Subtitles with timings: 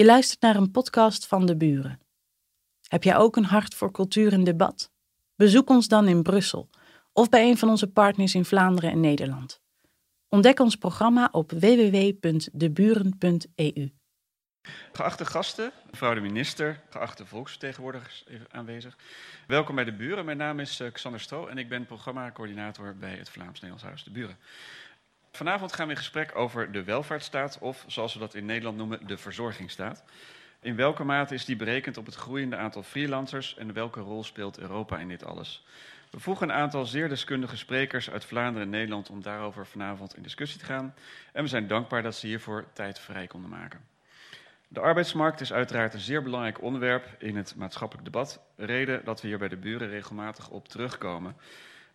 [0.00, 2.00] Je luistert naar een podcast van De Buren.
[2.88, 4.90] Heb jij ook een hart voor cultuur en debat?
[5.36, 6.68] Bezoek ons dan in Brussel
[7.12, 9.60] of bij een van onze partners in Vlaanderen en Nederland.
[10.28, 13.92] Ontdek ons programma op www.deburen.eu.
[14.92, 18.96] Geachte gasten, mevrouw de minister, geachte volksvertegenwoordigers aanwezig.
[19.46, 20.24] Welkom bij De Buren.
[20.24, 24.10] Mijn naam is eh, Xander Stro en ik ben programmacoördinator bij het Vlaams-Nederlands Huis De
[24.10, 24.36] Buren.
[25.32, 29.06] Vanavond gaan we in gesprek over de welvaartsstaat, of zoals we dat in Nederland noemen,
[29.06, 30.04] de verzorgingsstaat.
[30.60, 34.58] In welke mate is die berekend op het groeiende aantal freelancers en welke rol speelt
[34.58, 35.64] Europa in dit alles?
[36.10, 40.22] We vroegen een aantal zeer deskundige sprekers uit Vlaanderen en Nederland om daarover vanavond in
[40.22, 40.94] discussie te gaan.
[41.32, 43.80] En we zijn dankbaar dat ze hiervoor tijd vrij konden maken.
[44.68, 48.40] De arbeidsmarkt is uiteraard een zeer belangrijk onderwerp in het maatschappelijk debat.
[48.56, 51.36] Reden dat we hier bij de buren regelmatig op terugkomen.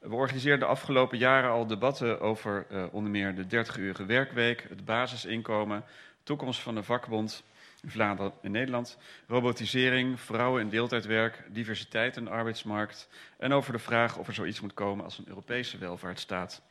[0.07, 4.85] We organiseerden de afgelopen jaren al debatten over uh, onder meer de 30-urige werkweek, het
[4.85, 5.83] basisinkomen,
[6.23, 7.43] toekomst van de vakbond
[7.81, 13.79] in Vlaanderen en Nederland, robotisering, vrouwen- en deeltijdwerk, diversiteit in de arbeidsmarkt en over de
[13.79, 16.61] vraag of er zoiets moet komen als een Europese welvaartsstaat.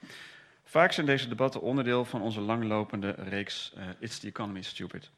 [0.64, 5.10] Vaak zijn deze debatten onderdeel van onze langlopende reeks uh, It's the Economy Stupid.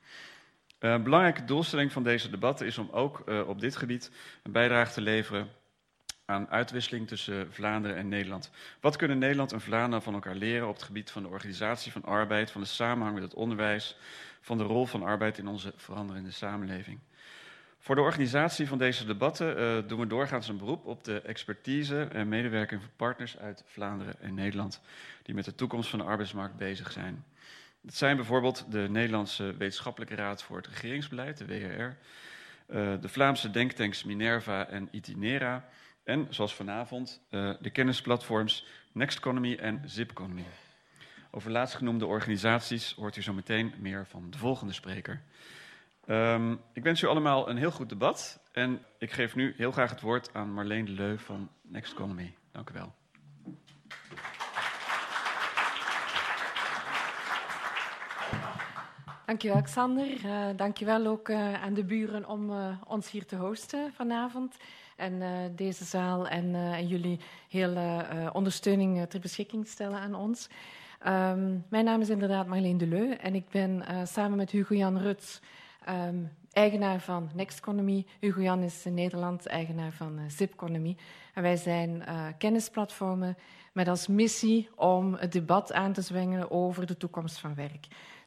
[0.79, 4.11] Een uh, belangrijke doelstelling van deze debatten is om ook op dit gebied
[4.43, 5.49] een bijdrage te leveren
[6.27, 8.51] aan uitwisseling tussen Vlaanderen en Nederland.
[8.81, 12.05] Wat kunnen Nederland en Vlaanderen van elkaar leren op het gebied van de organisatie van
[12.05, 13.97] arbeid, van de samenhang met het onderwijs,
[14.41, 16.99] van de rol van arbeid in onze veranderende samenleving?
[17.79, 22.09] Voor de organisatie van deze debatten uh, doen we doorgaans een beroep op de expertise
[22.13, 24.81] en medewerking van partners uit Vlaanderen en Nederland,
[25.23, 27.25] die met de toekomst van de arbeidsmarkt bezig zijn.
[27.81, 33.51] Dat zijn bijvoorbeeld de Nederlandse Wetenschappelijke Raad voor het Regeringsbeleid, de WRR, uh, de Vlaamse
[33.51, 35.69] denktanks Minerva en Itinera,
[36.07, 40.45] en, zoals vanavond, uh, de kennisplatforms Next Economy en Zip Economy.
[41.31, 45.23] Over laatstgenoemde organisaties hoort u zo meteen meer van de volgende spreker.
[46.09, 48.41] Um, ik wens u allemaal een heel goed debat.
[48.53, 52.35] En ik geef nu heel graag het woord aan Marleen Leu van Next Economy.
[52.53, 52.95] Dank u wel.
[59.27, 60.25] Dankjewel, Xander.
[60.25, 62.51] Uh, dankjewel ook uh, aan de buren om
[62.87, 64.57] ons hier te hosten vanavond.
[64.97, 70.15] En uh, deze zaal en, uh, en jullie hele uh, ondersteuning ter beschikking stellen aan
[70.15, 70.49] ons.
[71.07, 75.41] Um, mijn naam is inderdaad Marleen Deleu en ik ben samen met Hugo-Jan Ruts
[75.89, 78.07] um, eigenaar van Next Economy.
[78.21, 80.97] Hugo-Jan is in Nederland eigenaar van Zip Economy.
[81.35, 82.05] En wij zijn
[82.39, 83.37] kennisplatformen
[83.73, 87.87] met als missie om het debat aan te zwengelen over de toekomst van werk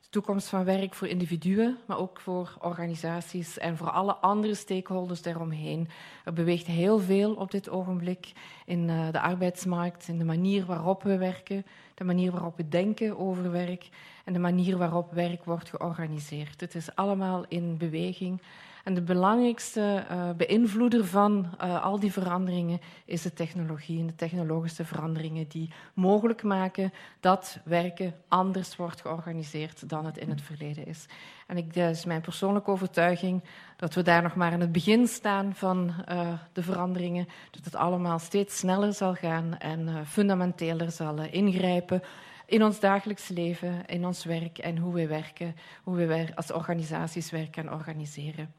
[0.10, 5.90] toekomst van werk voor individuen, maar ook voor organisaties en voor alle andere stakeholders daaromheen.
[6.26, 8.32] Er beweegt heel veel op dit ogenblik
[8.66, 11.66] in uh, de arbeidsmarkt, in de manier waarop we werken,
[11.96, 13.90] de manier waarop we denken over werk
[14.26, 16.62] en de manier waarop werk wordt georganiseerd.
[16.62, 18.42] Het is allemaal in beweging.
[18.84, 24.16] En de belangrijkste uh, beïnvloeder van uh, al die veranderingen is de technologie en de
[24.16, 30.86] technologische veranderingen die mogelijk maken dat werken anders wordt georganiseerd dan het in het verleden
[30.86, 31.06] is.
[31.48, 33.44] En ik, is mijn persoonlijke overtuiging
[33.76, 37.76] dat we daar nog maar in het begin staan van uh, de veranderingen, dat het
[37.76, 42.02] allemaal steeds sneller zal gaan en fundamenteler zal ingrijpen
[42.50, 47.32] in ons dagelijks leven, in ons werk en hoe we werken, hoe we als organisaties
[47.32, 48.54] werken en organiseren.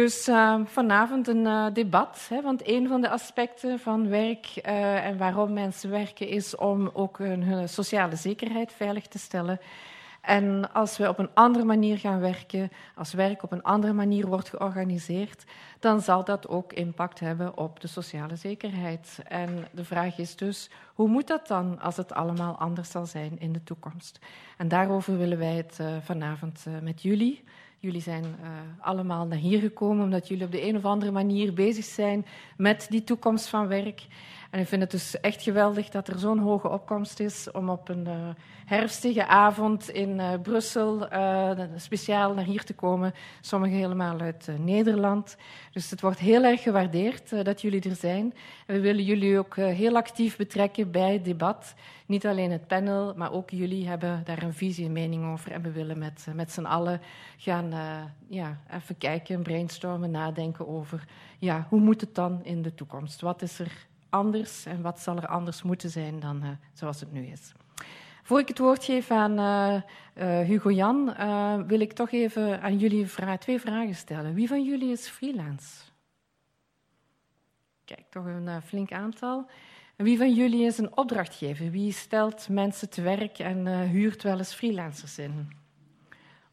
[0.00, 5.06] Dus uh, vanavond een uh, debat, hè, want een van de aspecten van werk uh,
[5.06, 9.60] en waarom mensen werken is om ook hun, sociale zekerheid veilig te stellen.
[10.20, 14.26] En als we op een andere manier gaan werken, als werk op een andere manier
[14.26, 15.44] wordt georganiseerd,
[15.78, 19.18] dan zal dat ook impact hebben op de sociale zekerheid.
[19.28, 23.40] En de vraag is dus, hoe moet dat dan als het allemaal anders zal zijn
[23.40, 24.18] in de toekomst?
[24.56, 27.44] En daarover willen wij het vanavond met jullie
[27.82, 28.48] Jullie zijn uh,
[28.80, 32.26] allemaal naar hier gekomen omdat jullie op de een of andere manier bezig zijn
[32.56, 34.06] met die toekomst van werk.
[34.50, 37.88] En ik vind het dus echt geweldig dat er zo'n hoge opkomst is om op
[37.88, 38.28] een uh,
[38.66, 43.14] herfstige avond in uh, Brussel uh, speciaal naar hier te komen.
[43.40, 45.36] Sommigen helemaal uit Nederland.
[45.72, 48.34] Dus het wordt heel erg gewaardeerd dat jullie er zijn.
[48.66, 51.74] We willen jullie ook heel actief betrekken bij het debat.
[52.06, 55.52] Niet alleen het panel, maar ook jullie hebben daar een visie en mening over.
[55.52, 57.00] En we willen met, met z'n allen
[57.36, 57.72] gaan
[58.28, 61.04] ja, even kijken, brainstormen, nadenken over
[61.40, 63.20] ja, hoe moet het dan in de toekomst?
[63.20, 67.12] Wat is er anders en wat zal er anders moeten zijn dan uh, zoals het
[67.12, 67.52] nu is.
[68.22, 69.82] Voor ik het woord geef aan uh,
[70.14, 71.14] uh, Hugo Jan,
[71.66, 73.06] wil ik toch even aan jullie
[73.38, 74.34] twee vragen stellen.
[74.34, 75.82] Wie van jullie is freelance?
[77.84, 79.50] Kijk, toch een flink aantal.
[79.96, 81.70] En wie van jullie is een opdrachtgever?
[81.70, 85.59] Wie stelt mensen te werk en huurt wel eens freelancers in?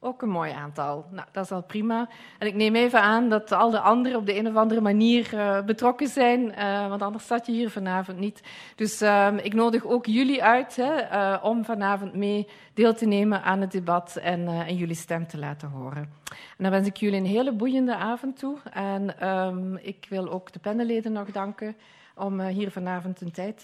[0.08, 1.06] Ook een mooi aantal.
[1.12, 2.10] Nou, dat is al prima.
[2.40, 5.34] En ik neem even aan dat al de anderen op de een of andere manier
[5.34, 8.42] uh, betrokken zijn, uh, want anders zat je hier vanavond niet.
[8.76, 13.62] Dus uh, ik nodig ook jullie uit hè, om vanavond mee deel te nemen aan
[13.62, 16.10] het debat en, jullie stem te laten horen.
[16.32, 18.58] En dan wens ik jullie een hele boeiende avond toe.
[18.72, 21.76] En um, ik wil ook de panelleden nog danken
[22.16, 23.64] om hier vanavond een tijd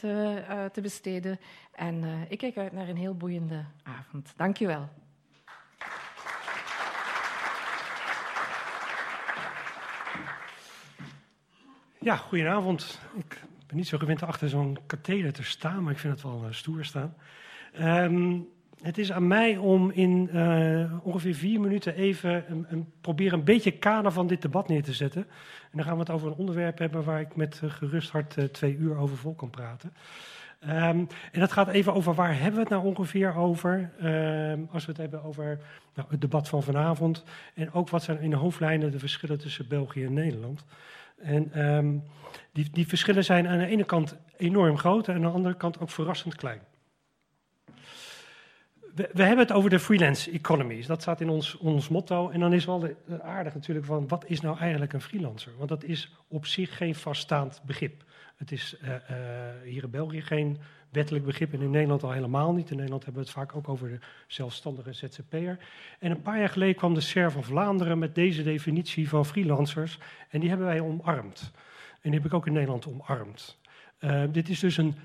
[0.71, 1.39] te besteden.
[1.71, 4.33] En ik kijk uit naar een heel boeiende avond.
[4.35, 5.02] Dank je wel.
[12.03, 12.99] Ja, goedenavond.
[13.15, 16.41] Ik ben niet zo gewend achter zo'n katheder te staan, maar ik vind het wel
[16.45, 17.15] uh, stoer staan.
[17.81, 18.47] Um,
[18.81, 23.45] het is aan mij om in uh, ongeveer vier minuten even een, een, proberen een
[23.45, 25.21] beetje kader van dit debat neer te zetten.
[25.71, 28.53] En dan gaan we het over een onderwerp hebben waar ik met uh, gerust hart
[28.53, 29.93] twee uur over vol kan praten.
[30.63, 34.85] Um, en dat gaat even over waar hebben we het nou ongeveer over, um, als
[34.85, 35.59] we het hebben over
[35.93, 37.23] nou, het debat van vanavond.
[37.53, 40.65] En ook wat zijn in de hoofdlijnen de verschillen tussen België en Nederland.
[41.17, 42.03] En um,
[42.51, 45.79] die, die, verschillen zijn aan de ene kant enorm groot en aan de andere kant
[45.79, 46.61] ook verrassend klein.
[48.95, 50.85] We, hebben het over de freelance economy.
[50.85, 52.29] Dat staat in ons, ons motto.
[52.29, 52.89] En dan is wel
[53.21, 55.51] aardig natuurlijk van wat is nou eigenlijk een freelancer?
[55.57, 58.03] Want dat is op zich geen vaststaand begrip.
[58.35, 58.97] Het is uh, uh,
[59.63, 60.57] hier in België geen
[60.93, 62.69] wettelijk begrip en in Nederland al helemaal niet.
[62.69, 65.57] In Nederland hebben we het vaak ook over de zelfstandige ZZP'er.
[65.99, 69.99] En een paar jaar geleden kwam de SER van Vlaanderen met deze definitie van freelancers.
[70.29, 71.51] En die hebben wij omarmd.
[72.01, 73.57] En die heb ik ook in Nederland omarmd.
[73.99, 74.95] Uh, dit is dus een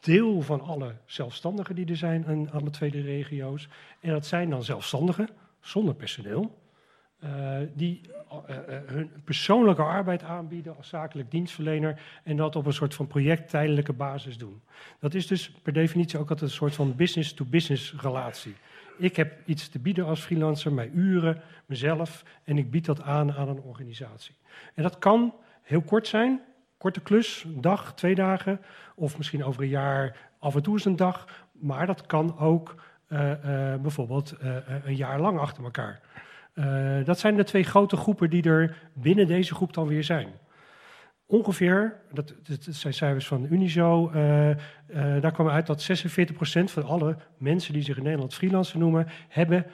[0.00, 3.68] deel van alle zelfstandigen die er zijn in alle tweede regio's.
[4.00, 5.28] En dat zijn dan zelfstandigen
[5.60, 6.58] zonder personeel.
[7.24, 8.00] Uh, die
[8.32, 8.56] uh,
[8.86, 14.38] hun persoonlijke arbeid aanbieden als zakelijk dienstverlener en dat op een soort van projecttijdelijke basis
[14.38, 14.60] doen.
[14.98, 18.54] Dat is dus per definitie ook altijd een soort van business-to-business -business relatie.
[18.98, 23.32] Ik heb iets te bieden als freelancer, mijn uren, mezelf, en ik bied dat aan
[23.32, 24.34] aan een organisatie.
[24.74, 26.40] En dat kan heel kort zijn,
[26.76, 28.60] korte klus, een dag, twee dagen,
[28.94, 32.74] of misschien over een jaar af en toe eens een dag, maar dat kan ook
[33.82, 34.34] bijvoorbeeld
[34.84, 36.00] een jaar lang achter elkaar.
[36.58, 40.28] Uh, dat zijn de twee grote groepen die er binnen deze groep dan weer zijn.
[41.26, 44.56] Ongeveer, dat, dat zijn cijfers van Unizo, uh, uh,
[45.20, 49.66] daar kwam uit dat 46% van alle mensen die zich in Nederland freelancer noemen, hebben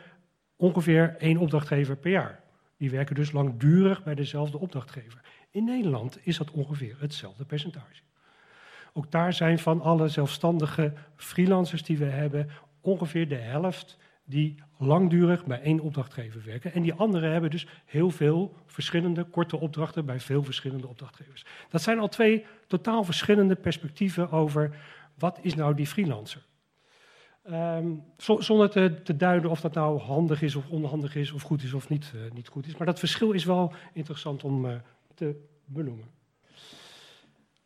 [0.56, 2.40] ongeveer één opdrachtgever per jaar.
[2.76, 5.20] Die werken dus langdurig bij dezelfde opdrachtgever.
[5.50, 8.02] In Nederland is dat ongeveer hetzelfde percentage.
[8.92, 12.50] Ook daar zijn van alle zelfstandige freelancers die we hebben,
[12.80, 16.72] ongeveer de helft die langdurig bij één opdrachtgever werken.
[16.72, 21.44] En die anderen hebben dus heel veel verschillende korte opdrachten bij veel verschillende opdrachtgevers.
[21.68, 24.76] Dat zijn al twee totaal verschillende perspectieven over
[25.18, 26.46] wat is nou die freelancer.
[27.50, 31.62] Um, zonder te, te, duiden of dat nou handig is of onhandig is, of goed
[31.62, 32.76] is of niet, uh, niet goed is.
[32.76, 34.74] Maar dat verschil is wel interessant om uh,
[35.14, 36.08] te benoemen.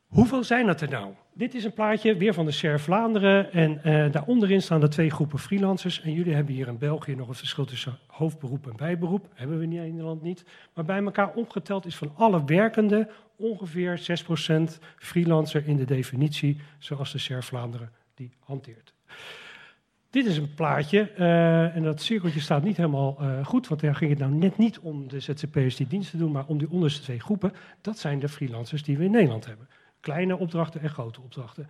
[0.08, 1.14] Hoeveel zijn dat er nou?
[1.34, 3.52] Dit is een plaatje weer van de SER Vlaanderen.
[3.52, 6.00] En uh, daaronderin staan de twee groepen freelancers.
[6.00, 9.28] En jullie hebben hier in België nog een verschil tussen hoofdberoep en bijberoep.
[9.34, 10.44] Hebben we in Nederland niet.
[10.75, 14.22] Maar bij elkaar opgeteld is van alle werkenden ongeveer
[14.70, 18.94] 6% freelancer in de definitie, zoals de SER Vlaanderen die hanteert.
[20.10, 23.94] Dit is een plaatje, uh, en dat cirkeltje staat niet helemaal uh, goed, want daar
[23.94, 27.03] ging het nou net niet om de ZZP'ers die diensten doen, maar om die onderste
[27.03, 27.53] twee groepen.
[27.81, 29.69] Dat zijn de freelancers die we in Nederland hebben.
[30.00, 31.69] Kleine opdrachten en grote opdrachten.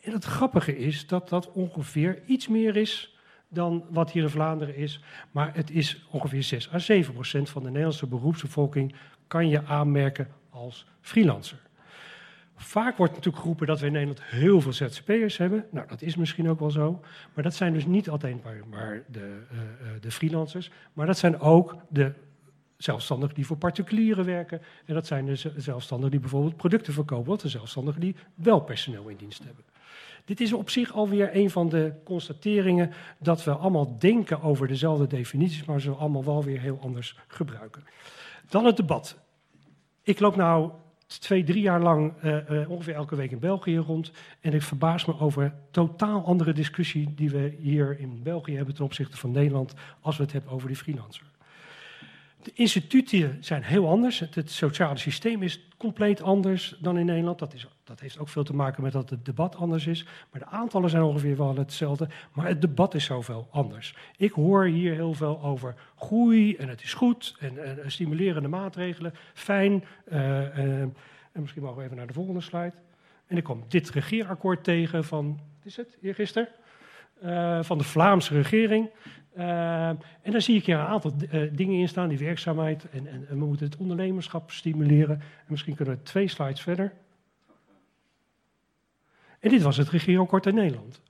[0.00, 3.18] En het grappige is dat dat ongeveer iets meer is
[3.48, 5.00] dan wat hier in Vlaanderen is.
[5.30, 8.94] Maar het is ongeveer 6 à 7 procent van de Nederlandse beroepsbevolking
[9.26, 11.58] kan je aanmerken als freelancer.
[12.62, 15.66] Vaak wordt natuurlijk geroepen dat we in Nederland heel veel ZZP'ers hebben.
[15.70, 17.00] Nou, dat is misschien ook wel zo.
[17.34, 19.58] Maar dat zijn dus niet alleen maar de, uh,
[20.00, 22.12] de freelancers, maar dat zijn ook de
[22.82, 24.62] zelfstandigen die voor particulieren werken.
[24.84, 29.08] En dat zijn de zelfstandigen die bijvoorbeeld producten verkopen, wat de zelfstandigen die wel personeel
[29.08, 29.64] in dienst hebben.
[30.24, 35.06] Dit is op zich alweer een van de constateringen dat we allemaal denken over dezelfde
[35.06, 37.84] definities, maar ze allemaal wel weer heel anders gebruiken.
[38.48, 39.18] Dan het debat.
[40.02, 40.70] Ik loop nou
[41.06, 44.12] twee, drie jaar lang uh, uh, ongeveer elke week in België rond.
[44.40, 48.84] En ik verbaas me over totaal andere discussie die we hier in België hebben ten
[48.84, 51.26] opzichte van Nederland als we het hebben over die freelancer.
[52.42, 54.18] De instituten zijn heel anders.
[54.18, 57.38] Het, sociale systeem is compleet anders dan in Nederland.
[57.38, 60.06] Dat, is, dat, heeft ook veel te maken met dat het debat anders is.
[60.30, 62.08] Maar de aantallen zijn ongeveer wel hetzelfde.
[62.32, 63.94] Maar het debat is zoveel anders.
[64.16, 67.36] Ik hoor hier heel veel over groei en het is goed.
[67.38, 69.14] En, en stimulerende maatregelen.
[69.34, 69.84] Fijn.
[70.12, 70.80] Uh, uh,
[71.32, 72.72] en misschien mogen we even naar de volgende slide.
[73.26, 76.48] En ik kom dit regeerakkoord tegen van, wat is het, eergisteren?
[77.24, 78.90] Uh, van de Vlaamse regering.
[79.38, 82.90] Uh, en dan zie ik hier een aantal uh, dingen in staan, die werkzaamheid.
[82.90, 85.20] En, en, en, we moeten het ondernemerschap stimuleren.
[85.20, 86.92] En misschien kunnen we twee slides verder.
[89.40, 91.00] En dit was het regeerakkoord in Nederland.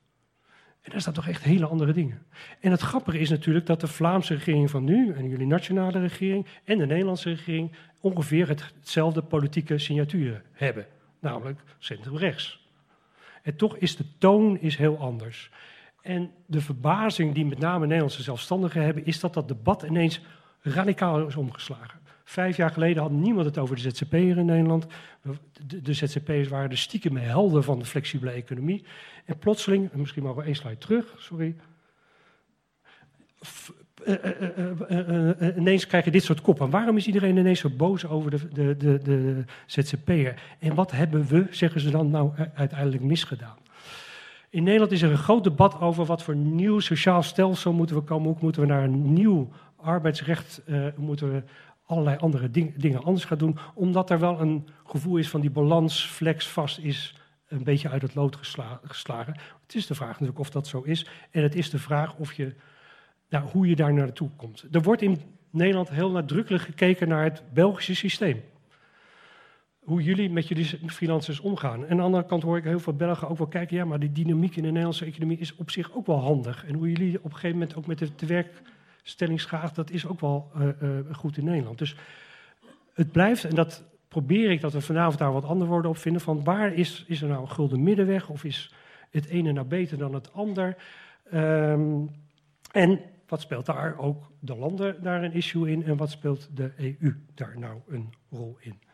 [0.80, 2.22] En daar staan toch echt hele andere dingen.
[2.60, 6.46] En het grappige is natuurlijk dat de Vlaamse regering van nu, en jullie nationale regering,
[6.64, 10.86] en de Nederlandse regering ongeveer hetzelfde politieke signatuur hebben.
[11.18, 12.68] Namelijk centrum-rechts.
[13.42, 15.50] En toch is de toon is heel anders.
[16.02, 20.20] En de verbazing die met name Nederlandse zelfstandigen hebben, is dat dat debat ineens
[20.60, 22.00] radicaal is omgeslagen.
[22.24, 24.86] Vijf jaar geleden had niemand het over de ZZP'er in Nederland.
[25.66, 28.84] De, de ZZP'ers waren de stiekeme helden van de flexibele economie.
[29.24, 31.56] En plotseling, misschien mogen we één slide terug, sorry.
[34.06, 34.14] Uh,
[34.90, 36.70] uh, uh, ineens krijg je dit soort koppen.
[36.70, 40.42] Waarom is iedereen ineens zo boos over de, de, de, de ZZP'er?
[40.58, 43.56] En wat hebben we, zeggen ze dan, nou uiteindelijk misgedaan?
[44.50, 48.02] In Nederland is er een groot debat over wat voor nieuw sociaal stelsel moeten we
[48.02, 48.28] komen.
[48.28, 50.62] Hoe moeten we naar een nieuw arbeidsrecht,
[50.96, 51.42] moeten we
[51.86, 53.58] allerlei andere ding, dingen anders gaan doen.
[53.74, 57.14] Omdat er wel een gevoel is van die balans, flex, vast is
[57.48, 58.36] een beetje uit het lood
[58.82, 59.34] geslagen.
[59.62, 61.06] Het is de vraag natuurlijk of dat zo is.
[61.30, 62.54] En het is de vraag of je,
[63.28, 64.64] nou, hoe je daar naartoe komt.
[64.72, 68.42] Er wordt in Nederland heel nadrukkelijk gekeken naar het Belgische systeem.
[69.90, 71.84] Hoe jullie met jullie financiën omgaan.
[71.84, 73.76] En aan de andere kant hoor ik heel veel Belgen ook wel kijken...
[73.76, 76.66] ja, maar die dynamiek in de Nederlandse economie is op zich ook wel handig.
[76.66, 79.74] En hoe jullie op een gegeven moment ook met de, de werkstellingsgraad...
[79.74, 81.78] dat is ook wel uh, uh, goed in Nederland.
[81.78, 81.96] Dus
[82.94, 86.22] het blijft, en dat probeer ik dat we vanavond daar wat antwoorden op vinden.
[86.22, 88.28] Van waar is, is er nou een gulden middenweg?
[88.28, 88.74] Of is
[89.10, 90.76] het ene nou beter dan het ander?
[91.34, 92.10] Um,
[92.72, 95.84] en wat speelt daar ook de landen daar een issue in?
[95.84, 98.88] En wat speelt de EU daar nou een rol in?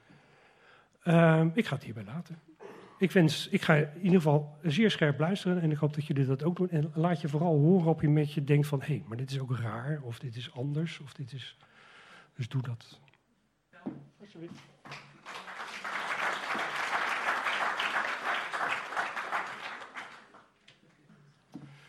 [1.08, 2.38] Um, ik ga het hierbij laten.
[2.98, 6.26] Ik, wens, ik ga in ieder geval zeer scherp luisteren en ik hoop dat jullie
[6.26, 6.70] dat ook doen.
[6.70, 8.80] En laat je vooral horen op je met je denkt van...
[8.80, 11.56] hé, hey, maar dit is ook raar, of dit is anders, of dit is...
[12.34, 13.00] Dus doe dat.
[14.20, 14.60] Alsjeblieft.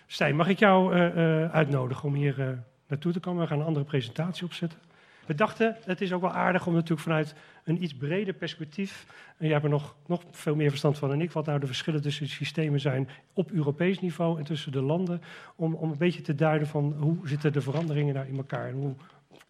[0.06, 2.50] Stijn, mag ik jou uh, uh, uitnodigen om hier uh,
[2.88, 3.42] naartoe te komen?
[3.42, 4.80] We gaan een andere presentatie opzetten.
[5.28, 9.06] We dachten, het is ook wel aardig om natuurlijk vanuit een iets breder perspectief,
[9.38, 11.66] en jij hebt er nog, nog veel meer verstand van dan ik, wat nou de
[11.66, 15.22] verschillen tussen de systemen zijn op Europees niveau en tussen de landen,
[15.56, 18.76] om, om een beetje te duiden van hoe zitten de veranderingen daar in elkaar en
[18.76, 18.96] hoe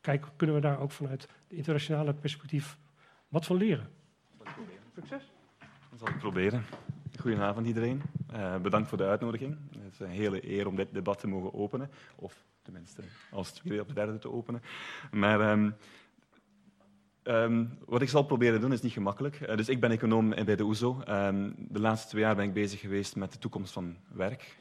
[0.02, 2.78] kijk, kunnen we daar ook vanuit het internationale perspectief
[3.28, 3.90] wat van leren.
[4.96, 5.32] Succes.
[5.90, 6.64] Dat zal ik proberen.
[7.20, 8.02] Goedenavond iedereen.
[8.34, 9.58] Uh, bedankt voor de uitnodiging.
[9.80, 11.90] Het is een hele eer om dit debat te mogen openen.
[12.16, 14.62] Of tenminste als tweede of derde te openen.
[15.12, 15.76] Maar um,
[17.28, 19.40] Um, wat ik zal proberen doen is niet gemakkelijk.
[19.40, 20.92] Uh, dus ik ben econoom bij de OESO.
[20.92, 24.58] Um, ehm, de laatste twee jaar ben ik bezig geweest met de toekomst van werk.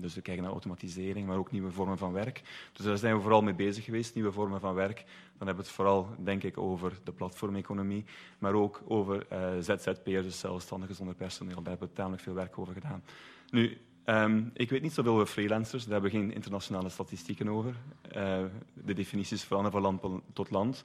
[0.00, 2.42] Dus we kijken naar automatisering, maar ook nieuwe vormen van werk.
[2.72, 5.04] Dus daar zijn we vooral mee bezig geweest, nieuwe vormen van werk.
[5.38, 8.04] Dan hebben we het vooral, denk ik, over de platformeconomie,
[8.38, 11.62] maar ook over uh, ZZP'ers, dus zelfstandigen zonder personeel.
[11.62, 13.02] Daar hebben we tamelijk veel werk over gedaan.
[13.50, 17.74] Nu, Um, ik weet niet zoveel over freelancers, daar hebben we geen internationale statistieken over.
[18.16, 18.38] Uh,
[18.74, 20.84] de definities veranderen van land tot land.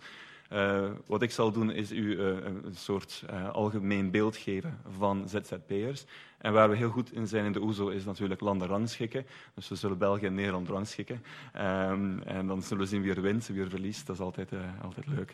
[0.53, 6.05] Uh, wat ik zal doen is u uh, een soort algemeen beeld geven van ZZP'ers.
[6.37, 9.25] En waar we heel goed in zijn in de OESO is natuurlijk landen rangschikken.
[9.53, 11.23] Dus we zullen België en Nederland rangschikken.
[11.55, 14.07] Um, en dan zullen we zien wie er wint, wie er verliest.
[14.07, 14.51] Dat is altijd,
[14.81, 15.33] altijd leuk.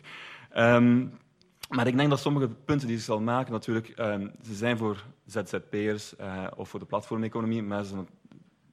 [0.56, 1.12] Um,
[1.68, 5.04] maar ik denk dat sommige punten die ik zal maken, natuurlijk, um, ze zijn voor
[5.26, 6.14] ZZP'ers
[6.56, 8.04] of voor de platformeconomie, maar ze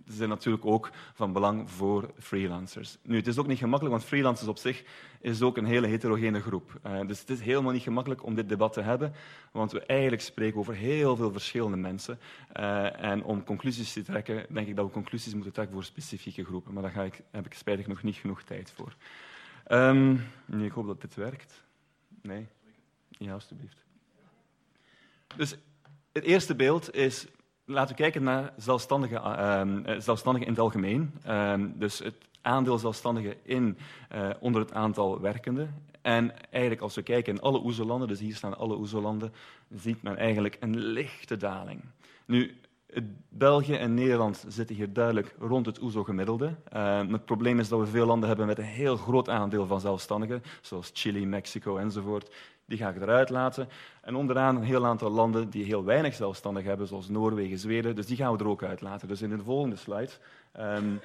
[0.08, 2.98] zijn natuurlijk ook van belang voor freelancers.
[3.02, 4.84] Nu, het is ook niet gemakkelijk, want freelancers op zich
[5.20, 6.80] is ook een hele heterogene groep.
[6.88, 9.14] Uh, dus het is helemaal niet gemakkelijk om dit debat te hebben,
[9.52, 12.20] want we eigenlijk spreken over heel veel verschillende mensen.
[12.60, 16.44] Uh, en om conclusies te trekken, denk ik dat we conclusies moeten trekken voor specifieke
[16.44, 16.74] groepen.
[16.74, 18.96] Maar daar ga ik, heb ik spijtig nog niet genoeg tijd voor.
[19.72, 21.64] Um, nee, ik hoop dat dit werkt.
[22.22, 22.48] Nee?
[23.18, 23.78] Ja, alstublieft.
[25.36, 25.56] Dus
[26.12, 27.28] het eerste beeld is
[27.68, 29.22] Laten we kijken naar zelfstandigen,
[29.88, 31.14] uh, zelfstandigen in het algemeen.
[31.28, 33.78] Uh, dus het aandeel zelfstandigen in,
[34.16, 35.84] uh, onder het aantal werkenden.
[36.02, 39.34] En eigenlijk als we kijken in alle OESO-landen, dus hier staan alle OESO-landen,
[39.76, 41.82] ziet men eigenlijk een lichte daling.
[42.26, 42.58] Nu,
[43.30, 46.56] België en Nederland zitten hier duidelijk rond het OESO-gemiddelde.
[46.74, 49.80] Uh, het probleem is dat we veel landen hebben met een heel groot aandeel van
[49.80, 53.70] zelfstandigen, zoals Chili, Mexico enzovoort, die ga ik eruit laten.
[54.02, 57.96] En onderaan een heel aantal landen die heel weinig zelfstandig hebben, zoals Noorwegen, Zweden.
[57.96, 59.08] Dus die gaan we er ook uitlaten.
[59.08, 60.12] Dus in de volgende slide
[60.60, 61.00] um,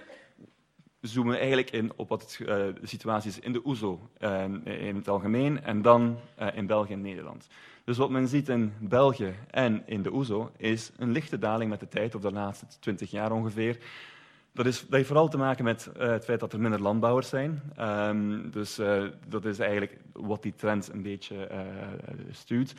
[1.00, 4.44] zoomen we eigenlijk in op wat het, uh, de situatie is in de OESO uh,
[4.64, 7.48] in het algemeen en dan uh, in België en Nederland.
[7.84, 11.80] Dus wat men ziet in België en in de OESO is een lichte daling met
[11.80, 13.78] de tijd, of de laatste twintig jaar ongeveer.
[14.52, 17.62] Dat, is, heeft vooral te maken met uh, het feit dat er minder landbouwers zijn.
[17.80, 21.58] Um, dus uh, dat is eigenlijk wat die trend een beetje uh,
[22.30, 22.74] stuurt.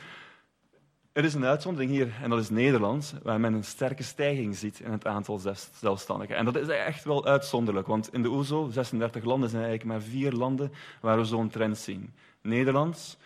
[1.12, 4.80] Er is een uitzondering hier, en dat is Nederland, waar men een sterke stijging ziet
[4.80, 5.40] in het aantal
[5.72, 6.36] zelfstandigen.
[6.36, 10.08] En dat is echt wel uitzonderlijk, want in de OESO, 36 landen, zijn eigenlijk maar
[10.10, 12.14] vier landen waar we zo'n trend zien.
[12.40, 13.18] Nederland,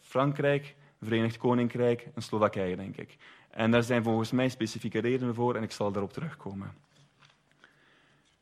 [0.00, 3.16] Frankrijk, Verenigd Koninkrijk en Slowakije, denk ik.
[3.50, 6.72] En daar zijn volgens mij specifieke redenen voor en ik zal daarop terugkomen.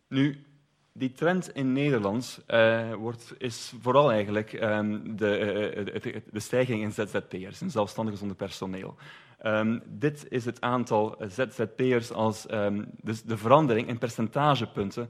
[0.09, 0.45] Nu,
[0.93, 6.93] die trend in Nederland uh, wordt, is vooral eigenlijk um, de, uh, de, stijging in
[6.93, 8.97] ZZP'ers, in zelfstandigen zonder personeel.
[9.43, 15.09] Um, dit is het aantal ZZP'ers als um, dus de verandering in percentagepunten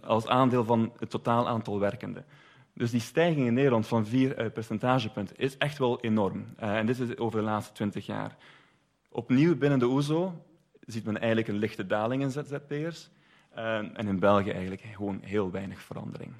[0.00, 2.24] als aandeel van het totaal aantal werkenden.
[2.74, 6.44] Dus die stijging in Nederland van vier uh, percentagepunten is echt wel enorm.
[6.56, 8.36] en dit is over de laatste twintig jaar.
[9.10, 10.44] Opnieuw binnen de OESO
[10.80, 13.10] ziet men eigenlijk een lichte daling in ZZP'ers.
[13.58, 16.32] Uh, en in België eigenlijk gewoon heel weinig verandering.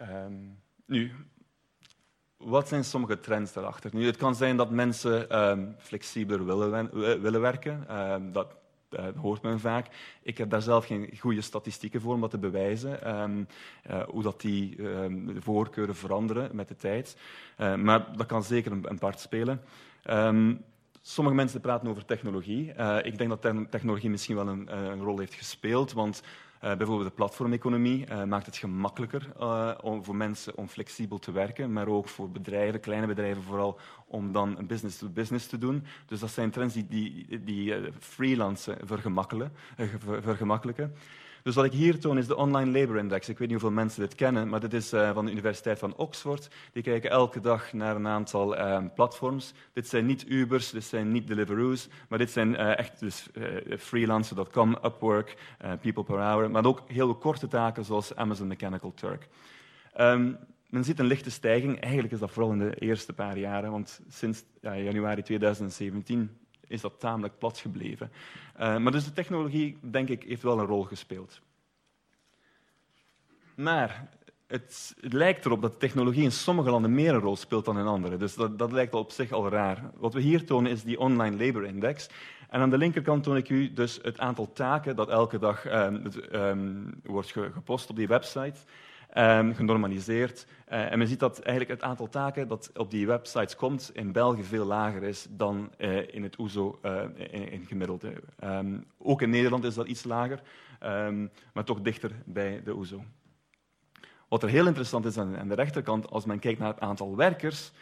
[0.00, 1.12] Um, nu,
[2.36, 3.90] wat zijn sommige trends daarachter?
[3.94, 6.90] Nu, het kan zijn dat mensen um, flexibeler willen,
[7.22, 7.98] willen werken.
[7.98, 8.54] Um, dat
[8.90, 9.86] uh, hoort men vaak.
[10.22, 13.46] Ik heb daar zelf geen goede statistieken voor om dat te bewijzen, um,
[13.90, 14.76] uh, hoe dat die
[15.38, 17.16] voorkeuren veranderen met de tijd.
[17.58, 19.60] Uh, maar dat kan zeker een, een part spelen.
[20.10, 20.64] Um,
[21.02, 22.72] Sommige mensen praten over technologie.
[22.78, 26.60] Uh, ik denk dat technologie misschien wel een, eh, een rol heeft gespeeld, want uh,
[26.60, 29.32] bijvoorbeeld de platformeconomie maakt het gemakkelijker
[29.82, 34.32] om, voor mensen om flexibel te werken, maar ook voor bedrijven, kleine bedrijven vooral, om
[34.32, 35.84] dan business-to-business -business te doen.
[36.06, 37.74] Dus dat zijn trends die, die, die
[40.22, 40.94] vergemakkelijken.
[41.42, 43.28] Dus wat ik hier toon is de Online Labour Index.
[43.28, 45.96] Ik weet niet hoeveel mensen dit kennen, maar dit is uh, van de Universiteit van
[45.96, 46.48] Oxford.
[46.72, 49.54] Die kijken elke dag naar een aantal uh, platforms.
[49.72, 53.26] Dit zijn niet Ubers, dit zijn niet Deliveroo's, maar dit zijn uh, echt dus,
[53.78, 55.36] freelancer.com, Upwork,
[55.80, 59.28] People per Hour, maar ook heel korte taken zoals Amazon Mechanical Turk.
[60.00, 60.38] Um,
[60.70, 61.80] men ziet een lichte stijging.
[61.80, 66.39] Eigenlijk is dat vooral in de eerste paar jaren, want sinds ja, januari 2017
[66.70, 68.10] is dat tamelijk plat gebleven.
[68.60, 71.40] Uh, maar dus de technologie, denk ik, heeft wel een rol gespeeld.
[73.54, 74.08] Maar
[74.46, 77.86] het, lijkt erop dat de technologie in sommige landen meer een rol speelt dan in
[77.86, 78.16] andere.
[78.16, 79.90] Dus dat, dat lijkt op zich al raar.
[79.94, 82.08] Wat we hier tonen is die Online Labor Index.
[82.48, 86.02] En aan de linkerkant toon ik u dus het aantal taken dat elke dag um,
[86.32, 88.58] um, wordt gepost op die website
[89.14, 90.46] um, genormaliseerd.
[90.72, 94.12] Uh, en men ziet dat eigenlijk het aantal taken dat op die websites komt in
[94.12, 98.12] België veel lager is dan uh, in het OESO uh, in, in, gemiddelde.
[98.44, 100.40] Um, ook in Nederland is dat iets lager,
[100.82, 103.04] um, maar toch dichter bij de OESO.
[104.28, 107.72] Wat er heel interessant is aan, de rechterkant, als men kijkt naar het aantal werkers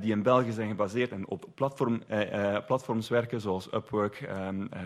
[0.00, 2.02] die in België zijn gebaseerd en op platform,
[2.66, 4.30] platforms werken, zoals Upwork,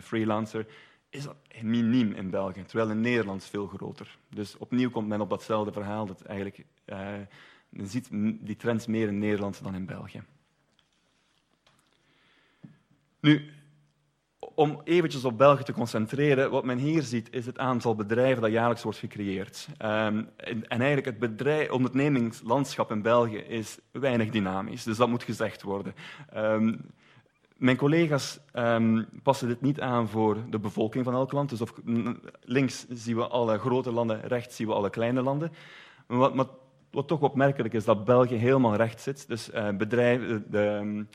[0.01, 0.67] Freelancer,
[1.13, 4.19] is dat miniem in België, terwijl in Nederland veel groter.
[4.29, 6.07] Dus opnieuw komt men op datzelfde verhaal.
[6.07, 6.99] Dat eigenlijk, uh,
[7.69, 8.09] men ziet
[8.41, 10.23] die trends meer in Nederland dan in België.
[13.21, 13.51] Nu,
[14.39, 18.51] om eventjes op België te concentreren, wat men hier ziet is het aantal bedrijven dat
[18.51, 19.69] jaarlijks wordt gecreëerd.
[19.71, 25.23] Um, en, en, eigenlijk het bedrijf, ondernemingslandschap in België is weinig dynamisch, dus dat moet
[25.23, 25.95] gezegd worden.
[26.37, 26.81] Um,
[27.63, 31.51] mijn collega's um, passen dit niet aan voor de bevolking van elk land.
[31.51, 31.73] Dus of,
[32.41, 35.53] links zien we alle grote landen, rechts zien we alle kleine landen.
[36.07, 36.51] Maar wat,
[36.91, 39.29] wat, toch opmerkelijk is, dat België helemaal rechts zit.
[39.29, 41.09] Dus bedrijven, de, um,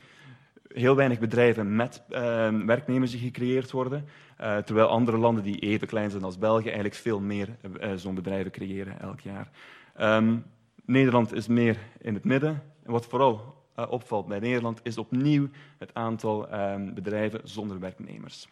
[0.68, 4.04] heel weinig bedrijven met uh, werknemers die gecreëerd worden.
[4.40, 7.48] Uh, terwijl andere landen die even klein zijn als België eigenlijk veel meer
[7.80, 9.50] uh, zo'n bedrijven creëren elk jaar.
[10.84, 12.62] Nederland is meer in het midden.
[12.84, 13.57] En wat vooral
[13.88, 18.48] opvalt bij Nederland, is opnieuw het aantal um, bedrijven zonder werknemers.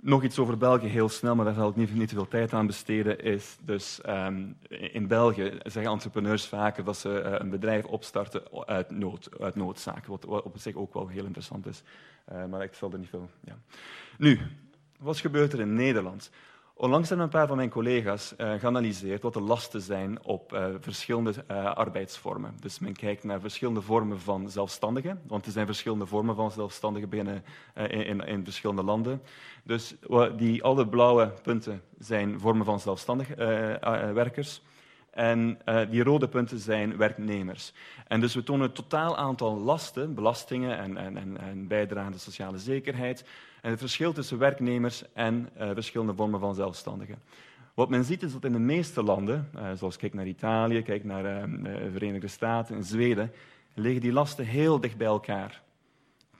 [0.00, 2.52] Nog iets over België, heel snel, maar daar zal ik niet, niet te veel tijd
[2.52, 3.20] aan besteden.
[3.20, 8.90] Is dus, um, in België zeggen entrepreneurs vaker dat ze uh, een bedrijf opstarten uit,
[8.90, 11.82] nood, uit noodzaak, wat, op zich ook wel heel interessant is.
[12.32, 13.28] Uh, maar ik zal er niet veel...
[13.44, 13.56] Ja.
[14.18, 14.40] Nu,
[14.98, 16.30] wat gebeurt er in Nederland?
[16.76, 20.66] Onlangs hebben een paar van mijn collega's uh, geanalyseerd wat de lasten zijn op uh,
[20.80, 22.56] verschillende uh, arbeidsvormen.
[22.60, 27.08] Dus men kijkt naar verschillende vormen van zelfstandigen, want er zijn verschillende vormen van zelfstandigen
[27.08, 29.22] binnen in, in, verschillende landen.
[29.64, 29.94] Dus
[30.36, 33.28] die alle blauwe punten zijn vormen van zelfstandig
[34.14, 34.62] werkers.
[35.10, 35.58] En
[35.90, 37.72] die rode punten zijn werknemers.
[38.08, 42.12] En dus we tonen het totaal aantal lasten, belastingen en, en, en, en bijdragen aan
[42.12, 43.24] de sociale zekerheid.
[43.64, 47.22] En het verschil tussen werknemers en uh, verschillende vormen van zelfstandigen.
[47.74, 51.04] Wat men ziet is dat in de meeste landen, uh, zoals kijk naar Italië, kijk
[51.04, 53.32] naar de Verenigde Staten en Zweden,
[53.74, 55.62] liggen die lasten heel dicht bij elkaar.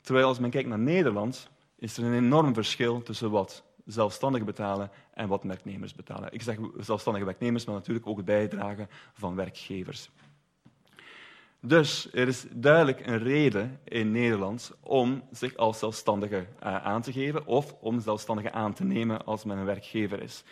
[0.01, 4.91] Terwijl als men kijkt naar Nederland, is er een enorm verschil tussen wat zelfstandigen betalen
[5.15, 6.33] en wat werknemers betalen.
[6.33, 10.11] Ik zeg zelfstandige werknemers, maar natuurlijk ook bijdragen van werkgevers.
[11.66, 17.12] Dus er is duidelijk een reden in Nederland om zich als zelfstandige uh, aan te
[17.12, 20.44] geven of om zelfstandige aan te nemen als men een werkgever is.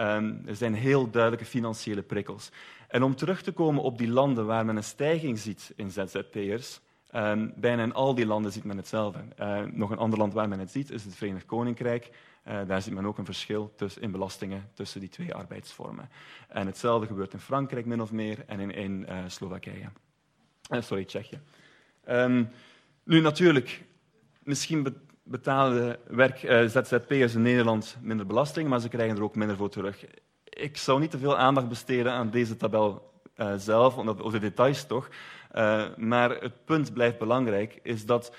[0.00, 2.50] Um, er zijn heel duidelijke financiële prikkels.
[2.88, 6.80] En om terug te komen op die landen waar men een stijging ziet in ZZP'ers,
[7.14, 9.24] um, bijna in al die landen ziet men hetzelfde.
[9.40, 12.10] Uh, nog een ander land waar men het ziet is het Verenigd Koninkrijk.
[12.48, 16.08] Uh, daar ziet men ook een verschil tussen, in belastingen tussen die twee arbeidsvormen.
[16.48, 19.88] En hetzelfde gebeurt in Frankrijk min of meer en in, uh, Slowakije.
[20.70, 21.40] Uh, sorry, Tsjechië.
[22.08, 22.48] Um,
[23.04, 23.84] nu natuurlijk,
[24.42, 29.56] misschien betalen werk, uh, ZZP'ers in Nederland minder belasting, maar ze krijgen er ook minder
[29.56, 30.06] voor terug.
[30.44, 34.86] Ik zou niet te veel aandacht besteden aan deze tabel uh, zelf, of de details
[34.86, 35.08] toch.
[35.96, 38.34] Maar het punt blijft belangrijk, is dat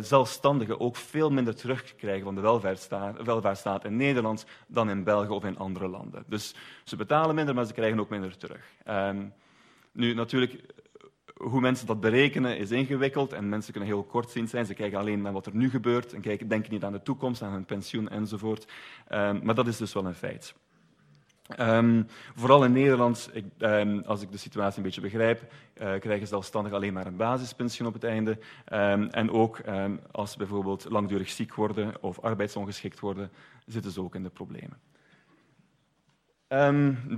[0.00, 5.44] zelfstandigen ook veel minder terugkrijgen van de welvaartsstaat, welvaartsstaat in Nederland dan in België of
[5.44, 6.24] in andere landen.
[6.26, 6.54] Dus
[6.84, 8.60] ze betalen minder, maar ze krijgen ook minder terug.
[8.88, 9.32] Um,
[9.92, 10.62] nu, natuurlijk,
[11.34, 14.66] hoe mensen dat berekenen is ingewikkeld en mensen kunnen heel kortziend zijn.
[14.66, 17.42] Ze kijken alleen naar wat er nu gebeurt en kijken, denken niet aan de toekomst,
[17.42, 18.72] aan hun pensioen enzovoort.
[19.12, 20.54] Um, maar dat is dus wel een feit.
[21.60, 26.26] Um, vooral in Nederland, ik, um, als ik de situatie een beetje begrijp, uh, krijgen
[26.26, 28.38] zelfstandigen alleen maar een basispensioen op het einde.
[29.10, 29.60] En ook
[30.10, 33.30] als ze bijvoorbeeld langdurig ziek worden of arbeidsongeschikt worden,
[33.66, 34.78] zitten ze ook in de problemen.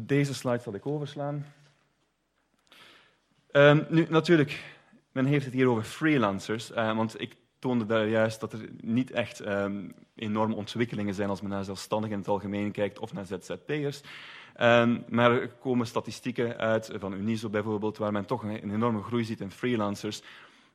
[0.01, 1.45] deze slide zal ik overslaan.
[3.89, 4.63] Nu, natuurlijk,
[5.13, 9.11] men heeft het hier over freelancers, uh, want ik toonde daar juist dat er niet
[9.11, 13.27] echt um, enorme ontwikkelingen zijn als men naar zelfstandigen in het algemeen kijkt of naar
[13.27, 14.01] ZZP'ers.
[14.61, 19.25] Um, maar er komen statistieken uit, van Uniso bijvoorbeeld, waar men toch een, enorme groei
[19.25, 20.23] ziet in freelancers.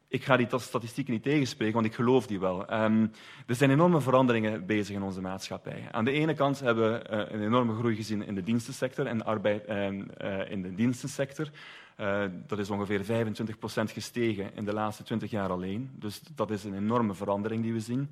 [0.08, 2.70] Ik ga die statistieken niet tegenspreken, want ik geloof die wel.
[2.70, 3.10] Er
[3.48, 5.88] zijn enorme veranderingen bezig in onze maatschappij.
[5.91, 9.26] Aan de ene kant hebben we uh, een enorme groei gezien in de dienstensector en
[9.26, 9.65] arbeid,
[10.50, 11.48] in de dienstensector.
[11.99, 15.89] Uh, dat is ongeveer 25 procent gestegen in de laatste 20 jaar alleen.
[15.93, 18.10] Dus dat is een enorme verandering die we zien.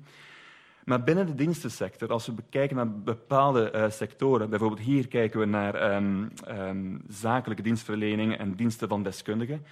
[0.84, 5.46] Maar binnen de dienstensector, als we bekijken naar bepaalde uh, sectoren, bijvoorbeeld hier kijken we
[5.46, 9.64] naar um, um, zakelijke dienstverlening en diensten van deskundigen.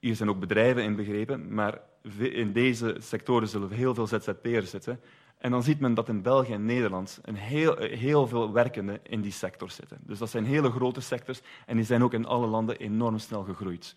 [0.00, 1.80] Hier zijn ook bedrijven inbegrepen, maar
[2.18, 5.00] in deze sectoren zullen heel veel ZZP'ers zitten.
[5.38, 9.20] En dan ziet men dat in België en Nederland een heel, heel veel werkenden in
[9.20, 9.98] die sector zitten.
[10.00, 13.42] Dus dat zijn hele grote sectors en die zijn ook in alle landen enorm snel
[13.42, 13.94] gegroeid.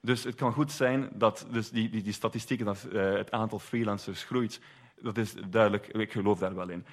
[0.00, 3.58] Dus het kan goed zijn dat dus die, die, die statistieken, dat uh, het aantal
[3.58, 4.60] freelancers groeit,
[5.00, 6.84] dat is duidelijk, ik geloof daar wel in.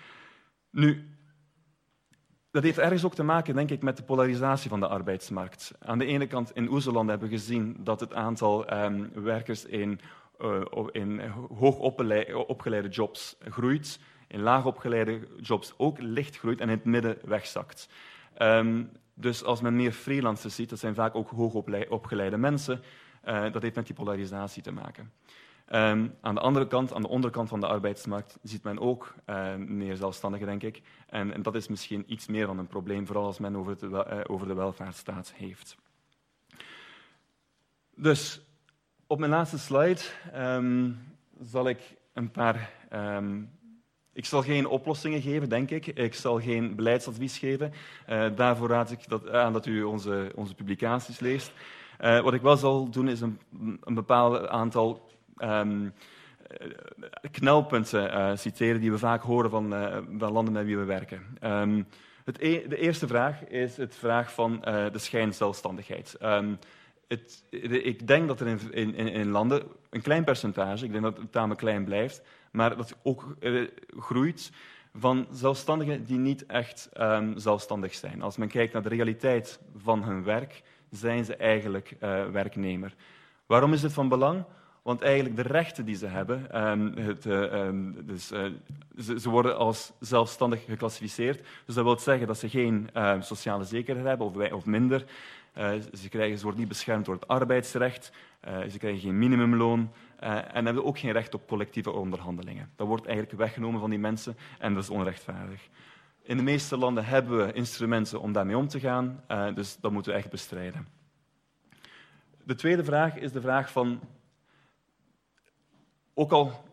[0.70, 1.18] Nu,
[2.52, 5.72] dat heeft ergens ook te maken, denk ik, met de polarisatie van de arbeidsmarkt.
[5.80, 10.00] Aan de ene kant, in Oezeland hebben we gezien dat het aantal um, werkers in
[10.92, 11.22] in
[11.58, 11.78] hoog
[12.48, 17.90] opgeleide jobs groeit, in laag opgeleide jobs ook licht groeit en in het midden wegzakt.
[18.42, 21.54] Um, dus als men meer freelancers ziet, dat zijn vaak ook hoog
[21.90, 22.82] opgeleide mensen,
[23.26, 25.12] uh, dat heeft met die polarisatie te maken.
[25.72, 29.56] Um, aan de andere kant, aan de onderkant van de arbeidsmarkt, ziet men ook uh,
[29.56, 30.82] meer zelfstandigen, denk ik.
[31.08, 33.84] En, en, dat is misschien iets meer dan een probleem, vooral als men over, het,
[33.84, 35.78] uh, over de welvaartsstaat heeft.
[37.96, 38.42] Dus
[39.08, 40.02] op mijn laatste slide
[40.36, 41.00] um,
[41.42, 41.80] zal ik
[42.14, 42.70] een paar.
[42.94, 43.50] Um,
[44.14, 45.86] ik zal geen oplossingen geven, denk ik.
[45.86, 47.74] Ik zal geen beleidsadvies geven.
[48.10, 51.52] Uh, daarvoor raad ik dat aan dat u onze, onze publicaties leest.
[52.02, 53.40] Uh, wat ik wel zal doen, is een,
[53.84, 55.94] een bepaald aantal um,
[57.32, 59.74] knelpunten uh, citeren die we vaak horen van,
[60.18, 61.22] van landen met wie we werken.
[62.24, 66.18] Het e de eerste vraag is het vraag van de schijnzelfstandigheid.
[67.08, 71.32] Ik denk dat er in, in, in, landen een klein percentage, ik denk dat het
[71.32, 73.68] tamelijk klein blijft, maar dat ook uh,
[73.98, 74.52] groeit
[74.94, 78.22] van zelfstandigen die niet echt um, zelfstandig zijn.
[78.22, 82.96] Als men kijkt naar de realiteit van hun werk, zijn ze eigenlijk uh, werknemer.
[83.46, 84.44] Waarom is dit van belang?
[84.82, 88.28] Want eigenlijk de rechten die ze hebben, um, het, uh, um, dus,
[88.98, 91.42] ze, worden als zelfstandig geclassificeerd.
[91.66, 92.90] Dus dat wil zeggen dat ze geen
[93.20, 95.06] sociale zekerheid hebben of, of minder.
[95.58, 98.12] Uh, ze, krijgen, ze worden niet beschermd door het arbeidsrecht,
[98.48, 99.92] uh, ze krijgen geen minimumloon
[100.24, 102.72] uh, en hebben ook geen recht op collectieve onderhandelingen.
[102.76, 105.70] Dat wordt eigenlijk weggenomen van die mensen en dat is onrechtvaardig.
[106.22, 109.24] In de meeste landen hebben we instrumenten om daarmee om te gaan,
[109.56, 110.88] dus dat moeten we echt bestrijden.
[112.44, 114.00] De tweede vraag is de vraag van,
[116.14, 116.64] ook al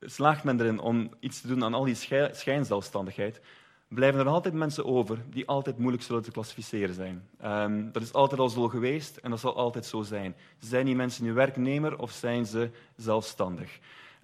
[0.00, 1.94] slaagt men erin om iets te doen aan al die
[2.32, 3.40] schijnzelfstandigheid,
[3.94, 7.28] blijven er altijd mensen over die altijd moeilijk zullen te klassificeren zijn.
[7.44, 10.34] Um, dat is altijd al zo geweest en dat zal altijd zo zijn.
[10.58, 13.78] Zijn die mensen nu werknemer of zijn ze zelfstandig?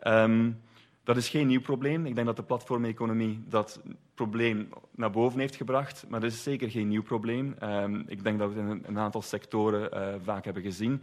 [0.06, 0.60] Um,
[1.04, 2.06] Dat is geen nieuw probleem.
[2.06, 3.80] Ik denk dat de platformeconomie dat
[4.14, 7.56] probleem naar boven heeft gebracht, maar dat is zeker geen nieuw probleem.
[7.62, 11.02] Um, ik denk dat we het in een, aantal sectoren uh, vaak hebben gezien.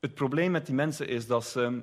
[0.00, 1.82] Het probleem met die mensen is dat ze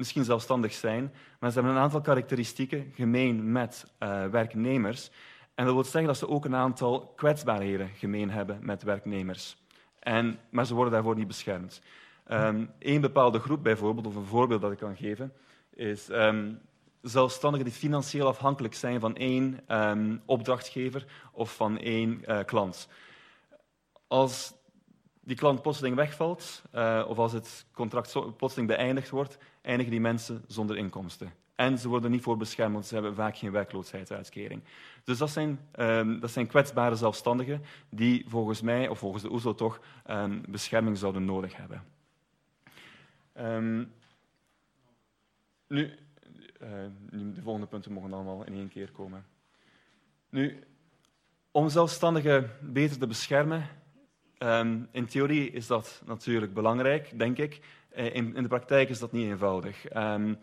[0.00, 5.10] misschien zelfstandig zijn, maar ze hebben een aantal karakteristieken gemeen met uh, werknemers.
[5.54, 9.56] En dat wil zeggen dat ze ook een aantal kwetsbaarheden gemeen hebben met werknemers.
[9.98, 11.82] En, maar ze worden daarvoor niet beschermd.
[12.28, 15.32] Um, Eén bepaalde groep bijvoorbeeld, of een voorbeeld dat ik kan geven,
[15.74, 16.60] is um,
[17.02, 22.88] zelfstandigen die financieel afhankelijk zijn van één um, opdrachtgever of van één uh, klant.
[24.06, 24.52] Als
[25.20, 30.44] die klant plotseling wegvalt, uh, of als het contract plotseling beëindigd wordt, eindigen die mensen
[30.46, 31.32] zonder inkomsten.
[31.54, 34.62] En ze worden niet voor beschermd, want ze hebben vaak geen werkloosheidsuitkering.
[35.04, 39.54] Dus dat zijn, um, dat zijn kwetsbare zelfstandigen die volgens mij, of volgens de OESO
[39.54, 41.84] toch, um, bescherming zouden nodig hebben.
[43.38, 43.92] Um,
[45.66, 45.98] nu,
[46.62, 46.68] uh,
[47.10, 49.26] de volgende punten mogen allemaal in één keer komen.
[50.28, 50.64] Nu,
[51.50, 53.68] om zelfstandigen beter te beschermen,
[54.90, 57.60] in theorie is dat natuurlijk belangrijk, denk ik.
[57.96, 59.94] Uh, in, in, de praktijk is dat niet eenvoudig.
[59.96, 60.38] Um,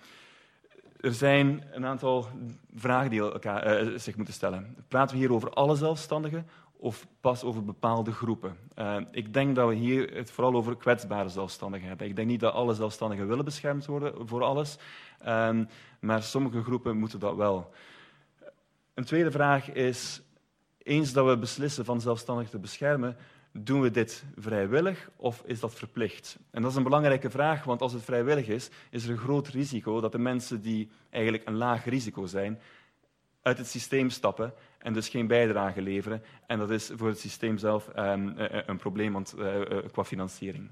[1.00, 2.28] er zijn een aantal
[2.76, 4.76] vragen die elkaar, uh, zich moeten stellen.
[4.88, 8.58] Praten we hier over alle zelfstandigen of pas over bepaalde groepen?
[8.76, 12.08] Uh, ik denk dat we hier het vooral over kwetsbare zelfstandigen hebben.
[12.08, 14.78] Ik denk niet dat alle zelfstandigen willen beschermd worden voor alles,
[15.28, 15.68] um,
[16.00, 17.74] maar sommige groepen moeten dat wel.
[18.94, 20.22] Een tweede vraag is,
[20.78, 23.18] eens dat we beslissen van zelfstandigen te beschermen,
[23.52, 26.38] doen we dit vrijwillig of is dat verplicht?
[26.52, 29.48] En dat is een belangrijke vraag, want als het vrijwillig is, is er een groot
[29.48, 32.60] risico dat de mensen die eigenlijk een laag risico zijn,
[33.42, 36.24] uit het systeem stappen en dus geen bijdrage leveren.
[36.48, 38.34] En dat is voor het systeem zelf um,
[38.66, 40.70] een probleem want, uh, qua financiering.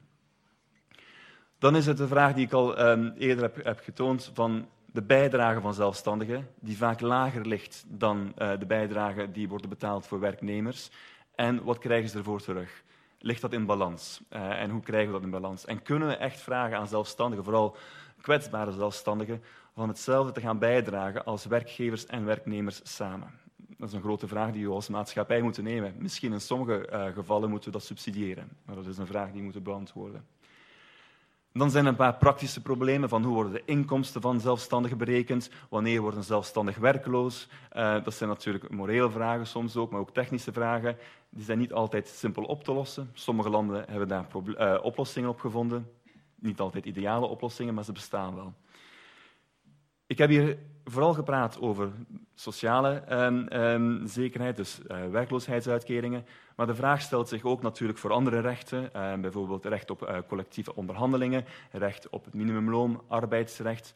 [1.59, 5.01] Dan is het de vraag die ik al um, eerder heb, heb, getoond van de
[5.01, 10.89] bijdrage van zelfstandigen, die vaak lager ligt dan de bijdrage die worden betaald voor werknemers.
[11.35, 12.83] En wat krijgen ze ervoor terug?
[13.19, 14.21] Ligt dat in balans?
[14.29, 15.65] Uh, en hoe krijgen we dat in balans?
[15.65, 17.75] En kunnen we echt vragen aan zelfstandigen, vooral
[18.21, 19.43] kwetsbare zelfstandigen,
[19.73, 23.39] van hetzelfde te gaan bijdragen als werkgevers en werknemers samen?
[23.77, 25.95] Dat is een grote vraag die we als maatschappij moeten nemen.
[25.97, 29.37] Misschien in sommige uh, gevallen moeten we dat subsidiëren, maar dat is een vraag die
[29.37, 30.25] we moeten beantwoorden.
[31.57, 35.49] Dan zijn er een paar praktische problemen van hoe worden de inkomsten van zelfstandigen berekend,
[35.69, 37.47] wanneer wordt een zelfstandig werkloos.
[37.73, 40.97] Uh, dat zijn natuurlijk morele vragen soms ook, maar ook technische vragen.
[41.29, 43.09] Die zijn niet altijd simpel op te lossen.
[43.13, 45.91] Sommige landen hebben daar uh, oplossingen op gevonden.
[46.35, 48.53] Niet altijd ideale oplossingen, maar ze bestaan wel.
[50.07, 51.91] Ik heb hier vooral gepraat over
[52.33, 56.25] sociale um, um, zekerheid, dus uh, werkloosheidsuitkeringen.
[56.55, 60.17] Maar de vraag stelt zich ook natuurlijk voor andere rechten, uh, bijvoorbeeld recht op uh,
[60.27, 63.93] collectieve onderhandelingen, recht op het minimumloon, arbeidsrecht.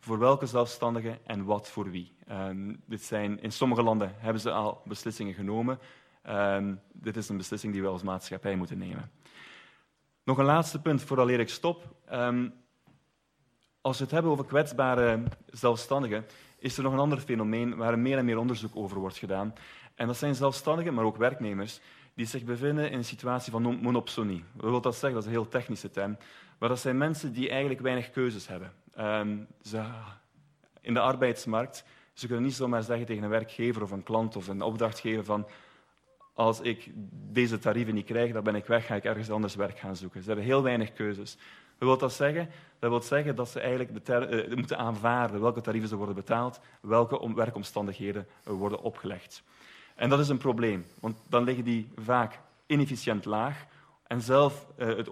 [0.00, 2.14] Voor welke zelfstandigen en wat voor wie?
[2.86, 5.78] Dit zijn, in sommige landen hebben ze al beslissingen genomen.
[6.92, 9.10] dit is een beslissing die we als maatschappij moeten nemen.
[10.24, 11.94] Nog een laatste punt vooraleer ik stop.
[13.86, 16.26] Als we het hebben over kwetsbare zelfstandigen,
[16.58, 19.54] is er nog een ander fenomeen waar meer en meer onderzoek over wordt gedaan.
[19.94, 21.80] En dat zijn zelfstandigen, maar ook werknemers,
[22.14, 24.44] die zich bevinden in een situatie van monopsonie.
[24.52, 25.12] Wat wil dat zeggen?
[25.12, 26.16] Dat is een heel technische term.
[26.58, 28.72] Maar dat zijn mensen die eigenlijk weinig keuzes hebben.
[28.98, 29.84] Um, ze,
[30.80, 34.48] in de arbeidsmarkt, ze kunnen niet zomaar zeggen tegen een werkgever of een klant of
[34.48, 35.46] een opdrachtgever van
[36.34, 39.78] als ik deze tarieven niet krijg, dan ben ik weg, ga ik ergens anders werk
[39.78, 40.20] gaan zoeken.
[40.20, 41.36] Ze hebben heel weinig keuzes.
[41.78, 42.48] Wat wil dat zeggen?
[42.78, 46.60] Dat wil zeggen dat ze eigenlijk de uh, moeten aanvaarden welke tarieven ze worden betaald,
[46.80, 49.42] welke werkomstandigheden worden opgelegd.
[49.94, 53.66] En dat is een probleem, want dan liggen die vaak inefficiënt laag
[54.06, 55.06] en zelf uh, het,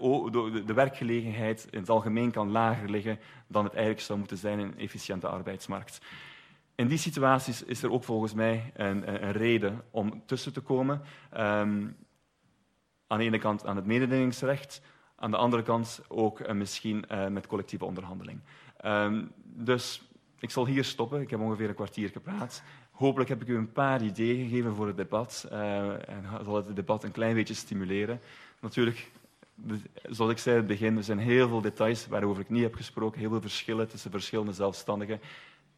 [0.67, 4.67] de, werkgelegenheid in het algemeen kan lager liggen dan het eigenlijk zou moeten zijn in
[4.67, 6.01] een efficiënte arbeidsmarkt.
[6.75, 11.03] In die situaties is er ook volgens mij een, een reden om tussen te komen.
[11.37, 11.97] Um,
[13.07, 14.81] aan de ene kant aan het mededingingsrecht,
[15.25, 18.41] aan de andere kant ook uh, misschien uh, met collectieve onderhandeling.
[18.85, 20.03] Um, dus
[20.39, 21.21] ik zal hier stoppen.
[21.21, 22.63] Ik heb ongeveer een kwartier gepraat.
[22.91, 26.77] Hopelijk heb ik u een paar ideeën gegeven voor het debat uh, en zal het
[26.77, 28.21] debat een klein beetje stimuleren.
[28.61, 29.11] Natuurlijk,
[30.03, 32.75] zoals ik zei in het begin, er zijn heel veel details waarover ik niet heb
[32.75, 35.21] gesproken, heel veel verschillen tussen verschillende zelfstandigen.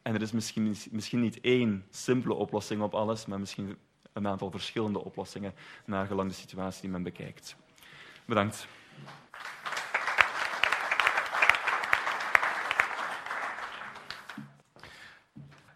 [0.02, 3.76] En er is misschien, misschien niet één simpele oplossing op alles, maar misschien
[4.12, 5.54] een aantal verschillende oplossingen
[5.85, 7.56] naar gelang de situatie die men bekijkt.
[8.24, 8.68] Bedankt.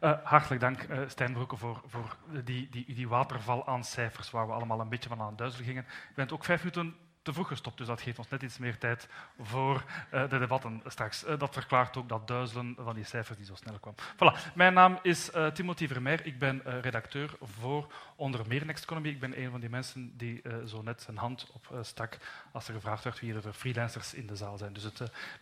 [0.01, 4.47] Uh, hartelijk dank, uh, Stijn Broeke, voor, voor die, die, die waterval aan cijfers waar
[4.47, 5.85] we allemaal een beetje van aan duizelen gingen.
[6.09, 8.79] Je bent ook vijf minuten te vroeg gestopt, dus dat geeft ons net iets meer
[8.79, 9.09] tijd
[9.41, 11.25] voor de debatten straks.
[11.39, 14.01] dat verklaart ook dat duizelen van die cijfers die zo snel kwamen.
[14.15, 14.55] Voilà.
[14.55, 16.27] Mijn naam is Timothy Vermeer.
[16.27, 19.09] Ik ben redacteur voor onder meer Next Economy.
[19.09, 22.19] Ik ben een van die mensen die zo net zijn hand op stak
[22.53, 24.73] als er gevraagd werd wie er freelancers in de zaal zijn.
[24.73, 24.93] Dus ik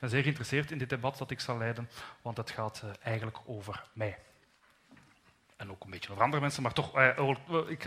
[0.01, 1.89] ben zeer geïnteresseerd in dit debat dat ik zal leiden,
[2.23, 4.19] want het gaat eigenlijk over mij
[5.59, 7.35] en ook een beetje over andere mensen, maar toch eh,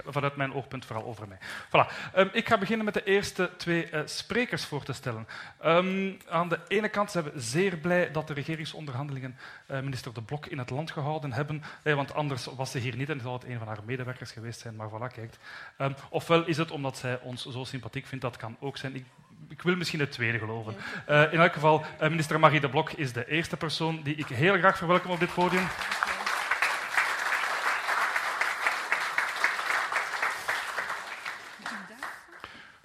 [0.05, 1.37] vanuit mijn oogpunt vooral over mij.
[1.67, 2.15] Voilà.
[2.17, 5.27] Um, ik ga beginnen met de eerste twee uh, sprekers voor te stellen.
[5.65, 10.21] Um, aan de ene kant zijn we zeer blij dat de regeringsonderhandelingen uh, minister De
[10.21, 13.33] Blok in het land gehouden hebben, eh, want anders was ze hier niet en zou
[13.33, 14.75] het een van haar medewerkers geweest zijn.
[14.75, 15.37] Maar voilà, kijkt.
[15.77, 18.95] Um, ofwel is het omdat zij ons zo sympathiek vindt, dat kan ook zijn.
[18.95, 19.05] Ik,
[19.49, 20.75] ik wil misschien het tweede geloven.
[21.07, 24.77] In elk geval, minister Marie De Blok is de eerste persoon die ik heel graag
[24.77, 25.67] verwelkom op dit podium.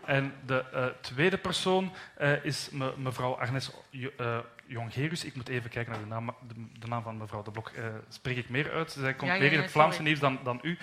[0.07, 5.25] En de uh, tweede persoon uh, is me, mevrouw Agnes uh, Jongerius.
[5.25, 7.71] Ik moet even kijken naar de naam, de, de naam van mevrouw De Blok.
[8.09, 8.93] spreek ik meer uit?
[8.93, 10.79] Zij komt ja, meer in het Vlaamse nieuws dan, dan u.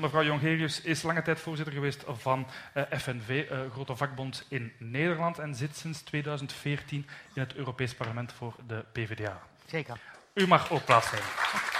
[0.00, 2.46] mevrouw Jongerius is lange tijd voorzitter geweest van
[2.90, 8.84] FNV, grote vakbond in Nederland, en zit sinds 2014 in het Europees Parlement voor de
[8.92, 9.42] PvdA.
[9.66, 9.98] Zeker.
[10.34, 11.75] U mag ook plaatsnemen.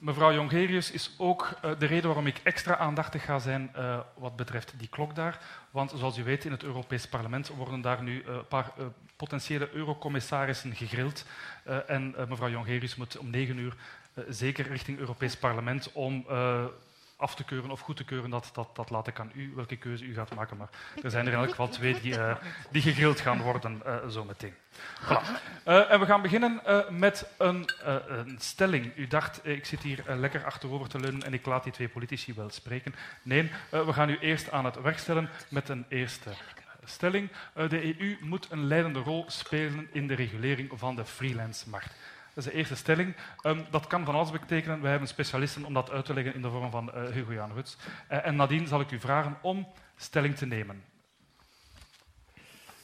[0.00, 4.36] Mevrouw Jongerius is ook uh, de reden waarom ik extra aandachtig ga zijn uh, wat
[4.36, 5.38] betreft die klok daar.
[5.70, 8.72] Want zoals u weet, in het Europees Parlement worden daar nu een uh, paar
[9.16, 11.24] potentiële eurocommissarissen gegrild.
[11.86, 13.74] en mevrouw Jongerius moet om negen uur
[14.28, 16.26] zeker richting Europees Parlement om
[17.20, 19.76] af te keuren of goed te keuren, dat, dat, dat laat ik aan u, welke
[19.76, 20.56] keuze u gaat maken.
[20.56, 20.68] Maar
[21.02, 22.36] er zijn er in elk geval twee die, uh,
[22.70, 24.54] die gegrild gaan worden uh, zo meteen.
[25.04, 25.22] Voilà.
[25.66, 28.96] Uh, en we gaan beginnen met een, een, stelling.
[28.96, 32.34] U dacht, ik zit hier lekker achterover te leunen en ik laat die twee politici
[32.34, 32.94] wel spreken.
[33.22, 36.30] Nee, we gaan u eerst aan het werk stellen met een eerste
[36.84, 37.30] stelling.
[37.54, 41.94] de EU moet een leidende rol spelen in de regulering van de freelance-markt.
[42.40, 43.16] Dat is de eerste stelling.
[43.42, 44.80] Um, dat kan van alles betekenen.
[44.80, 47.52] Wij hebben specialisten om dat uit te leggen in de vorm van uh, Hugo Jan
[47.52, 47.76] Ruts.
[48.10, 50.84] Uh, en nadien zal ik u vragen om stelling te nemen.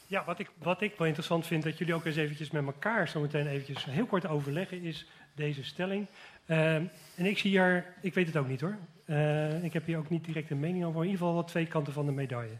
[0.07, 3.07] Ja, wat ik, wat ik wel interessant vind, dat jullie ook eens eventjes met elkaar
[3.07, 6.07] zo meteen eventjes heel kort overleggen, is deze stelling.
[6.45, 8.77] Uh, en ik zie hier, ik weet het ook niet hoor.
[9.05, 10.99] Uh, ik heb hier ook niet direct een mening over.
[10.99, 12.57] In ieder geval wel twee kanten van de medaille.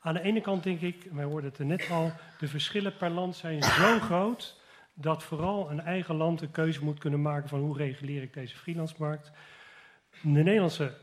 [0.00, 3.10] Aan de ene kant denk ik, wij hoorden het er net al, de verschillen per
[3.10, 4.62] land zijn zo groot
[4.94, 8.56] dat vooral een eigen land een keuze moet kunnen maken van hoe reguleer ik deze
[8.56, 9.30] freelancemarkt.
[10.22, 10.94] De Nederlandse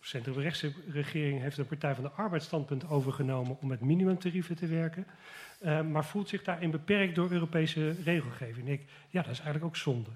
[0.00, 5.06] centrumrechtse regering heeft de Partij van de Arbeid standpunt overgenomen om met minimumtarieven te werken,
[5.62, 8.68] uh, maar voelt zich daarin beperkt door Europese regelgeving.
[8.68, 10.10] Ik, ja, dat is eigenlijk ook zonde.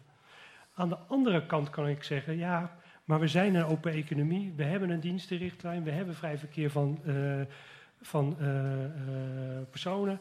[0.75, 4.65] Aan de andere kant kan ik zeggen, ja, maar we zijn een open economie, we
[4.65, 7.41] hebben een dienstenrichtlijn, we hebben vrij verkeer van, uh,
[8.01, 8.49] van uh,
[9.71, 10.21] personen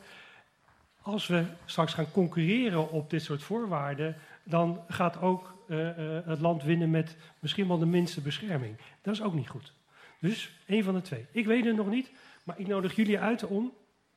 [1.04, 6.40] als we straks gaan concurreren op dit soort voorwaarden, dan gaat ook uh, uh, het
[6.40, 8.78] land winnen met misschien wel de minste bescherming.
[9.02, 9.74] Dat is ook niet goed.
[10.20, 11.26] Dus één van de twee.
[11.32, 12.12] Ik weet het nog niet,
[12.44, 13.74] maar ik nodig jullie uit om.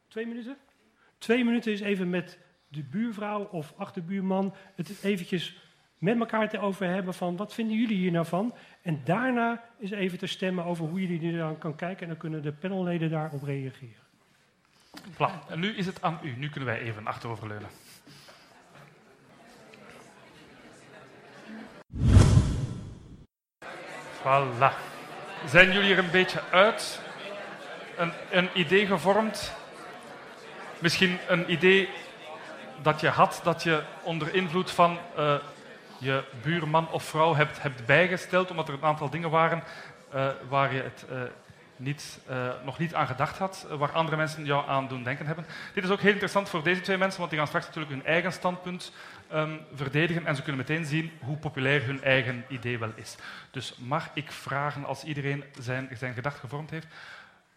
[0.08, 0.56] Twee minuten?
[1.18, 5.56] Twee minuten is even met de buurvrouw of achterbuurman het eventjes
[5.98, 8.54] met elkaar te over hebben van wat vinden jullie hier nou van?
[8.82, 12.16] En daarna is even te stemmen over hoe jullie er dan kan kijken en dan
[12.16, 14.05] kunnen de panelleden daarop reageren.
[15.48, 16.34] En nu is het aan u.
[16.36, 17.68] Nu kunnen wij even achteroverleunen.
[24.22, 24.72] Voilà.
[25.46, 27.00] Zijn jullie er een beetje uit?
[27.96, 29.52] Een, een idee gevormd?
[30.78, 31.88] Misschien een idee
[32.82, 35.34] dat je had, dat je onder invloed van uh,
[35.98, 39.62] je buurman of vrouw hebt, hebt bijgesteld, omdat er een aantal dingen waren
[40.14, 41.22] uh, waar je het uh,
[41.76, 45.46] niet, uh, nog niet aan gedacht had, waar andere mensen jou aan doen denken hebben.
[45.74, 48.04] Dit is ook heel interessant voor deze twee mensen, want die gaan straks natuurlijk hun
[48.04, 48.92] eigen standpunt
[49.32, 53.16] um, verdedigen en ze kunnen meteen zien hoe populair hun eigen idee wel is.
[53.50, 56.86] Dus mag ik vragen, als iedereen zijn, zijn gedacht gevormd heeft,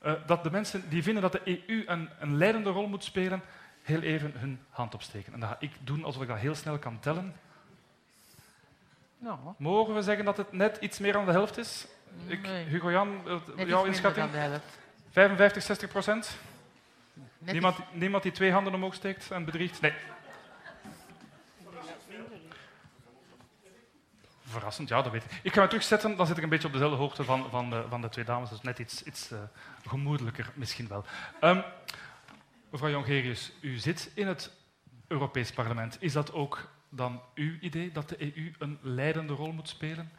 [0.06, 3.42] uh, dat de mensen die vinden dat de EU een, een leidende rol moet spelen,
[3.82, 5.34] heel even hun hand opsteken.
[5.34, 7.36] En dat ga ik doen alsof ik dat heel snel kan tellen.
[9.58, 11.88] Mogen we zeggen dat het net iets meer dan de helft is?
[12.26, 13.22] Ik, Hugo Jan,
[13.56, 14.30] jouw inschatting?
[15.10, 16.38] 55, 60 procent?
[17.38, 19.82] Niemand, niemand die twee handen omhoog steekt en bedriegt?
[19.82, 19.94] Nee.
[24.44, 25.40] Verrassend, ja, dat weet ik.
[25.44, 27.84] Ik ga me terugzetten, dan zit ik een beetje op dezelfde hoogte van, van, de,
[27.90, 28.50] van de twee dames.
[28.50, 29.40] Dus net iets, iets uh,
[29.88, 31.06] gemoedelijker misschien wel.
[31.42, 31.64] Um,
[32.70, 34.52] mevrouw Jongerius, u zit in het
[35.08, 35.98] Europees Parlement.
[36.00, 40.12] Is dat ook dan uw idee dat de EU een leidende rol moet spelen?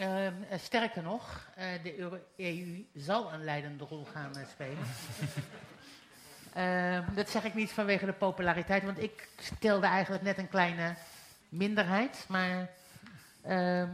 [0.00, 4.84] Ehm, eh, sterker nog, eh, de EU zal een leidende rol gaan eh, spelen.
[6.54, 10.94] Ehm, dat zeg ik niet vanwege de populariteit, want ik stelde eigenlijk net een kleine
[11.48, 12.24] minderheid.
[12.28, 12.70] Maar
[13.42, 13.88] ehm,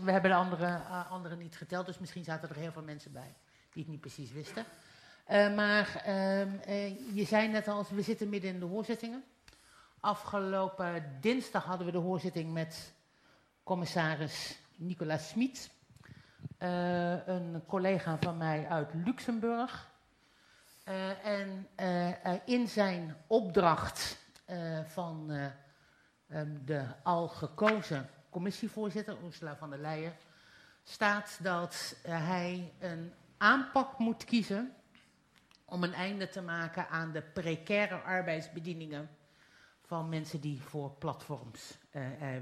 [0.00, 0.76] we hebben de andere,
[1.10, 3.34] anderen niet geteld, dus misschien zaten er heel veel mensen bij
[3.72, 4.64] die het niet precies wisten.
[5.28, 6.02] Maar
[7.14, 9.24] je zei net al, we zitten midden in de hoorzittingen.
[10.04, 12.94] Afgelopen dinsdag hadden we de hoorzitting met
[13.62, 15.70] commissaris Nicolas Smit,
[16.58, 19.90] uh, een collega van mij uit Luxemburg.
[20.88, 24.18] Uh, en uh, in zijn opdracht
[24.86, 25.30] van
[26.28, 30.16] um, de al gekozen commissievoorzitter, Ursula van der Leyen,
[30.84, 34.74] staat dat hij een aanpak moet kiezen
[35.64, 39.20] om een einde te maken aan de precaire arbeidsbedieningen
[39.82, 41.78] van mensen die voor platforms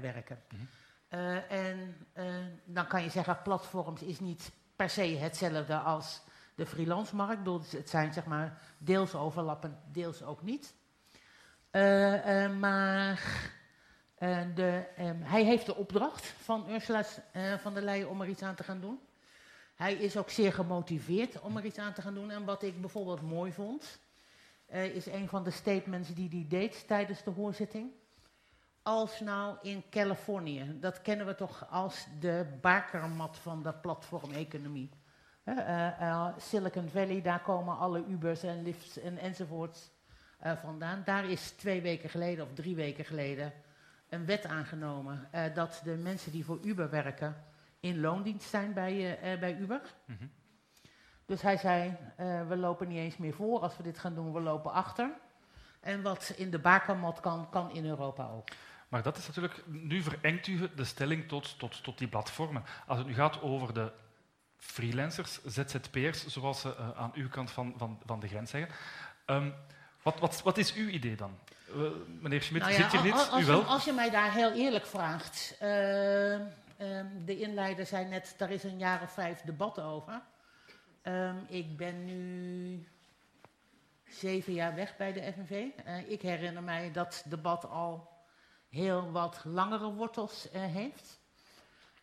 [0.01, 0.43] werken.
[0.49, 0.67] Mm-hmm.
[1.13, 2.07] Uh, en
[2.65, 6.21] dan kan je zeggen, platforms is niet per se hetzelfde als
[6.55, 7.45] de freelance markt.
[7.45, 10.73] Dus het zijn zeg maar deels overlappend, deels ook niet.
[11.71, 13.21] Uh, maar
[14.55, 17.03] de, um, hij heeft de opdracht van Ursula
[17.57, 18.99] van der Leyen om er iets aan te gaan doen.
[19.75, 22.31] Hij is ook zeer gemotiveerd om er iets aan te gaan doen.
[22.31, 23.99] En wat ik bijvoorbeeld mooi vond,
[24.71, 27.91] is een van de statements die hij deed tijdens de hoorzitting
[28.83, 30.77] als nou in Californië.
[30.79, 34.89] Dat kennen we toch als de bakermat van de platformeconomie.
[35.45, 39.91] Uh, uh, Silicon Valley, daar komen alle Ubers en Lyfts en enzovoorts
[40.41, 41.01] vandaan.
[41.05, 43.53] Daar is twee weken geleden of drie weken geleden
[44.09, 47.43] een wet aangenomen dat de mensen die voor Uber werken
[47.79, 49.81] in loondienst zijn bij, bij Uber.
[50.05, 50.31] Mm.
[51.31, 51.97] Dus hij zei,
[52.47, 55.09] we lopen niet eens meer voor als we dit gaan doen, we lopen achter.
[55.79, 58.47] En wat in de bakermat kan, kan in Europa ook.
[58.87, 62.63] Maar dat is natuurlijk, nu verengt u de stelling tot, tot, tot die platformen.
[62.87, 63.91] Als het nu gaat over de
[64.57, 68.75] freelancers, ZZP'ers, zoals ze uh, aan uw kant van, van, van de grens zeggen.
[69.25, 69.53] Um,
[70.01, 71.37] wat, wat, wat is uw idee dan?
[71.75, 71.89] Uh,
[72.21, 73.13] meneer Schmidt, nou ja, zit je niet?
[73.13, 73.63] Als, als, u wel?
[73.63, 75.53] als je mij daar heel eerlijk vraagt.
[75.53, 75.59] Uh,
[77.25, 80.21] de inleider zei net, daar is een jaar of vijf debat over.
[81.03, 82.87] Um, ik ben nu
[84.07, 85.65] zeven jaar weg bij de FNV.
[86.07, 88.09] ik herinner mij dat debat al
[88.69, 91.19] heel wat langere wortels uh, heeft.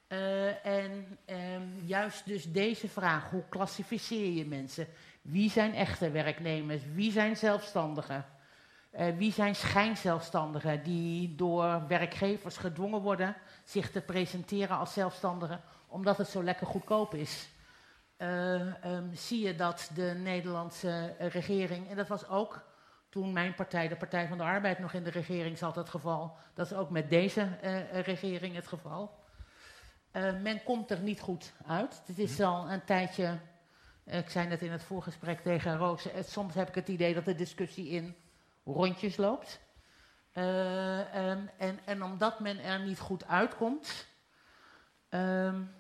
[0.09, 4.87] Uh, en um, juist dus deze vraag, hoe klassificeer je mensen?
[5.23, 6.83] Wie zijn echte werknemers?
[6.93, 8.25] Wie zijn zelfstandigen?
[9.17, 16.29] Wie zijn schijnzelfstandigen die door werkgevers gedwongen worden zich te presenteren als zelfstandigen omdat het
[16.29, 17.49] zo lekker goedkoop is?
[18.19, 22.67] Um, zie je dat de Nederlandse regering, en dat was ook
[23.09, 26.37] toen mijn partij, de Partij van de Arbeid, nog in de regering zat het geval.
[26.55, 29.27] Dat is ook met deze uh, regering het geval.
[30.13, 32.03] Men komt er niet goed uit.
[32.07, 33.39] Het is al een tijdje,
[34.05, 37.35] ik zei net in het voorgesprek tegen Roos, soms heb ik het idee dat de
[37.35, 38.17] discussie in
[38.65, 39.61] rondjes loopt.
[40.33, 44.07] Um, en, en, omdat men er niet goed uitkomt,
[45.11, 45.75] um,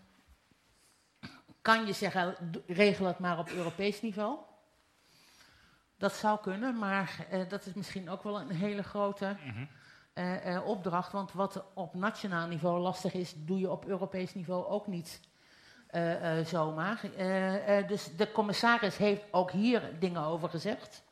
[1.75, 4.39] kan je zeggen, regel het maar op Europees niveau.
[5.97, 9.69] Dat zou kunnen, maar uh, dat is misschien ook wel een hele grote mm-hmm.
[10.15, 11.13] uh, uh, opdracht.
[11.13, 15.21] Want wat op nationaal niveau lastig is, doe je op Europees niveau ook niet
[16.45, 17.01] zomaar.
[17.87, 21.03] dus de commissaris heeft ook hier dingen over gezegd.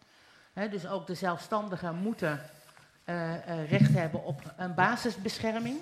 [0.53, 2.41] Hè, dus ook de zelfstandigen moeten
[3.69, 5.81] recht hebben op een basisbescherming.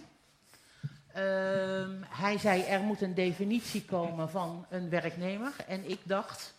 [1.14, 5.52] Ehm, hij zei er moet een definitie komen van een werknemer.
[5.66, 6.54] En ik dacht,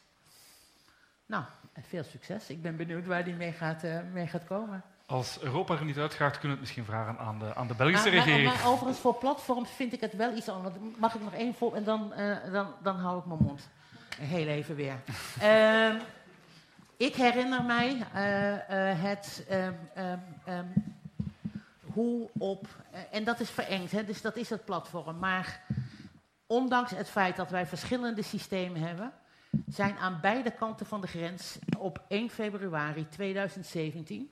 [1.25, 1.43] nou,
[1.81, 2.49] veel succes.
[2.49, 4.83] Ik ben benieuwd waar die mee gaat, uh, mee gaat komen.
[5.05, 8.09] Als Europa er niet uitgaat, kunnen we het misschien vragen aan de, aan de Belgische
[8.09, 8.45] maar, regering.
[8.47, 10.75] Maar, maar, overigens, voor platforms vind ik het wel iets anders.
[10.97, 13.69] Mag ik nog één voor en dan, uh, dan, dan hou ik mijn mond.
[14.19, 14.95] Heel even weer.
[15.41, 16.01] uh,
[17.07, 18.03] ik herinner mij uh,
[19.03, 19.47] het
[20.45, 20.95] um,
[21.95, 22.67] hoe op.
[23.11, 25.19] en dat is verengd, hè, dus dat is het platform.
[25.19, 25.61] Maar
[26.47, 29.13] ondanks het feit dat wij verschillende systemen hebben
[29.67, 34.29] zijn aan beide kanten van de grens op 1 februari 2017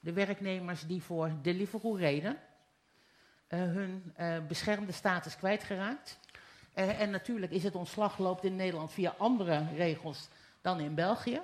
[0.00, 2.36] de werknemers die voor Deliveroo reden
[3.48, 6.18] uh, hun uh, beschermde status kwijtgeraakt.
[6.74, 10.28] Uh, en natuurlijk is het ontslag loopt in Nederland via andere regels
[10.60, 11.40] dan in België.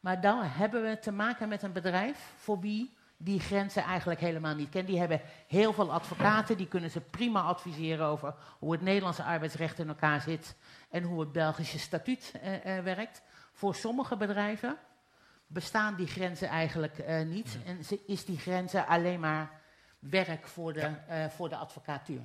[0.00, 2.90] Maar dan hebben we te maken met een bedrijf voor wie
[3.24, 4.90] die grenzen eigenlijk helemaal niet kennen.
[4.90, 9.78] Die hebben heel veel advocaten, die kunnen ze prima adviseren over hoe het Nederlandse arbeidsrecht
[9.78, 10.56] in elkaar zit
[10.90, 13.22] en hoe het Belgische statuut uh, uh, werkt.
[13.52, 14.76] Voor sommige bedrijven
[15.46, 19.50] bestaan die grenzen eigenlijk uh, niet en is die grenzen alleen maar
[19.98, 20.90] werk voor de,
[21.30, 22.20] voor de advocatuur.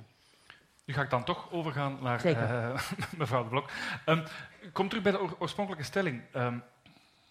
[0.88, 2.80] Nu ga ik dan toch overgaan naar eh,
[3.18, 3.70] mevrouw de Blok.
[4.04, 4.26] Ehm,
[4.72, 6.22] kom terug bij de oor- oorspronkelijke stelling.
[6.32, 6.58] Ehm,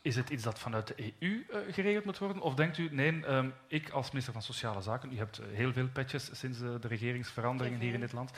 [0.08, 2.42] is het iets dat vanuit de EU eh, geregeld moet worden?
[2.42, 5.74] Of denkt u, nee, ehm, ik als minister van Sociale Zaken, u hebt eh, heel
[5.74, 8.32] veel petjes sinds de, de regeringsveranderingen hier in dit land.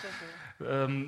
[0.59, 1.07] Ehm,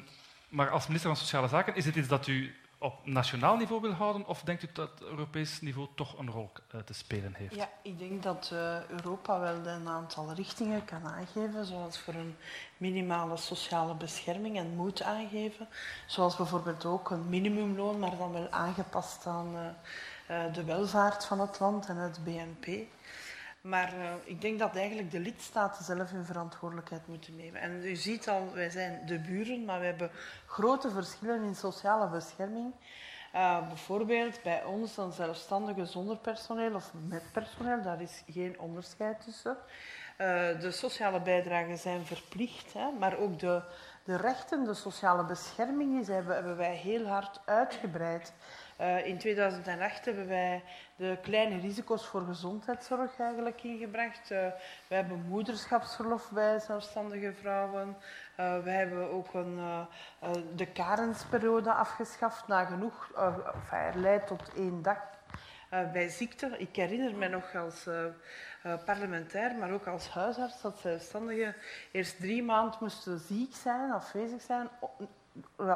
[0.50, 3.92] maar als minister van Sociale Zaken, is het iets dat u op nationaal niveau wil
[3.92, 4.28] houden?
[4.28, 7.56] Of denkt u dat Europees niveau toch een rol eh, te spelen heeft?
[7.56, 12.36] Ja, ik denk dat eh, Europa wel een aantal richtingen kan aangeven, zoals voor een
[12.78, 15.68] minimale sociale bescherming en moet aangeven.
[16.06, 19.74] Zoals bijvoorbeeld ook een minimumloon, maar dan wel aangepast aan eh, eh,
[20.52, 22.88] de welvaart van het land en het BNP.
[23.62, 27.62] Maar eh, ik denk dat eigenlijk de lidstaten zelf hun verantwoordelijkheid moeten nemen.
[27.62, 30.12] En u ziet al, wij zijn de buren, maar we hebben
[30.46, 32.74] grote verschillen in sociale bescherming.
[33.36, 39.24] Uh, bijvoorbeeld bij ons een zelfstandige zonder personeel of met personeel, daar is geen onderscheid
[39.24, 39.58] tussen.
[40.60, 43.62] De sociale bijdragen zijn verplicht, hè, maar ook de,
[44.04, 48.34] de rechten, de sociale bescherming is, hebben, hebben wij heel hard uitgebreid.
[48.82, 50.64] Uh, in 2008 hebben wij
[50.96, 54.32] de kleine risico's voor gezondheidszorg eigenlijk ingebracht.
[54.32, 54.48] Uh,
[54.88, 57.98] we hebben moederschapsverlof bij zelfstandige vrouwen.
[58.40, 59.86] Uh, we hebben ook een,
[60.56, 63.12] de karensperiode afgeschaft, nagenoeg.
[63.16, 64.98] Enfin, er leidt tot één dag
[65.92, 66.56] bij ziekte.
[66.58, 67.88] Ik herinner me nog als
[68.86, 71.56] parlementair, maar ook als huisarts, dat zelfstandigen
[71.92, 74.70] eerst drie maanden moesten ziek zijn, afwezig zijn,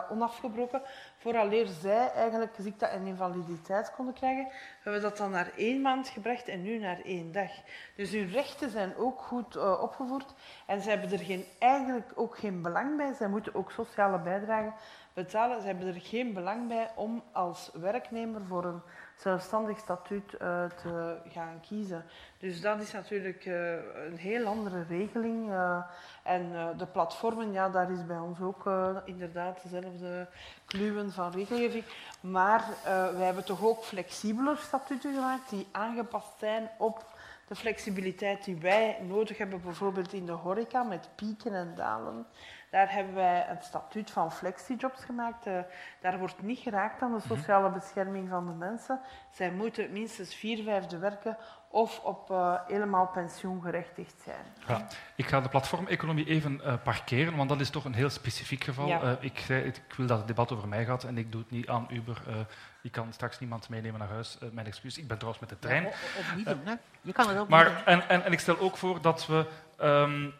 [0.10, 0.82] onafgebroken,
[1.18, 4.44] vooraleer zij eigenlijk ziekte en invaliditeit konden krijgen.
[4.44, 4.54] We
[4.84, 7.52] hebben dat dan naar één maand gebracht en nu naar één dag.
[7.96, 10.34] Dus hun rechten zijn ook goed uh, opgevoerd
[10.66, 13.14] en ze hebben er geen, eigenlijk ook geen belang bij.
[13.14, 14.74] Zij moeten ook sociale bijdragen
[15.14, 15.62] betalen.
[15.62, 18.82] Ze hebben er geen belang bij om als werknemer voor een
[19.16, 22.06] zelfstandig statuut uh, te gaan kiezen.
[22.38, 23.72] Dus dat is natuurlijk uh,
[24.08, 25.50] een heel andere regeling.
[25.50, 25.84] Uh,
[26.24, 28.70] en de platformen, ja, daar is bij ons ook
[29.06, 30.28] inderdaad dezelfde
[30.66, 31.84] kluwen van regelgeving.
[32.20, 32.66] Maar
[33.16, 37.06] wij hebben toch ook flexibeler statuten gemaakt die aangepast zijn op
[37.48, 42.26] de flexibiliteit die wij nodig hebben, bijvoorbeeld in de horeca met pieken en dalen.
[42.72, 45.48] Daar hebben wij het statuut van flexijobs gemaakt.
[45.48, 45.60] Uh,
[46.02, 49.00] daar wordt niet geraakt aan de sociale bescherming van de mensen.
[49.32, 51.38] Zij moeten minstens vier vijfde werken
[51.70, 54.46] of op uh, helemaal pensioengerechtigd zijn.
[54.68, 58.64] Ja, ik ga de platformeconomie even uh, parkeren, want dat is toch een heel specifiek
[58.64, 58.88] geval.
[58.88, 59.18] Ja.
[59.20, 61.68] ik, zei, ik wil dat het debat over mij gaat en ik doe het niet
[61.68, 62.22] aan Uber.
[62.82, 64.38] ik kan straks niemand meenemen naar huis.
[64.52, 65.84] mijn excuus, ik ben trouwens met de trein.
[65.84, 66.74] Ja, of niet doen, hè?
[67.02, 67.86] Je kan het ook maar, niet doen.
[67.86, 69.46] en, en, en ik stel ook voor dat we...
[69.82, 70.34] Um,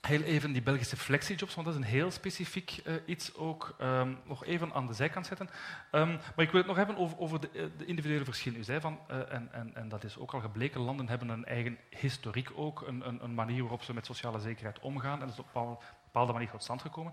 [0.00, 4.18] heel even die Belgische flexijobs, want dat is een heel specifiek uh, iets ook um,
[4.24, 5.50] nog even aan de zijkant zetten.
[5.92, 8.58] Um, maar ik wil het nog hebben over, over de, de, individuele verschillen.
[8.58, 11.44] U zei van, uh, en, en, en dat is ook al gebleken, landen hebben een
[11.44, 15.20] eigen historiek ook, een, een, een manier waarop ze met sociale zekerheid omgaan.
[15.20, 17.12] En dat is op een bepaalde manier tot stand gekomen.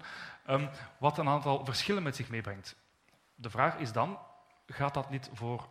[0.49, 2.75] Um, wat een aantal verschillen met zich meebrengt.
[3.36, 4.19] De vraag is dan,
[4.67, 5.69] gaat dat niet voor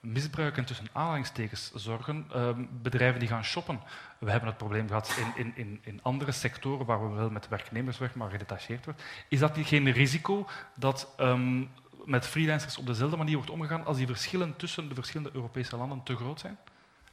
[0.00, 2.26] misbruiken tussen aanhalingstekens zorgen.
[2.34, 2.48] Uh,
[2.82, 3.80] bedrijven die gaan shoppen.
[4.18, 7.98] We hebben het probleem gehad in, in, in, andere sectoren waar we wel met werknemers
[7.98, 9.02] werken, maar gedetacheerd wordt.
[9.28, 11.70] Is dat niet geen risico dat um,
[12.04, 16.02] met freelancers op dezelfde manier wordt omgegaan als die verschillen tussen de verschillende Europese landen
[16.02, 16.58] te groot zijn?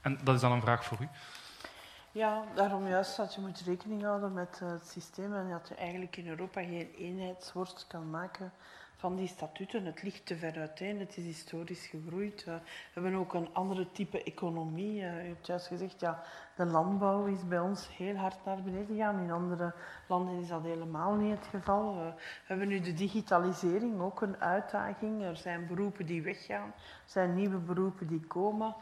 [0.02, 1.08] En dat is dan een vraag voor u.
[2.12, 5.76] Ja, daarom juist dat je moet rekening houden met uh, het systeem en dat je
[5.76, 8.52] eigenlijk in Europa geen eenheidsworst kan maken
[8.96, 9.86] van die statuten.
[9.86, 12.46] Het ligt te ver uiteen, het is historisch gegroeid.
[12.48, 12.62] Uh, we
[12.94, 15.02] hebben ook een andere type economie.
[15.02, 16.24] Uh, u hebt juist gezegd, ja,
[16.56, 19.20] de landbouw is bij ons heel hard naar beneden gegaan.
[19.20, 19.74] In andere
[20.08, 21.94] landen is dat helemaal niet het geval.
[21.94, 25.24] Uh, we hebben nu de digitalisering, ook een uitdaging.
[25.24, 28.76] Er zijn beroepen die weggaan, er zijn nieuwe beroepen die komen.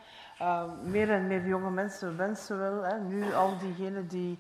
[0.83, 4.39] Meer en meer jonge mensen wensen wel, hè, nu al diegenen die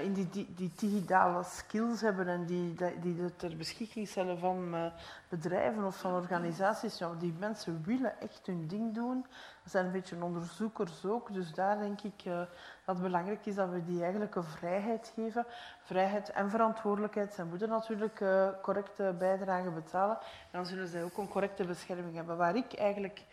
[0.00, 4.86] in die, die, die, digitale skills hebben en die, die ter beschikking stellen van uh,
[5.28, 9.26] bedrijven of van organisaties, ja, die mensen willen echt hun ding doen.
[9.62, 12.48] Dat zijn een beetje onderzoekers ook, dus daar denk ik uh, dat
[12.84, 15.46] het belangrijk is dat we die eigenlijk een vrijheid geven.
[15.82, 17.34] Vrijheid en verantwoordelijkheid.
[17.34, 18.24] Zij moeten natuurlijk
[18.62, 22.36] correcte bijdragen betalen en dan zullen zij ook een correcte bescherming hebben.
[22.36, 23.24] Waar ik eigenlijk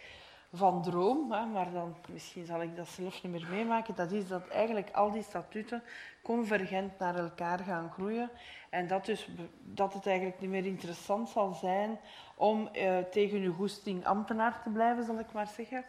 [0.54, 4.48] van droom, maar dan misschien zal ik dat zelf niet meer meemaken, dat is dat
[4.48, 5.84] eigenlijk al die statuten
[6.30, 8.30] convergent naar elkaar gaan groeien
[8.70, 9.30] en dat, dus,
[9.64, 12.00] dat het eigenlijk niet meer interessant zal zijn
[12.36, 15.86] om uh, tegen uw goesting ambtenaar te blijven, zal ik maar zeggen.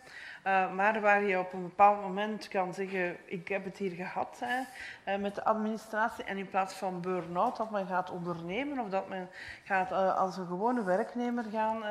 [0.46, 4.40] Uh, maar waar je op een bepaald moment kan zeggen, ik heb het hier gehad
[4.44, 4.62] hè,
[5.14, 9.08] uh, met de administratie en in plaats van burn-out, dat men gaat ondernemen of dat
[9.08, 9.28] men
[9.64, 11.82] gaat als een gewone werknemer gaan.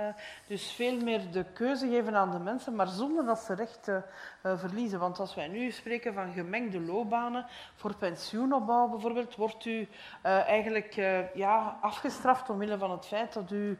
[0.47, 4.03] dus veel meer de keuze geven aan de mensen, maar zonder dat ze rechten
[4.41, 4.99] verliezen.
[4.99, 7.45] Want als wij nu spreken van gemengde loopbanen
[7.75, 9.87] voor pensioen, pensioenopbouw bijvoorbeeld wordt u
[10.21, 10.93] eigenlijk
[11.33, 13.77] ja, afgestraft omwille van het feit dat u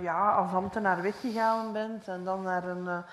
[0.00, 3.04] ja, als ambtenaar weggegaan bent en dan naar een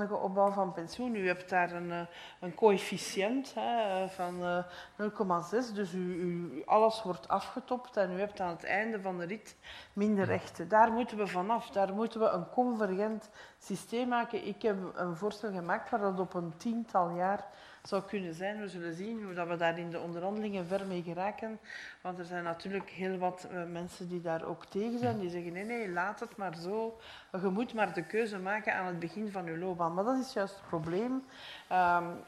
[0.00, 1.14] opbouw van pensioen.
[1.14, 2.06] U hebt daar een,
[2.40, 4.64] een coëfficiënt hè, van
[5.00, 9.24] 0,6, dus u, u, alles wordt afgetopt en u hebt aan het einde van de
[9.24, 9.56] rit
[9.92, 10.68] minder rechten.
[10.68, 11.70] Daar moeten we vanaf.
[11.70, 14.46] Daar moeten we een convergent systeem maken.
[14.46, 17.46] Ik heb een voorstel gemaakt waar dat op een tiental jaar
[17.82, 18.60] zou kunnen zijn.
[18.60, 21.58] We zullen zien hoe dat we daar in de onderhandelingen ver mee geraken.
[22.00, 25.18] Want er zijn natuurlijk heel wat uh, mensen die daar ook tegen zijn.
[25.18, 26.98] Die zeggen, nee, nee, laat het maar zo.
[27.42, 29.94] Je moet maar de keuze maken aan het begin van je loopbaan.
[29.94, 31.12] Maar dat is juist het probleem.
[31.12, 31.24] Um,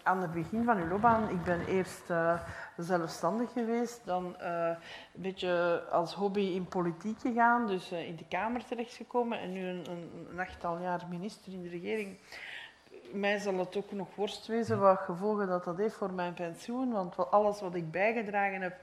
[0.03, 2.41] aan het begin van je loopbaan, ik ben eerst uh,
[2.77, 4.69] zelfstandig geweest, dan uh,
[5.15, 9.85] een beetje als hobby in politiek gegaan, dus in de Kamer terechtgekomen en nu een,
[9.91, 12.19] een, een achttal jaar minister in de regering
[13.15, 16.93] mij zal het ook nog worst wezen wat gevolgen dat dat heeft voor mijn pensioen.
[16.93, 18.77] Want alles wat ik bijgedragen heb,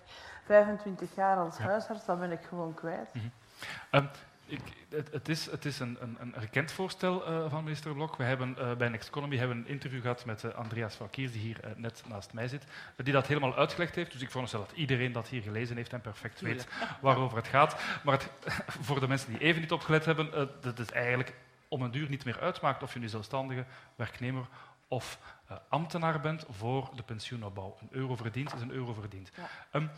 [0.46, 1.64] 25 jaar als ja.
[1.64, 3.14] huisarts, dat ben ik gewoon kwijt.
[3.14, 4.00] Mm -hmm.
[4.00, 4.10] um,
[4.52, 8.16] ik, het, het, is, het is een, een, een gekend voorstel uh, van minister Blok.
[8.16, 11.42] We hebben uh, bij Next Economy hebben een interview gehad met uh, Andreas Kiers, die
[11.42, 12.64] hier net naast mij zit,
[12.96, 14.12] die dat helemaal uitgelegd heeft.
[14.12, 16.68] Dus ik veronderstel dat iedereen dat hier gelezen heeft en perfect weet
[17.02, 17.76] waarover het gaat.
[18.04, 18.30] Maar het,
[18.88, 21.34] voor de mensen die even niet opgelet hebben, dat is eigenlijk
[21.72, 23.66] om een duur niet meer uitmaakt of je nu zelfstandige
[23.96, 24.48] werknemer
[24.88, 25.20] of
[25.52, 27.78] uh, ambtenaar bent voor de pensioenopbouw.
[27.82, 29.32] Een euro verdiend is een euro verdiend.
[29.36, 29.50] Ja.
[29.80, 29.92] Um,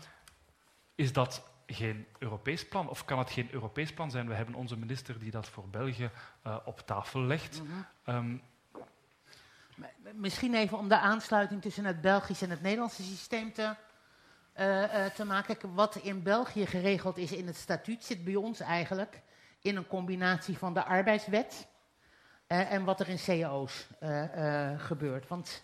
[0.96, 2.90] is dat geen Europees plan?
[2.90, 4.28] Of kan het geen Europees plan zijn?
[4.28, 6.10] We hebben onze minister die dat voor België
[6.48, 7.62] uh, op tafel legt.
[7.62, 8.16] Mm -hmm.
[8.16, 8.42] um,
[10.14, 13.76] Misschien even om de aansluiting tussen het Belgische en het Nederlandse systeem te,
[14.60, 15.74] uh, te maken.
[15.74, 19.22] Wat in België geregeld is in het statuut, zit bij ons eigenlijk
[19.64, 21.68] in een combinatie van de arbeidswet
[22.48, 25.28] uh, en wat er in cao's uh, uh, gebeurt.
[25.28, 25.64] Want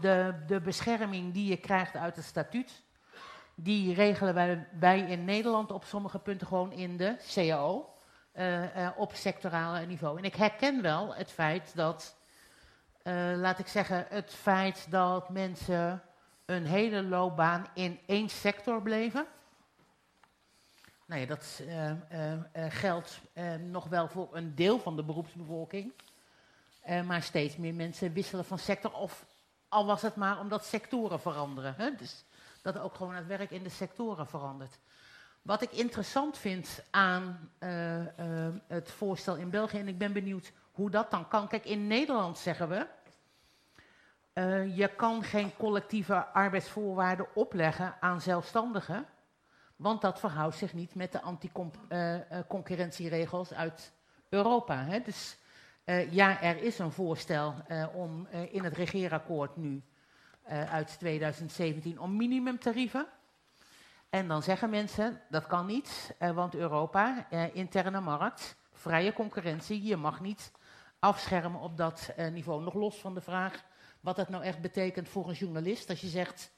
[0.00, 2.82] de, de bescherming die je krijgt uit het statuut,
[3.54, 7.94] die regelen wij, in Nederland op sommige punten gewoon in de CAO.
[8.96, 10.18] op sectorale niveau.
[10.18, 12.16] En ik herken wel het feit dat,
[13.36, 16.02] laat ik zeggen, het feit dat mensen
[16.46, 19.26] een hele loopbaan in één sector bleven.
[21.06, 21.96] Nou ja, dat uh, uh,
[22.68, 23.20] geldt
[23.58, 25.92] nog wel voor een deel van de beroepsbevolking.
[27.06, 28.92] maar steeds meer mensen wisselen van sector.
[28.92, 29.26] Of
[29.68, 31.74] al was het maar omdat sectoren veranderen.
[31.76, 31.94] Hè?
[31.94, 32.24] Dus
[32.62, 34.78] dat ook gewoon het werk in de sectoren verandert.
[35.42, 37.50] Wat ik interessant vind aan
[38.66, 41.48] het voorstel in België, en ik ben benieuwd hoe dat dan kan.
[41.48, 42.86] Kijk, in Nederland zeggen we.
[44.74, 49.06] je kan geen collectieve arbeidsvoorwaarden opleggen aan zelfstandigen.
[49.76, 53.92] Want dat verhoudt zich niet met de anticoncurrentieregels uh, uh, uit
[54.28, 54.84] Europa.
[54.84, 55.00] Hè.
[55.00, 55.38] Dus
[55.84, 57.54] uh, ja, er is een voorstel
[57.94, 59.82] om in het regeerakkoord nu
[60.70, 63.06] uit 2017 om minimumtarieven.
[64.10, 70.20] En dan zeggen mensen, dat kan niet, want Europa, interne markt, vrije concurrentie, je mag
[70.20, 70.52] niet
[70.98, 72.62] afschermen op dat niveau.
[72.62, 73.64] Nog los van de vraag
[74.04, 75.90] wat dat nou echt betekent voor een journalist.
[75.90, 76.50] Als je zegt,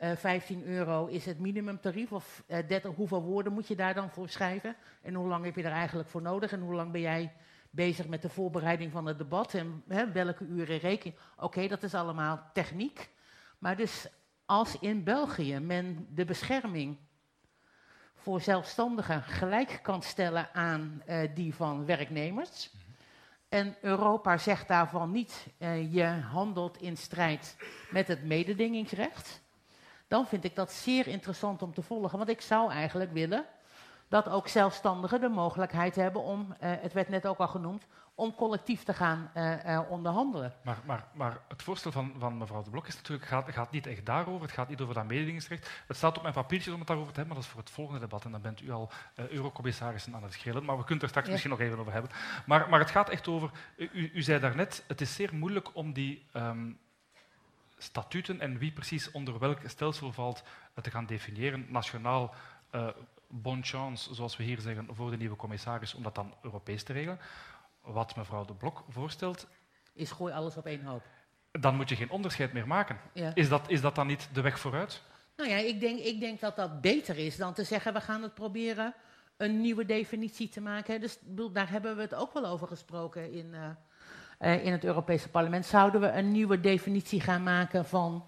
[0.00, 3.94] uh, eh, 15 euro is het minimumtarief, of eh, 30, hoeveel woorden moet je daar
[3.94, 4.76] dan voor schrijven?
[5.02, 6.52] En hoe lang heb je er eigenlijk voor nodig?
[6.52, 7.32] En hoe lang ben jij
[7.70, 9.54] bezig met de voorbereiding van het debat?
[9.54, 13.10] En hè, welke uren reken Oké, dat is allemaal techniek.
[13.58, 14.08] Maar dus
[14.44, 16.98] als in België men de bescherming
[18.14, 22.70] voor zelfstandigen gelijk kan stellen aan uh, die van werknemers.
[23.48, 25.46] En Europa zegt daarvan niet,
[25.90, 27.56] je handelt in strijd
[27.90, 29.44] met het mededingingsrecht
[30.08, 32.18] dan vind ik dat zeer interessant om te volgen.
[32.18, 33.44] Want ik zou eigenlijk willen
[34.08, 38.34] dat ook zelfstandigen de mogelijkheid hebben om, uh, het werd net ook al genoemd, om
[38.34, 40.52] collectief te gaan uh, uh, onderhandelen.
[40.62, 43.86] Maar, maar, maar, het voorstel van, van, mevrouw de Blok is natuurlijk, gaat, gaat niet
[43.86, 45.70] echt daarover, het gaat niet over dat mededingingsrecht.
[45.86, 47.74] Het staat op mijn papiertjes om het daarover te hebben, maar dat is voor het
[47.74, 51.08] volgende debat en dan bent u al eurocommissarissen aan het schelen, maar we kunnen er
[51.08, 51.32] straks ja.
[51.32, 52.10] misschien nog even over hebben.
[52.46, 55.92] Maar, maar het gaat echt over, u, u zei daarnet, het is zeer moeilijk om
[55.92, 56.26] die...
[56.32, 56.78] Um,
[57.86, 60.42] statuten en wie precies onder welk stelsel valt
[60.82, 61.66] te gaan definiëren.
[61.68, 62.34] Nationaal
[62.74, 62.88] uh,
[63.28, 66.92] bon chance, zoals we hier zeggen, voor de nieuwe commissaris, om dat dan Europees te
[66.92, 67.18] regelen.
[67.80, 69.46] Wat mevrouw de Blok voorstelt...
[69.92, 71.02] Is gooi alles op één hoop.
[71.50, 73.00] Dan moet je geen onderscheid meer maken.
[73.12, 73.34] Ja.
[73.34, 75.02] Is, dat, is dat dan niet de weg vooruit?
[75.36, 77.92] Nou ja, ik denk, ik denk dat dat beter is dan te zeggen...
[77.92, 78.94] we gaan het proberen
[79.36, 81.00] een nieuwe definitie te maken.
[81.00, 81.18] Dus
[81.52, 83.46] daar hebben we het ook wel over gesproken in...
[83.46, 83.68] Uh,
[84.40, 88.24] uh, in het Europese parlement, zouden we een nieuwe definitie gaan maken van,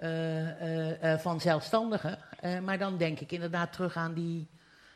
[0.00, 2.18] uh, uh, van zelfstandigen.
[2.64, 4.48] maar dan denk ik inderdaad terug aan die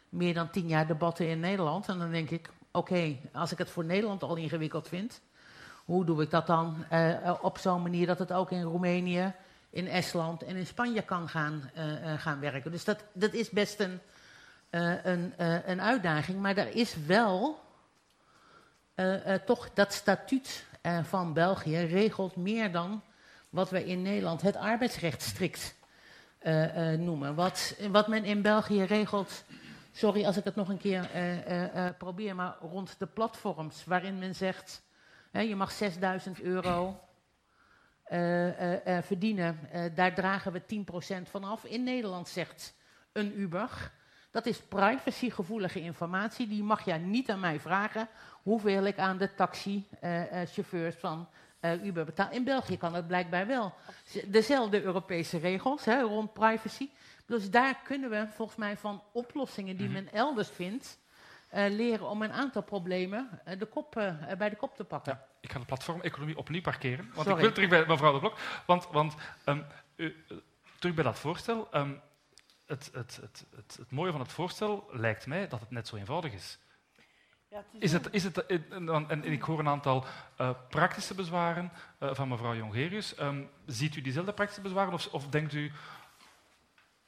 [0.08, 1.88] meer dan tien jaar debatten in Nederland.
[1.88, 5.20] En dan denk ik, oké, als ik het voor Nederland al ingewikkeld vind,
[5.84, 6.84] hoe doe ik dat dan
[7.40, 9.32] op zo'n manier dat het ook in Roemenië
[9.70, 11.70] in Estland en in Spanje kan gaan,
[12.18, 12.70] gaan werken.
[12.70, 14.00] Dus dat, dat is best een,
[15.02, 15.32] een,
[15.70, 16.40] een uitdaging.
[16.40, 17.60] Maar er is wel
[19.44, 20.66] toch dat statuut
[21.02, 23.02] van België regelt meer dan
[23.48, 25.74] wat we in Nederland het arbeidsrecht strikt
[26.98, 27.34] noemen.
[27.34, 29.44] Wat, wat men in België regelt
[29.92, 31.08] sorry als ik het nog een keer
[31.98, 34.82] probeer, maar rond de platforms waarin men zegt,
[35.32, 37.00] je mag 6000 euro
[39.02, 39.58] verdienen,
[39.94, 40.62] daar dragen we
[41.26, 41.64] 10% van af.
[41.64, 42.74] In Nederland zegt
[43.12, 43.92] een Uber,
[44.30, 48.08] dat is privacygevoelige informatie, die mag jij niet aan mij vragen
[48.48, 51.28] hoeveel ik aan de taxichauffeurs van
[51.82, 52.30] Uber betaal.
[52.30, 53.74] In België kan dat blijkbaar wel.
[54.26, 56.88] Dezelfde Europese regels hè, rond privacy.
[57.26, 59.94] Dus daar kunnen we volgens mij van oplossingen die mhm.
[59.94, 60.98] men elders vindt,
[61.54, 65.12] uh, leren om een aantal problemen uh, de kop, uh, bij de kop te pakken.
[65.12, 67.10] Ja, ik ga de platformeconomie opnieuw parkeren.
[67.14, 68.38] Want ik wil terug bij mevrouw de Blok.
[68.66, 69.64] Want, want um,
[69.96, 70.24] u,
[70.78, 71.68] terug bij dat voorstel.
[71.74, 72.00] Um,
[72.66, 76.32] het, het, het, het, mooie van het voorstel lijkt mij dat het net zo eenvoudig
[76.32, 76.58] is.
[77.50, 80.04] Ja, is, is, het, is het, en, en, ik hoor een aantal
[80.68, 83.20] praktische bezwaren van mevrouw Jongerius.
[83.20, 85.72] Um, ziet u diezelfde praktische bezwaren of, of denkt u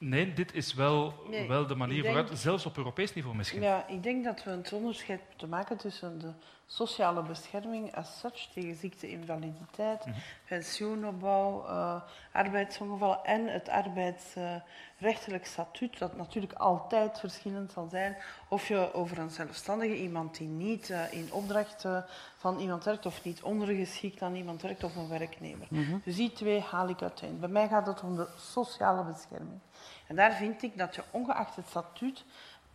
[0.02, 1.14] Nee, dit is wel,
[1.48, 3.62] wel de manier vooruit, zelfs op Europees niveau misschien.
[3.62, 6.32] Ja, ik denk dat we het onderscheid moeten maken tussen de
[6.66, 10.22] sociale bescherming as such tegen ziekte, invaliditeit, mm -hmm.
[10.48, 12.00] pensioenopbouw, uh,
[12.32, 18.16] arbeidsongevallen en het arbeidsrechtelijk statuut, dat natuurlijk altijd verschillend zal zijn
[18.48, 21.98] of je over een zelfstandige, iemand die niet uh, in opdracht uh,
[22.36, 25.66] van iemand werkt of niet ondergeschikt aan iemand werkt of een werknemer.
[25.70, 26.00] Mm -hmm.
[26.04, 27.40] Dus die twee haal ik uiteen.
[27.40, 29.60] Bij mij gaat het om de sociale bescherming.
[30.06, 32.24] En daar vind ik dat je ongeacht het statuut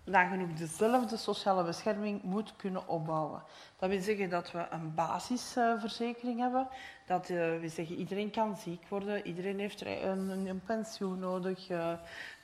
[0.06, 3.44] nagenoeg dezelfde sociale bescherming moet kunnen opbouwen.
[3.80, 6.68] Dat wil zeggen dat we een basisverzekering hebben.
[7.06, 11.70] Dat uh, we zeggen iedereen kan ziek worden, iedereen heeft een, een pensioen nodig.
[11.70, 11.94] Uh,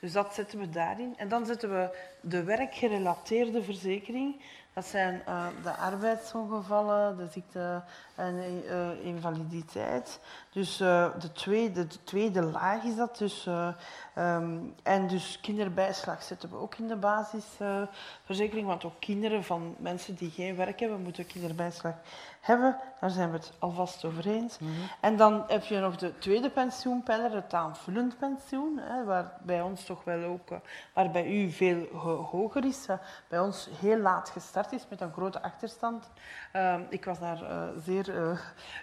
[0.00, 1.14] dus dat zetten we daarin.
[1.16, 4.42] En dan zetten we de werkgerelateerde verzekering.
[4.74, 7.82] Dat zijn uh, de arbeidsongevallen, de ziekte
[8.14, 10.20] en uh, invaliditeit.
[10.52, 13.18] Dus uh, de, tweede, de tweede laag is dat.
[13.18, 18.66] Dus, um, en dus kinderbijslag zetten we ook in de basisverzekering.
[18.66, 21.94] want ook kinderen van mensen die geen werk hebben, moeten kinderbijslag
[22.42, 22.76] hebben.
[23.00, 24.58] Daar zijn we het alvast over eens.
[24.58, 24.88] Mm -hmm.
[25.00, 28.78] En dan heb je nog de tweede pensioenpijler, het aanvullend pensioen.
[28.78, 30.48] Hè, waar bij ons toch wel ook,
[30.94, 31.86] waar bij u veel
[32.30, 32.86] hoger is.
[33.28, 36.10] bij ons heel laat gestart is met een grote achterstand.
[36.56, 38.38] Uh, ik was daar uh, zeer uh,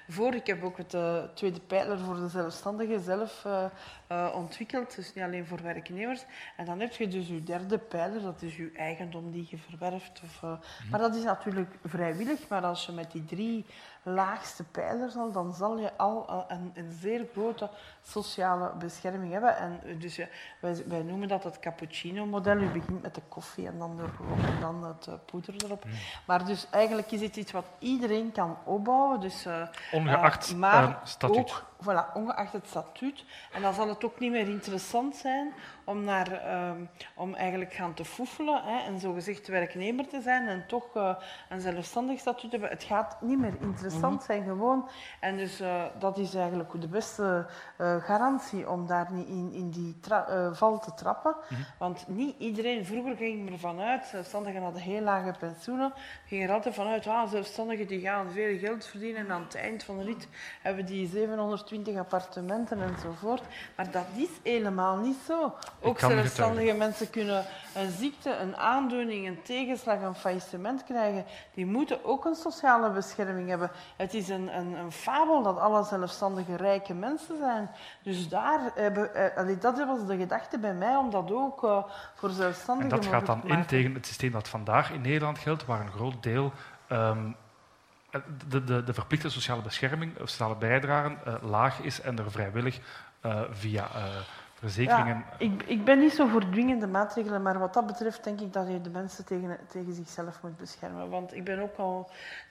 [0.08, 0.34] voor.
[0.34, 0.96] Ik heb ook het
[1.36, 3.48] tweede pijler voor de zelfstandigen zelf
[4.34, 4.96] ontwikkeld.
[4.96, 6.26] Dus niet alleen voor werknemers.
[6.58, 10.22] En dan heb je dus je derde pijler, dat is je eigendom die je verwerft.
[10.24, 10.60] Of, mm -hmm.
[10.90, 12.48] Maar dat is natuurlijk vrijwillig.
[12.48, 13.66] Maar als je met die drie
[14.04, 17.70] laagste pijler zal, dan zal je al een, een zeer grote
[18.02, 19.58] sociale bescherming hebben.
[19.58, 20.18] En dus
[20.60, 22.58] wij, wij, noemen dat het cappuccino-model.
[22.58, 24.04] U begint met de koffie en dan, de,
[24.46, 25.86] en dan het uh, poeder erop.
[25.86, 25.92] Mm.
[26.26, 29.20] Maar dus eigenlijk is het iets wat iedereen kan opbouwen.
[29.20, 31.38] Dus, uh, Ongeacht uh, maar statuut.
[31.38, 33.26] Ook, voilà, ongeacht het statuut.
[33.54, 35.54] En dan zal het ook niet meer interessant zijn
[35.84, 40.68] om, naar, um, om eigenlijk gaan te foefelen hè, en zogezegd werknemer te zijn en
[40.68, 41.16] toch uh,
[41.50, 42.70] een zelfstandig statuut hebben.
[42.70, 44.26] Het gaat niet meer interessant -hmm.
[44.26, 44.90] zijn gewoon.
[45.20, 49.70] En dus uh, dat is eigenlijk de beste uh, garantie om daar niet in, in
[49.70, 49.98] die
[50.52, 51.36] val te trappen.
[51.48, 51.66] -hmm.
[51.78, 55.94] Want niet iedereen, vroeger ging ervan uit, zelfstandigen hadden heel lage pensioenen,
[56.26, 59.84] ging er altijd vanuit, ah, zelfstandigen die gaan veel geld verdienen en aan het eind
[59.84, 60.28] van de rit
[60.62, 61.08] hebben die
[61.70, 63.42] 720 appartementen enzovoort.
[63.76, 65.54] Maar dat is helemaal niet zo.
[65.82, 67.46] Ook zelfstandige mensen kunnen
[67.76, 71.26] een ziekte, een aandoening, een tegenslag, een faillissement krijgen.
[71.54, 73.72] Die moeten ook een sociale bescherming hebben.
[73.98, 77.70] Het is een, een, een fabel dat alle zelfstandige rijke mensen zijn.
[78.04, 81.84] Dus daar hebben, eh, dat was de gedachte bij mij om dat ook uh,
[82.16, 83.12] voor zelfstandigen maken.
[83.12, 86.24] dat gaat dan in tegen het systeem dat vandaag in Nederland geldt, waar een groot
[86.24, 86.52] deel
[86.92, 87.36] um,
[88.48, 92.80] de, de, de, verplichte sociale bescherming, sociale bijdragen, uh, laag is en er vrijwillig
[93.52, 94.04] via uh,
[94.60, 95.16] verzekeringen.
[95.16, 98.54] Ja, ik, ik, ben niet zo voor dwingende maatregelen, maar wat dat betreft denk ik
[98.54, 101.10] dat je de mensen tegen, tegen zichzelf moet beschermen.
[101.10, 102.10] Want ik ben ook al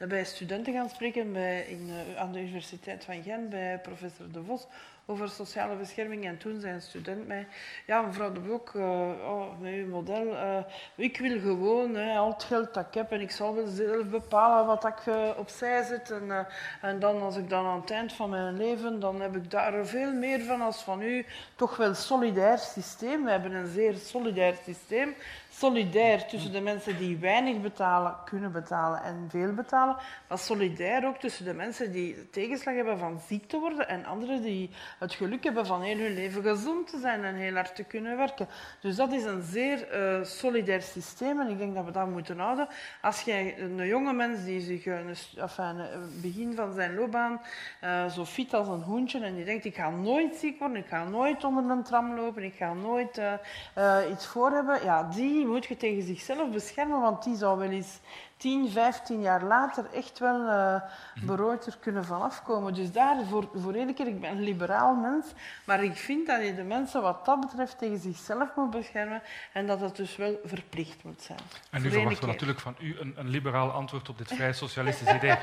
[0.09, 4.67] bij studenten gaan spreken bij, in, aan de Universiteit van Gent, bij professor De Vos,
[5.11, 6.27] over sociale bescherming.
[6.27, 7.47] En toen zei een student mij,
[7.87, 8.85] ja mevrouw de Blok, uh,
[9.25, 10.59] oh, met uw model, uh,
[10.95, 14.67] ik wil gewoon al het geld dat ik heb en ik zal wel zelf bepalen
[14.67, 16.11] wat ik uh, opzij zet.
[16.11, 16.47] En,
[16.81, 19.87] en dan als ik dan aan het eind van mijn leven, dan heb ik daar
[19.87, 21.27] veel meer van als van u.
[21.57, 23.25] Toch wel solidair systeem.
[23.25, 25.15] We hebben een zeer solidair systeem
[25.59, 29.97] solidair tussen de mensen die weinig betalen, kunnen betalen en veel betalen,
[30.29, 34.43] maar solidair ook tussen de mensen die tegenslag hebben van ziek te worden en anderen
[34.43, 37.85] die het geluk hebben van heel hun leven gezond te zijn en heel hard te
[37.85, 38.49] kunnen werken.
[38.81, 42.39] Dus dat is een zeer uh, solidair systeem en ik denk dat we dat moeten
[42.39, 42.69] houden.
[43.03, 45.77] Als jij een jonge mens die zich een, enfin,
[46.23, 47.41] begin van zijn loopbaan
[47.85, 50.89] uh, zo fit als een hoentje en die denkt ik ga nooit ziek worden, ik
[50.89, 55.47] ga nooit onder een tram lopen, ik ga nooit uh, iets voor hebben, ja, die
[55.49, 57.99] moet je tegen zichzelf beschermen, want die zou wel eens
[58.37, 60.83] 10, 15 jaar later echt wel uh,
[61.25, 62.75] berooid er kunnen vanafkomen.
[62.75, 65.27] Dus daar, voor, voor één keer, ik ben een liberaal mens,
[65.65, 69.23] maar ik vind dat je de mensen wat dat betreft tegen zichzelf moet beschermen
[69.53, 71.39] en dat het dus wel verplicht moet zijn.
[71.71, 75.15] En nu verwachten we natuurlijk van u een, een liberaal antwoord op dit vrij socialistisch
[75.19, 75.37] idee.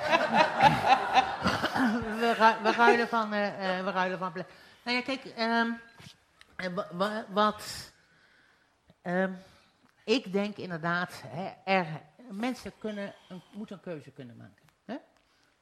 [2.20, 3.34] we, we ruilen van...
[3.34, 3.40] Uh,
[3.84, 4.32] we ruilen van
[4.84, 5.80] nou ja, kijk, um,
[7.34, 7.92] wat...
[9.04, 9.38] Um,
[10.06, 11.88] ik denk inderdaad, hè, er,
[12.32, 14.64] mensen kunnen een, moeten een keuze kunnen maken.
[14.86, 14.96] Hè?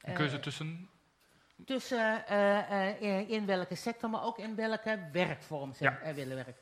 [0.00, 0.88] Een keuze tussen?
[1.64, 6.14] Tussen uh, uh, in welke sector, maar ook in welke werkvorm ze ja.
[6.14, 6.56] willen werken.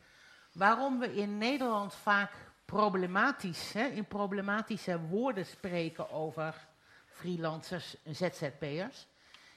[0.52, 2.32] Waarom we in Nederland vaak
[2.64, 6.66] problematisch, hè, in problematische woorden spreken over
[7.06, 9.06] freelancers en ZZP'ers,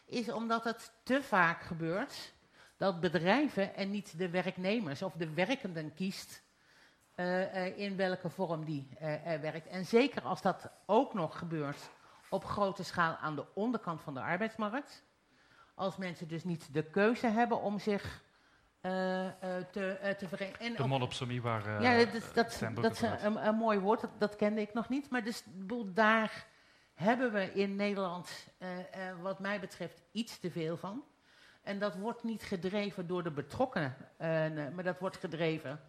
[0.06, 2.34] is omdat het te vaak gebeurt
[2.78, 6.44] dat bedrijven en niet de werknemers of de werkenden kiest
[7.16, 9.68] uh, in welke vorm die uh, werkt.
[9.68, 11.90] En zeker als dat ook nog gebeurt
[12.30, 15.04] op grote schaal aan de onderkant van de arbeidsmarkt.
[15.76, 18.24] Als mensen dus niet de keuze hebben om zich
[18.82, 20.76] te, te verenigen.
[20.76, 21.82] De monopsomie waar.
[21.82, 25.10] ja, dat, dat, dat is een, een, mooi woord, dat, dat, kende ik nog niet.
[25.10, 25.44] Maar dus,
[25.86, 26.46] daar
[26.94, 28.48] hebben we in Nederland,
[29.22, 31.04] wat mij betreft, iets te veel van.
[31.64, 33.96] En dat wordt niet gedreven door de betrokkenen,
[34.76, 35.80] maar dat wordt gedreven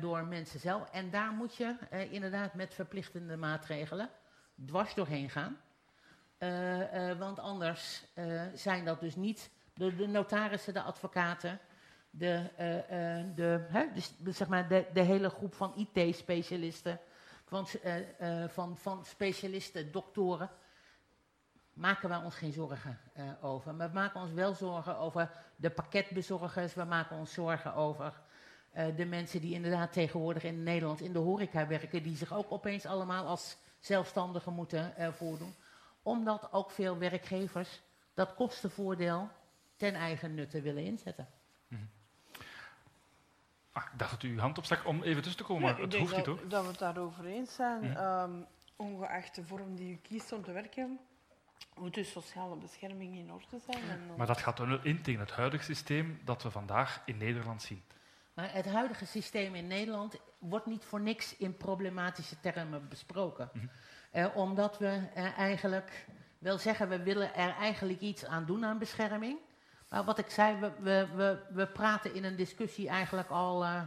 [0.00, 0.90] door mensen zelf.
[0.90, 4.10] En daar moet je uh, inderdaad met verplichtende maatregelen
[4.66, 5.56] dwars doorheen gaan.
[6.38, 8.04] Uh, want anders
[8.54, 11.60] zijn dat dus niet de, notarissen, de advocaten,
[12.10, 12.50] de,
[13.34, 13.86] de, hè,
[14.32, 17.00] zeg maar de, de hele groep van IT-specialisten,
[17.44, 17.66] van,
[18.48, 20.50] van, van specialisten, doktoren
[21.74, 23.74] maken wij ons geen zorgen uh, over.
[23.74, 28.20] Maar we maken ons wel zorgen over de pakketbezorgers, we maken ons zorgen over
[28.76, 32.52] uh, de mensen die inderdaad tegenwoordig in Nederland in de horeca werken, die zich ook
[32.52, 35.54] opeens allemaal als zelfstandigen moeten uh, voordoen.
[36.02, 37.80] Omdat ook veel werkgevers
[38.14, 39.28] dat kostenvoordeel
[39.76, 41.28] ten eigen nutte willen inzetten.
[41.68, 41.88] Mm -hmm.
[43.72, 45.94] ah, ik dacht dat u uw hand opstak om even tussen te komen, maar het
[45.96, 46.48] hoeft niet hoor.
[46.48, 47.82] Dat we het daarover eens zijn.
[47.82, 48.34] Mm -hmm.
[48.34, 48.46] um,
[48.76, 50.98] ongeacht de vorm die u kiest om te werken,
[51.74, 53.90] moet de sociale bescherming in orde zijn.
[53.90, 57.62] En maar dat gaat wel in tegen het huidige systeem dat we vandaag in Nederland
[57.62, 57.82] zien.
[58.34, 63.50] Maar het huidige systeem in Nederland wordt niet voor niks in problematische termen besproken.
[63.52, 64.22] Mm -hmm.
[64.22, 66.06] uh, omdat we uh, eigenlijk
[66.38, 69.38] wel zeggen, we willen er eigenlijk iets aan doen aan bescherming.
[69.88, 73.82] Maar wat ik zei, we, we, we, we praten in een discussie eigenlijk al uh,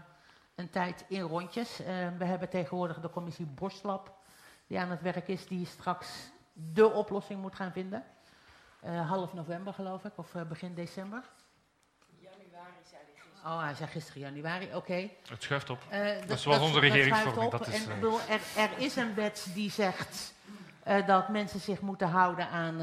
[0.56, 1.78] een tijd in rondjes.
[2.18, 4.16] we hebben tegenwoordig de commissie Borstlab,
[4.68, 8.04] die aan het werk is, die straks de oplossing moet gaan vinden.
[9.08, 11.24] half november geloof ik, of begin december.
[13.46, 14.76] Oh, hij zei gisteren januari, oké.
[14.76, 15.18] Okay.
[15.30, 15.84] Het schuift op.
[15.92, 17.52] Uh, dat, dat is zoals onze regeringsvorming.
[17.52, 17.96] Dat is, en, uh...
[17.96, 20.34] bedoel, er, er, is een wet die zegt
[20.88, 22.76] uh, dat mensen zich moeten houden aan...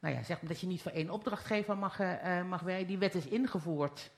[0.00, 1.98] nou ja, zeg maar dat je niet voor één opdrachtgever mag,
[2.46, 2.86] mag werken.
[2.86, 4.10] Die wet is ingevoerd,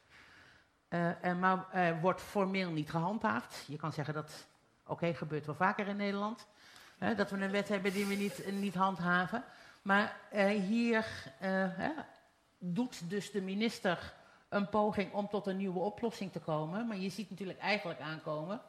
[1.41, 1.67] maar
[2.01, 3.65] wordt formeel niet gehandhaafd.
[3.67, 4.47] Je kan zeggen dat,
[4.83, 6.47] oké, okay, gebeurt wel vaker in Nederland.
[7.17, 9.45] dat we een wet hebben die we niet, niet handhaven.
[9.83, 10.17] Maar
[10.69, 11.07] hier
[12.65, 14.15] doet dus de minister
[14.49, 16.87] een poging om tot een nieuwe oplossing te komen.
[16.87, 18.61] Maar je ziet natuurlijk eigenlijk aankomen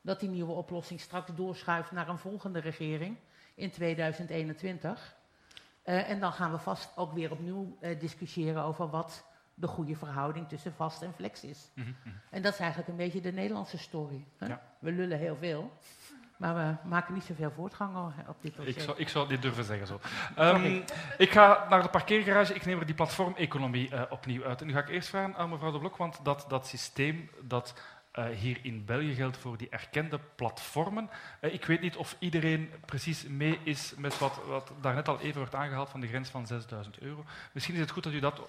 [0.00, 3.16] dat die nieuwe oplossing straks doorschuift naar een volgende regering
[3.54, 5.16] in 2021.
[5.84, 9.24] Uh, en dan gaan we vast ook weer opnieuw uh, discussiëren over wat
[9.54, 11.70] de goede verhouding tussen vast en flex is.
[11.74, 12.12] Mm -hmm.
[12.30, 14.26] En dat is eigenlijk een beetje de Nederlandse story.
[14.36, 14.46] Hè?
[14.46, 14.62] Ja.
[14.78, 15.72] We lullen heel veel.
[16.38, 17.96] Maar we maken niet zoveel voortgang
[18.28, 18.76] op dit dossier.
[18.76, 20.00] Ik zou, ik zou dit durven zeggen zo.
[20.38, 20.84] Um,
[21.18, 22.54] ik ga naar de parkeergarage.
[22.54, 24.60] Ik neem er die platformeconomie uh, opnieuw uit.
[24.60, 27.74] En nu ga ik eerst vragen aan mevrouw De Blok, want dat, dat systeem dat
[28.14, 31.10] uh, hier in België geldt voor die erkende platformen.
[31.40, 35.38] Uh, ik weet niet of iedereen precies mee is met wat, wat daarnet al even
[35.38, 37.24] wordt aangehaald van de grens van 6000 euro.
[37.52, 38.40] Misschien is het goed dat u dat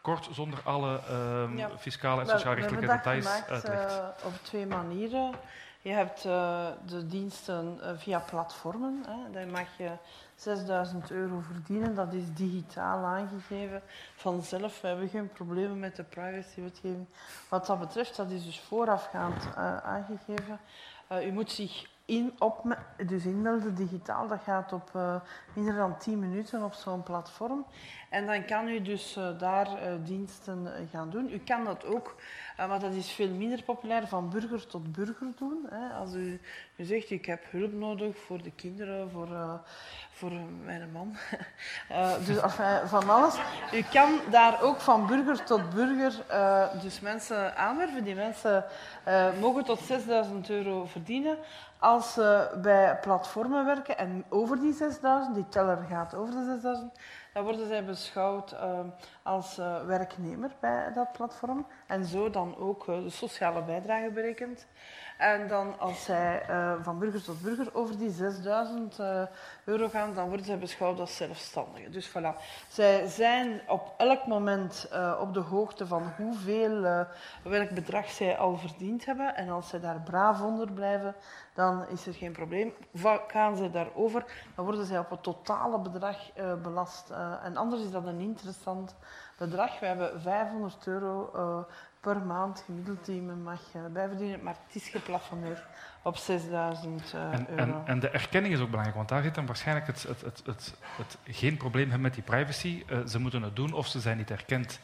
[0.00, 4.24] kort, zonder alle um, ja, fiscale en sociaal-rechtelijke details uitlegt.
[4.24, 5.34] op twee manieren.
[5.82, 9.04] Je hebt uh, de diensten uh, via platformen.
[9.06, 9.30] Hè.
[9.30, 9.90] Dan mag je
[10.34, 11.94] 6000 euro verdienen.
[11.94, 13.82] Dat is digitaal aangegeven
[14.14, 14.80] vanzelf.
[14.80, 17.06] We hebben geen problemen met de privacywetgeving.
[17.48, 20.60] Wat dat betreft, dat is dus voorafgaand uh, aangegeven.
[21.22, 22.76] U moet zich in, op,
[23.06, 24.28] dus inmelden digitaal.
[24.28, 24.90] Dat gaat op
[25.52, 27.66] minder dan 10 minuten op zo'n platform.
[28.08, 29.68] En dan kan u dus daar
[30.04, 31.32] diensten gaan doen.
[31.32, 32.16] U kan dat ook,
[32.68, 35.66] maar dat is veel minder populair, van burger tot burger doen.
[35.70, 35.88] Hè.
[35.94, 36.40] Als u,
[36.76, 39.28] u zegt, ik heb hulp nodig voor de kinderen, voor,
[40.10, 40.32] voor
[40.64, 41.16] mijn man.
[42.26, 43.34] dus enfin, van alles.
[43.72, 46.12] U kan daar ook van burger tot burger
[46.82, 48.04] dus mensen aanwerven.
[48.04, 48.64] Die mensen
[49.40, 51.38] mogen tot 6000 euro verdienen
[51.80, 56.98] als ze bij platformen werken en over die 6000, die teller gaat over de 6000,
[57.32, 58.80] dan worden zij beschouwd uh,
[59.22, 64.66] als uh, werknemer bij dat platform en zo dan ook uh, de sociale bijdrage berekend.
[65.20, 69.22] En dan als zij uh, van burger tot burger over die 6000 uh,
[69.64, 71.92] euro gaan, dan worden zij beschouwd als zelfstandigen.
[71.92, 77.06] Dus voilà, zij zijn op elk moment uh, op de hoogte van hoeveel,
[77.42, 79.36] welk bedrag zij al verdiend hebben.
[79.36, 81.14] En als zij daar braaf onder blijven,
[81.54, 82.72] dan is er geen probleem.
[83.26, 86.16] Gaan zij daarover, dan worden zij op het totale bedrag
[86.62, 87.10] belast.
[87.42, 88.94] en anders is dat een interessant
[89.38, 89.78] bedrag.
[89.78, 91.30] We hebben 500 euro
[92.00, 95.62] per maand gemiddeld die men mag uh, bijverdienen, maar het is geplafonneerd
[96.02, 97.62] op 6000 uh, en, euro.
[97.62, 100.74] En, en, de erkenning is ook belangrijk, want daar zit dan waarschijnlijk het, het, het,
[100.96, 102.84] het, geen probleem hebben met die privacy.
[102.90, 104.80] Uh, ze moeten het doen of ze zijn niet erkend.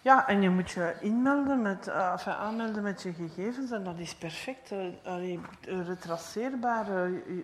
[0.00, 3.98] Ja, en je moet je inmelden met, uh, enfin, aanmelden met je gegevens en dat
[3.98, 4.72] is perfect.
[4.72, 5.38] Uh,
[5.86, 6.86] retraceerbaar.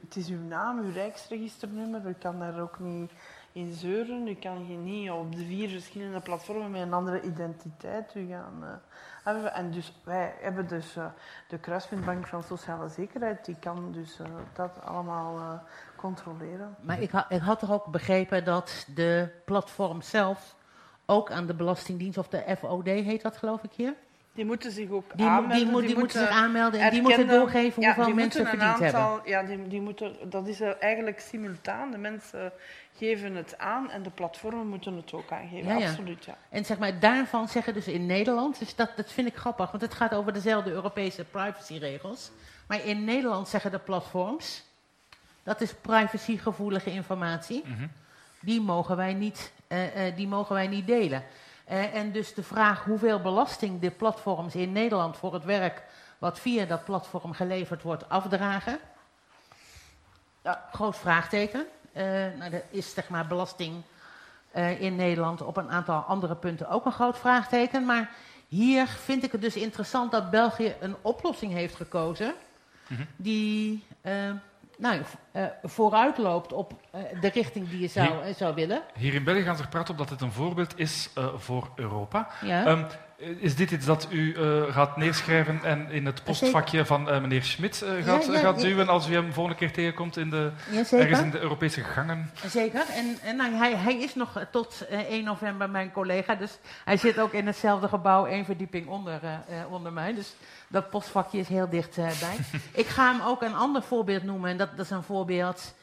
[0.03, 2.07] het is uw naam, uw rijksregisternummer.
[2.07, 3.13] U kan daar ook niet
[3.55, 4.29] in zeuren.
[4.29, 8.59] U kan je niet op de vier verschillende platformen met een andere identiteit u gaan
[8.63, 8.69] uh,
[9.25, 9.55] hebben.
[9.55, 11.07] En dus wij hebben dus uh,
[11.49, 15.63] de Kruispuntbank van Sociale Zekerheid, die kan dus uh, dat allemaal
[15.97, 16.77] controleren.
[16.81, 20.55] Maar ik, ha ik had er ook begrepen dat de platform zelf
[21.07, 23.95] ook aan de Belastingdienst, of de FOD heet dat geloof ik hier?
[24.35, 25.57] Die moeten zich ook die, aanmelden.
[25.57, 29.13] Die, die, die moeten zich aanmelden en die moeten doorgeven ja, hoeveel mensen verdiend aantal,
[29.13, 29.31] hebben.
[29.31, 31.91] Ja, die, die moeten, dat is eigenlijk simultaan.
[31.91, 32.53] De mensen
[32.97, 35.69] geven het aan en de platformen moeten het ook aangeven.
[35.69, 35.89] Ja, ja.
[35.89, 36.37] Absoluut, ja.
[36.49, 39.83] En zeg maar, daarvan zeggen dus in Nederland, dus dat, dat vind ik grappig, want
[39.83, 42.31] het gaat over dezelfde Europese privacyregels.
[42.67, 44.65] Maar in Nederland zeggen de platforms,
[45.43, 47.91] dat is privacygevoelige informatie, Mm -hmm.
[48.41, 51.25] die, mogen wij niet, uh, uh, die mogen wij niet delen.
[51.71, 55.83] Uh, en dus de vraag hoeveel belasting de platforms in Nederland voor het werk
[56.19, 58.79] wat via dat platform geleverd wordt afdragen.
[60.43, 61.67] Ja, groot vraagteken.
[61.97, 62.03] Uh,
[62.39, 63.83] nou, er is zeg maar belasting
[64.57, 67.85] uh, in Nederland op een aantal andere punten ook een groot vraagteken.
[67.85, 68.11] Maar
[68.49, 72.35] hier vind ik het dus interessant dat België een oplossing heeft gekozen
[72.87, 73.07] mm -hmm.
[73.17, 74.13] die uh,
[74.79, 75.03] nou,
[75.63, 76.73] vooruit loopt op
[77.21, 78.83] de richting die je zou, hier, zou willen.
[78.95, 82.29] Hier in België gaan ze praten op dat dit een voorbeeld is voor Europa.
[82.43, 82.67] Ja.
[82.67, 82.87] Um,
[83.39, 87.43] is dit iets dat u uh, gaat neerschrijven en in het postvakje van uh, meneer
[87.43, 90.51] Schmidt uh, gaat, Ja, ja, gaat duwen als u hem volgende keer tegenkomt in de,
[90.71, 92.31] Ja, ergens in de Europese gangen?
[92.47, 92.85] Zeker.
[92.95, 96.35] En, en nou, hij, hij is nog tot eh, 1 november mijn collega.
[96.35, 100.15] Dus hij zit ook in hetzelfde gebouw, één verdieping onder, eh, eh, onder mij.
[100.15, 100.35] Dus
[100.69, 102.37] dat postvakje is heel dichtbij.
[102.73, 104.51] Ik ga hem ook een ander voorbeeld noemen.
[104.51, 105.75] En dat, dat is een voorbeeld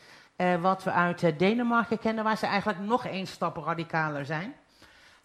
[0.42, 4.54] eh, wat we uit eh, Denemarken kennen, waar ze eigenlijk nog één stap radicaler zijn.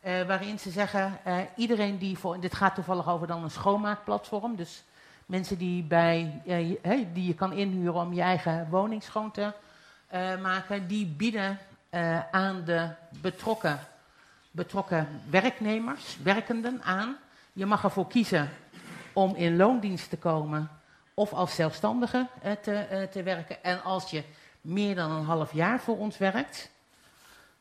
[0.06, 4.56] Eh, waarin ze zeggen, eh, iedereen die voor, dit gaat toevallig over dan een schoonmaakplatform,
[4.56, 4.84] dus
[5.26, 6.42] mensen die, bij,
[6.82, 9.52] eh, die je kan inhuren om je eigen woning schoon te
[10.40, 11.58] maken, die bieden
[12.30, 12.88] aan de
[13.20, 13.80] betrokken,
[14.50, 17.16] betrokken werknemers, werkenden aan.
[17.52, 18.48] Je mag ervoor kiezen
[19.12, 20.70] om in loondienst te komen
[21.14, 22.26] of als zelfstandige
[22.62, 23.64] te, te werken.
[23.64, 24.22] En als je
[24.60, 26.70] meer dan een half jaar voor ons werkt,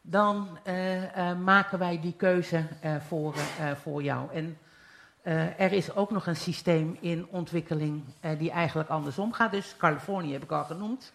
[0.07, 3.35] dan eh, eh, maken wij die keuze eh, voor,
[3.81, 4.31] voor jou.
[4.33, 4.57] En
[5.57, 8.03] er is ook nog een systeem in ontwikkeling
[8.37, 9.51] die eigenlijk andersom gaat.
[9.51, 11.13] Dus Californië heb ik al genoemd.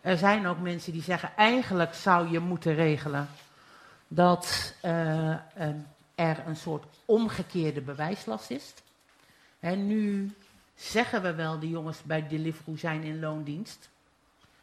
[0.00, 3.28] Er zijn ook mensen die zeggen, eigenlijk zou je moeten regelen
[4.08, 4.74] dat
[6.14, 8.74] er een soort omgekeerde bewijslast is.
[9.60, 10.34] En nu
[10.74, 13.88] zeggen we wel, de jongens bij Deliveroo zijn in loondienst.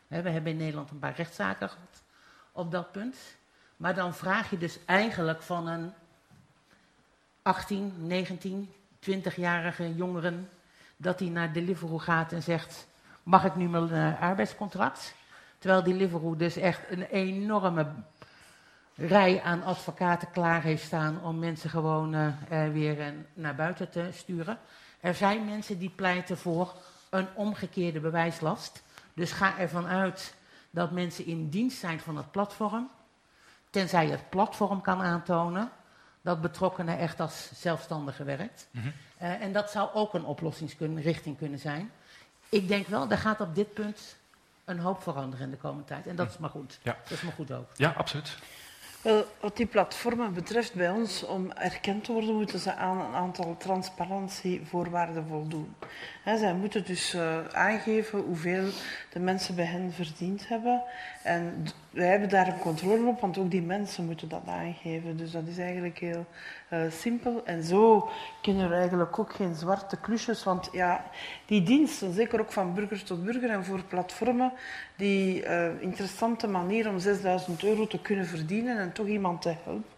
[0.07, 2.01] We hebben in Nederland een paar rechtszaken gehad
[2.51, 3.15] op dat punt.
[3.83, 5.93] Maar dan vraag je dus eigenlijk van een
[7.41, 8.73] 18, 19,
[9.09, 10.49] 20-jarige jongeren
[10.97, 12.87] dat hij naar Deliveroo gaat en zegt:
[13.23, 15.15] Mag ik nu mijn eh, arbeidscontract?
[15.57, 17.87] Terwijl Deliveroo dus echt een enorme
[18.95, 22.27] rij aan advocaten klaar heeft staan om mensen gewoon eh,
[22.65, 24.59] eh, weer naar buiten te sturen.
[24.99, 26.73] Er zijn mensen die pleiten voor
[27.09, 28.83] een omgekeerde bewijslast.
[29.13, 30.35] Dus ga ervan uit
[30.69, 32.89] dat mensen in dienst zijn van het platform,
[33.73, 35.69] tenzij het platform kan aantonen
[36.21, 38.67] dat betrokkenen echt als zelfstandige werkt.
[38.71, 38.87] Mhm.
[39.17, 41.91] Eh, en dat zou ook een oplossingsrichting kunnen zijn.
[42.49, 44.17] Ik denk wel, er gaat op dit punt
[44.65, 46.07] een hoop veranderen in de komende tijd.
[46.07, 46.79] En dat is maar goed.
[46.81, 46.97] Ja.
[47.03, 47.67] Dat is maar goed ook.
[47.75, 48.37] Ja, absoluut.
[49.01, 53.13] Wel, wat die platformen betreft bij ons, om erkend te worden, moeten ze aan een
[53.13, 55.75] aantal transparantievoorwaarden voldoen.
[56.23, 58.69] Hè, zij moeten dus eh, aangeven hoeveel
[59.11, 60.83] de mensen bij hen verdiend hebben.
[61.23, 65.17] En wij hebben daar een controle op, want ook die mensen moeten dat aangeven.
[65.17, 66.25] Dus dat is eigenlijk heel
[66.69, 67.41] eh, simpel.
[67.45, 68.09] En zo
[68.41, 71.05] kunnen er eigenlijk ook geen zwarte klusjes, want ja,
[71.45, 74.51] die diensten, zeker ook van burger tot burger en voor platformen,
[74.95, 79.92] die eh, interessante manier om 6000 euro te kunnen verdienen en toch iemand te helpen.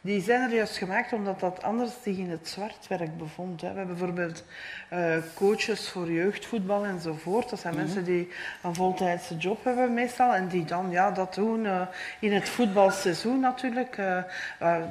[0.00, 3.60] Die zijn er juist gemaakt omdat dat anders zich in het zwartwerk bevond.
[3.60, 3.70] Hè.
[3.72, 4.44] We hebben bijvoorbeeld
[4.88, 7.50] eh, coaches voor jeugdvoetbal enzovoort.
[7.50, 8.28] Dat zijn mensen die
[8.62, 11.80] een voltijdse job hebben meestal en die dan ja, dat doen eh,
[12.20, 13.96] in het voetbalseizoen natuurlijk.
[13.98, 14.22] Eh,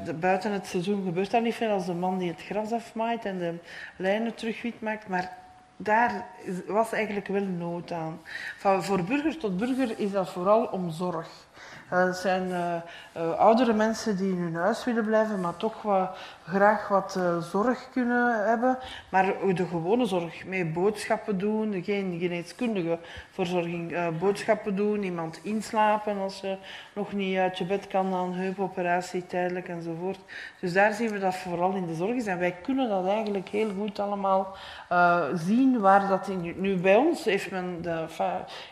[0.05, 3.25] de- buiten het seizoen gebeurt daar niet veel als de man die het gras afmaait
[3.25, 3.53] en de
[3.95, 5.07] lijnen terug wit maakt.
[5.07, 5.31] Maar
[5.77, 6.25] daar
[6.67, 8.21] was eigenlijk wel nood aan.
[8.57, 11.44] Van, voor burger tot burger is dat vooral om zorg.
[11.89, 12.75] Eh, Het zijn eh,
[13.11, 16.17] eh, oudere mensen die in hun huis willen blijven, maar toch wat,
[16.47, 18.77] graag wat eh, zorg kunnen hebben.
[19.09, 22.99] Maar de gewone zorg, mee boodschappen doen, geen geneeskundige
[23.31, 23.93] verzorging.
[23.93, 26.57] eh, boodschappen doen, iemand inslapen als je
[26.93, 30.19] nog niet uit je bed kan na een heupoperatie tijdelijk enzovoort.
[30.59, 32.25] Dus daar zien we dat vooral in de zorg is.
[32.25, 34.55] En wij kunnen dat eigenlijk heel goed allemaal
[34.89, 36.53] eh, zien waar dat in...
[36.57, 38.05] Nu, bij ons heeft men de...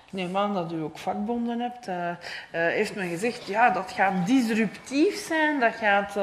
[0.05, 1.89] Ik neem aan dat u ook vakbonden hebt.
[2.51, 5.59] heeft men gezegd, ja, dat gaat disruptief zijn.
[5.59, 6.15] Dat gaat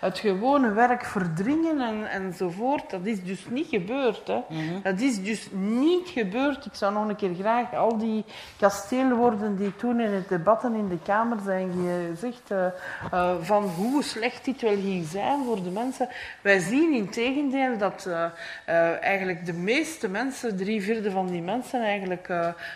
[0.00, 2.90] het gewone werk verdringen en, enzovoort.
[2.90, 4.26] Dat is dus niet gebeurd.
[4.26, 4.40] Hè.
[4.82, 6.66] Dat is dus niet gebeurd.
[6.66, 8.24] Ik zou nog een keer graag al die
[8.58, 11.70] kasteelwoorden die toen in het debatten in de Kamer zijn
[12.10, 12.66] gezegd, eh,
[13.12, 16.08] eh, van hoe slecht dit wel ging zijn voor de mensen.
[16.40, 21.82] Wij zien in tegendeel dat eh, eigenlijk de meeste mensen, drie vierde van die mensen,
[21.82, 22.28] eigenlijk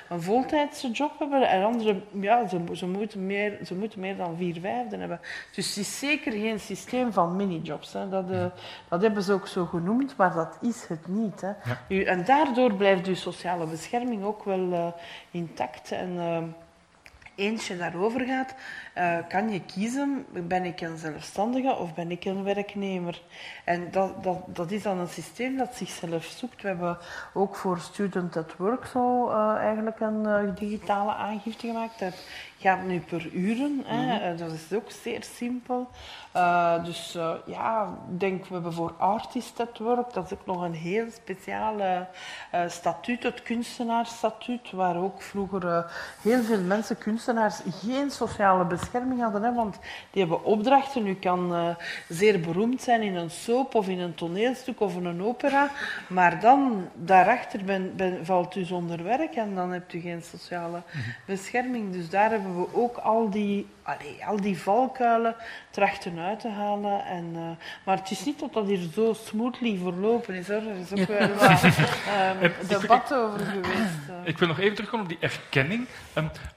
[0.08, 1.48] een voltijdse job hebben.
[1.48, 5.20] En anderen, ja, ze, ze, moeten meer, ze moeten meer dan vier vijfde hebben.
[5.54, 7.92] Dus het is zeker geen systeem van minijobs.
[7.92, 7.99] Hè.
[8.09, 8.46] Dat, eh,
[8.88, 11.40] dat hebben ze ook zo genoemd, maar dat is het niet.
[11.40, 11.53] Hè.
[11.88, 14.86] U, en daardoor blijft uw sociale bescherming ook wel eh,
[15.30, 15.92] intact.
[15.92, 16.42] En, eh,
[17.34, 18.55] eens je daarover gaat,
[19.28, 23.22] kan je kiezen, ben ik een zelfstandige of ben ik een werknemer?
[23.64, 26.62] En dat, dat, dat is dan een systeem dat zichzelf zoekt.
[26.62, 26.98] We hebben
[27.34, 31.98] ook voor Student at Work zo eigenlijk een digitale aangifte gemaakt.
[31.98, 32.14] Dat
[32.61, 33.82] gaat nu per uren.
[33.84, 34.30] Hè.
[34.30, 35.88] Eh, dat is ook zeer simpel.
[36.32, 40.62] Eh, dus eh, ja, denk, we hebben voor Artist at Work, dat is ook nog
[40.62, 42.06] een heel speciale
[42.66, 45.92] statuut, het kunstenaarsstatuut, waar ook vroeger
[46.22, 49.42] heel veel mensen, kunstenaars, geen sociale bescherming hadden.
[49.42, 49.78] Hè, want
[50.11, 51.06] die hebben opdrachten.
[51.06, 51.76] U kan
[52.08, 55.70] zeer beroemd zijn in een soap of in een toneelstuk of in een opera,
[56.08, 60.82] maar dan daarachter ben, ben, valt u zonder werk en dan hebt u geen sociale
[61.26, 61.92] bescherming.
[61.92, 65.34] Dus daar hebben we ook al die, allee, al die valkuilen
[65.70, 67.05] trachten uit te halen.
[67.05, 67.42] En, eh,
[67.84, 70.48] maar het is niet dat dat hier zo smoothly verlopen is.
[70.48, 70.57] Hoor.
[70.57, 74.09] Er is ook wel wat ehm, debat over geweest.
[74.09, 74.14] eh.
[74.24, 75.86] Ik wil nog even terugkomen op die erkenning.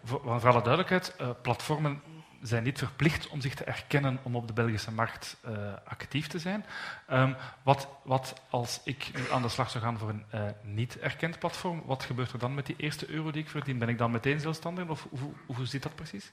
[0.03, 2.01] Voor, want voor alle duidelijkheid, eh, platformen
[2.43, 5.51] zijn niet verplicht om zich te erkennen om op de Belgische markt eh,
[5.83, 6.65] actief te zijn.
[7.07, 7.33] Ehm,
[7.63, 11.39] wat, wat als ik nu aan de slag zou gaan voor een eh, niet erkend
[11.39, 13.77] platform, wat gebeurt er dan met die eerste euro die ik verdien?
[13.77, 16.31] Ben ik dan meteen zelfstandig of hoe, hoe, zit dat precies?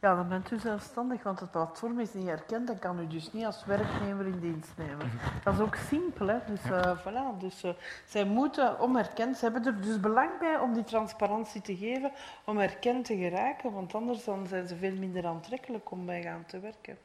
[0.00, 2.66] Ja, dan bent u zelfstandig, want het platform is niet erkend.
[2.66, 5.10] Dan kan u dus niet als werknemer in dienst nemen.
[5.44, 6.38] Dat is ook simpel, hè.
[6.46, 7.38] Dus, eh, voilà.
[7.38, 7.70] dus eh,
[8.06, 9.36] zij moeten om erkend...
[9.36, 12.12] Ze hebben er dus belang bij om die transparantie te geven,
[12.44, 16.44] om erkend te geraken, want anders dan zijn ze veel minder aantrekkelijk om bij gaan
[16.46, 16.98] te werken.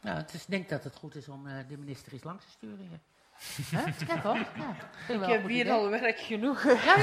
[0.00, 2.86] Nou, ik denk dat het goed is om eh, de minister eens langs te sturen.
[2.88, 2.98] hier.
[4.06, 4.36] Kijk hoor.
[5.08, 5.72] Ja, Ik heb hier idee.
[5.72, 6.62] al werk genoeg.
[6.64, 6.96] Ja, ja,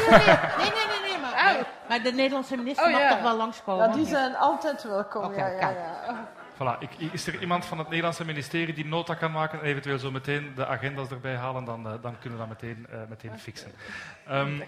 [0.57, 3.09] nee, nee, nee, nee, nee maar, maar, maar de Nederlandse minister Oh, mag ja.
[3.09, 3.87] toch wel langskomen?
[3.89, 5.23] Ja, die zijn altijd welkom.
[5.23, 6.27] Oké, ja, ja.
[6.55, 9.97] Voilà, ik, is er iemand van het Nederlandse ministerie die nota kan maken en eventueel
[9.99, 13.39] zo meteen de agenda's erbij halen, dan, eh, dan kunnen we dat meteen, eh, meteen
[13.39, 13.71] fixen.
[14.27, 14.61] Ehm,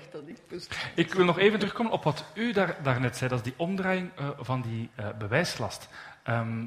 [0.96, 3.30] ik wil nog even terugkomen op wat u daar, daarnet zei.
[3.30, 5.88] Dat is die omdraaiing eh, van die eh, bewijslast.
[6.24, 6.66] Ehm,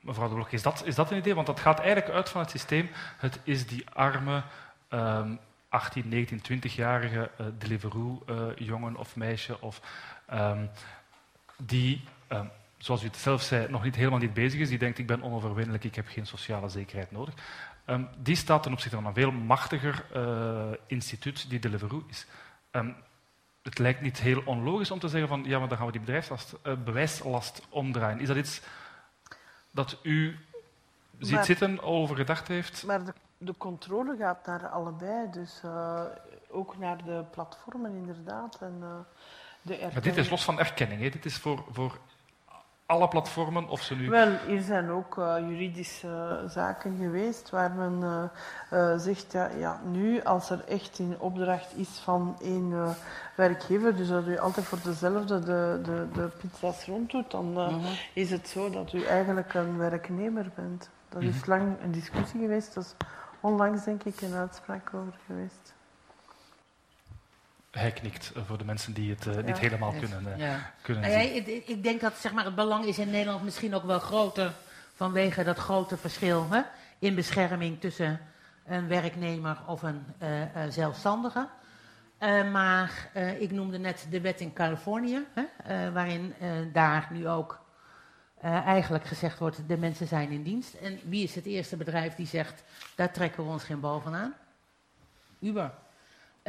[0.00, 1.34] mevrouw de Blok, is dat, is dat een idee?
[1.34, 2.90] Want dat gaat eigenlijk uit van het systeem.
[3.16, 4.42] Het is die arme
[4.88, 5.32] ehm
[5.70, 9.80] 18, 19, 20-jarige eh Deliveroo-jongen of meisje of,
[10.26, 10.66] ehm,
[11.56, 12.46] die, ehm,
[12.78, 14.68] zoals u het zelf zei, nog niet helemaal niet bezig is.
[14.68, 17.34] Die denkt, ik ben onoverwinnelijk, ik heb geen sociale zekerheid nodig.
[17.84, 22.26] Ehm, die staat ten opzichte van een veel machtiger eh, instituut die Deliveroo is.
[22.70, 22.90] Ehm,
[23.62, 26.00] het lijkt niet heel onlogisch om te zeggen van ja, maar dan gaan we die
[26.00, 28.20] bedrijfslast, uh, bewijslast omdraaien.
[28.20, 28.60] Is dat iets
[29.70, 30.38] dat u
[31.18, 32.84] ziet Maar- zitten, over gedacht heeft?
[32.86, 36.02] Maar de, de controle gaat naar allebei, dus eh,
[36.50, 38.58] ook naar de platformen inderdaad.
[38.60, 38.88] En, eh,
[39.62, 41.00] de Maar dit is los van erkenning.
[41.00, 41.08] Hè.
[41.08, 41.98] Dit is voor, voor
[42.90, 44.08] alle platformen, of ze nu...
[44.10, 48.02] Wel, hier zijn ook eh, juridische zaken geweest waar men
[48.70, 52.90] eh, eh, zegt, ja, ja, nu als er echt een opdracht is van één eh,
[53.34, 57.74] werkgever, dus dat u altijd voor dezelfde de, de, de pizza's ronddoet, dan Mhm.
[58.14, 60.90] is het zo dat u eigenlijk een werknemer bent.
[61.08, 62.94] Dat is lang een discussie geweest, dat is
[63.40, 65.74] onlangs denk ik een uitspraak over geweest.
[67.70, 70.72] Hij knikt eh, voor de mensen die het eh, niet helemaal kunnen, eh, Ja.
[70.82, 71.34] kunnen Nou zien.
[71.36, 74.52] ik, ik- denk dat zeg maar, het belang is in Nederland misschien ook wel groter
[74.94, 76.60] vanwege dat grote verschil hè,
[76.98, 78.20] in bescherming tussen
[78.66, 81.48] een werknemer of een eh, eh, zelfstandige.
[82.18, 87.08] Eh, maar eh, ik noemde net de wet in Californië, hè, eh, waarin eh, daar
[87.12, 87.60] nu ook
[88.40, 90.74] eh, eigenlijk gezegd wordt, de mensen zijn in dienst.
[90.74, 92.62] En wie is het eerste bedrijf die zegt,
[92.94, 94.34] daar trekken we ons geen bal van aan?
[95.40, 95.70] Uber.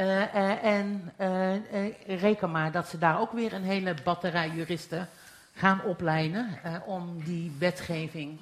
[0.01, 5.09] Eh, eh, en eh, reken maar dat ze daar ook weer een hele batterij juristen
[5.53, 8.39] gaan opleiden om die wetgeving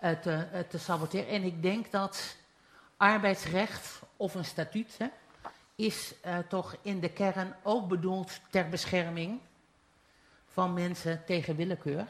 [0.00, 1.28] te, te saboteren.
[1.28, 2.36] En ik denk dat
[2.96, 5.06] arbeidsrecht of een statuut hè,
[5.74, 6.14] is
[6.48, 9.40] toch in de kern ook bedoeld ter bescherming
[10.48, 12.06] van mensen tegen willekeur.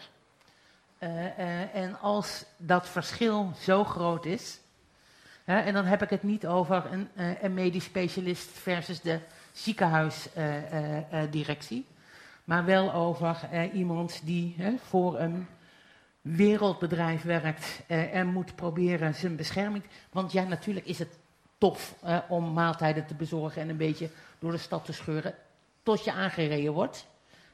[1.73, 4.60] En als dat verschil zo groot is,
[5.45, 9.19] en dan heb ik het niet over een, eh, een medisch specialist versus de
[9.53, 11.87] ziekenhuisdirectie,
[12.45, 14.57] maar wel over eh, iemand die
[14.89, 15.47] voor een
[16.21, 19.85] wereldbedrijf werkt eh, en moet proberen zijn bescherming.
[20.13, 21.19] Want ja, natuurlijk is het
[21.59, 25.35] tof eh, om maaltijden te bezorgen en een beetje door de stad te scheuren
[25.83, 27.07] tot je aangereden wordt.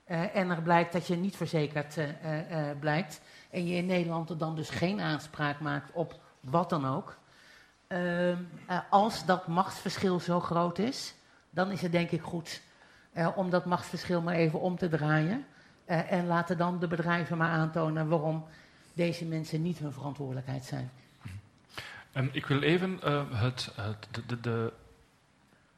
[0.05, 3.21] Eh, en er blijkt dat je niet verzekerd eh, eh, eh, blijkt.
[3.51, 7.17] En je in Nederland er dan dus geen aanspraak maakt op wat dan ook.
[7.87, 8.37] Ehm,
[8.67, 11.15] eh, als dat machtsverschil zo groot is,
[11.51, 12.63] dan is het denk ik goed
[13.13, 15.47] eh, om dat machtsverschil maar even om te draaien.
[15.85, 18.45] Eh, en laten dan de bedrijven maar aantonen waarom
[18.93, 20.91] deze mensen niet hun verantwoordelijkheid zijn.
[22.13, 22.99] Ehm, ik wil even
[23.35, 24.73] het, het, de, de,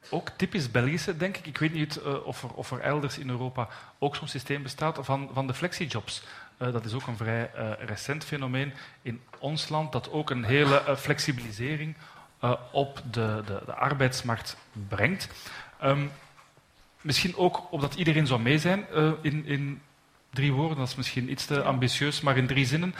[0.09, 1.45] ook typisch Belgische, denk ik.
[1.45, 3.67] Ik weet niet of, er, of er elders in Europa
[3.99, 6.23] ook zo'n systeem bestaat van, van de flexijobs.
[6.59, 10.43] Eh, dat is ook een vrij eh, recent fenomeen in ons land, dat ook een
[10.43, 11.95] hele eh, flexibilisering
[12.39, 14.57] eh, op de, de, de arbeidsmarkt
[14.87, 15.27] brengt.
[15.79, 16.05] Ehm,
[17.01, 19.81] misschien ook omdat iedereen zou mee zijn eh, in, in
[20.33, 22.95] drie woorden, dat is misschien iets te ambitieus, maar in drie zinnen.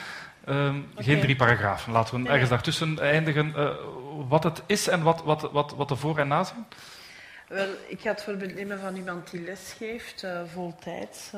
[0.46, 1.92] Ehm, Geen drie paragrafen.
[1.94, 3.56] Laten we Nee, ergens daartussen eindigen.
[3.56, 3.70] eh,
[4.28, 6.66] wat het is en wat, wat, wat, wat de voor- en na zijn.
[7.48, 11.32] Wel, ik ga het voorbeeld nemen van iemand die les geeft, eh voltijds.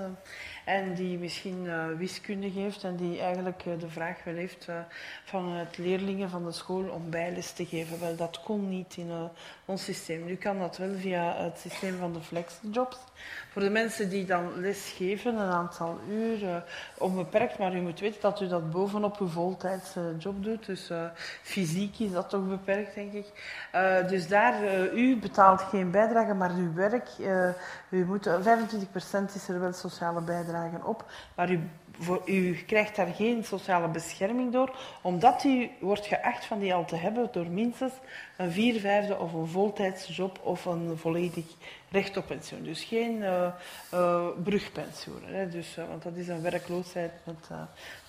[0.72, 4.76] En die misschien eh, wiskunde geeft en die eigenlijk eh, de vraag wel heeft eh,
[5.24, 8.00] van het leerlingen van de school om bijles te geven.
[8.00, 9.30] Wel, dat kon niet in
[9.66, 10.26] ons systeem.
[10.26, 12.98] Nu kan dat wel via het systeem van de flexjobs.
[13.52, 16.56] Voor de mensen die dan les geven, een aantal uur, eh,
[16.98, 20.66] onbeperkt, maar u moet weten dat u dat bovenop uw voltijdse job doet.
[20.66, 20.92] Dus
[21.42, 23.26] fysiek is dat toch beperkt, denk ik.
[24.10, 27.10] Dus daar, u betaalt geen bijdrage, maar uw werk,
[27.92, 31.06] u moet, eh, 25% is er wel sociale bijdrage op,
[31.36, 31.70] maar u,
[32.00, 36.86] voor, u krijgt daar geen sociale bescherming door, omdat u wordt geacht van die al
[36.86, 37.94] te hebben door minstens
[38.38, 41.46] een vier vijfde of een voltijdse job of een volledig
[41.90, 42.64] recht op pensioen.
[42.64, 43.48] Dus geen eh
[43.90, 45.50] eh, brugpensioenen, hè.
[45.50, 47.50] Dus, eh, want dat is een werkloosheid met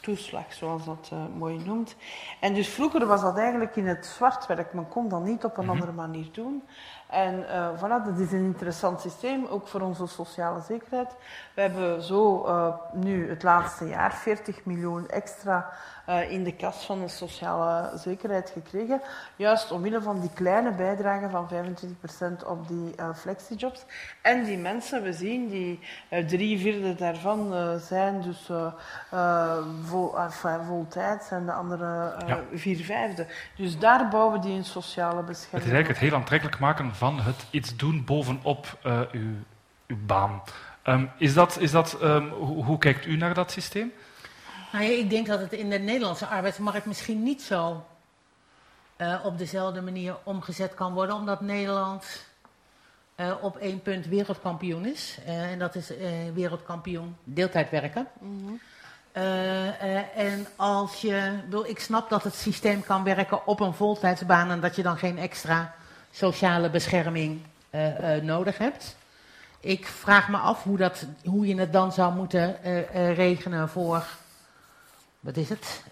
[0.00, 1.96] toeslag, zoals dat mooi noemt.
[2.40, 4.72] En dus vroeger was dat eigenlijk in het zwart werk.
[4.72, 6.62] Men kon dat niet op een andere manier doen.
[7.12, 11.14] En eh, voilà, dat is een interessant systeem, ook voor onze sociale zekerheid.
[11.54, 15.70] We hebben zo eh, nu het laatste jaar 40 miljoen extra
[16.06, 19.00] eh, in de kas van de sociale zekerheid gekregen.
[19.36, 21.48] Juist omwille van die kleine bijdrage van
[22.42, 23.84] 25% op die eh, flexijobs.
[24.22, 28.72] En die mensen, we zien, die eh, drie vierde daarvan zijn dus eh,
[29.10, 30.14] eh, vol,
[30.66, 32.40] voltijds en de andere Ja.
[32.52, 33.26] vier vijfde.
[33.56, 37.20] Dus daar bouwen die een sociale bescherming Het is eigenlijk het heel aantrekkelijk maken van
[37.20, 38.78] het iets doen bovenop
[39.12, 39.30] uw,
[39.86, 40.42] uw baan.
[40.82, 43.92] Ehm, is dat, is dat, ehm, hoe, hoe kijkt u naar dat systeem?
[44.72, 47.84] Nou ja, ik denk dat het in de Nederlandse arbeidsmarkt misschien niet zo
[48.96, 52.04] eh, op dezelfde manier omgezet kan worden, omdat Nederland
[53.14, 55.18] eh, op één punt wereldkampioen is.
[55.26, 55.92] Eh, en dat is
[56.34, 58.08] wereldkampioen deeltijd werken.
[59.12, 64.50] Eh, en als je, wil, ik snap dat het systeem kan werken op een voltijdsbaan
[64.50, 65.74] en dat je dan geen extra
[66.10, 67.40] sociale bescherming
[68.22, 68.96] nodig hebt.
[69.60, 72.56] ik vraag me af hoe, dat, hoe je het dan zou moeten
[73.14, 74.06] regenen voor.
[75.22, 75.82] Wat is het?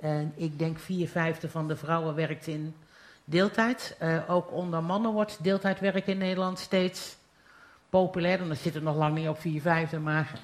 [0.00, 2.74] en ik denk vier vijfde van de vrouwen werkt in
[3.24, 3.96] deeltijd.
[4.28, 7.16] ook onder mannen wordt deeltijdwerk in Nederland steeds
[7.90, 8.40] populair.
[8.40, 10.40] En dan zit het nog lang niet op vier vijfde, maar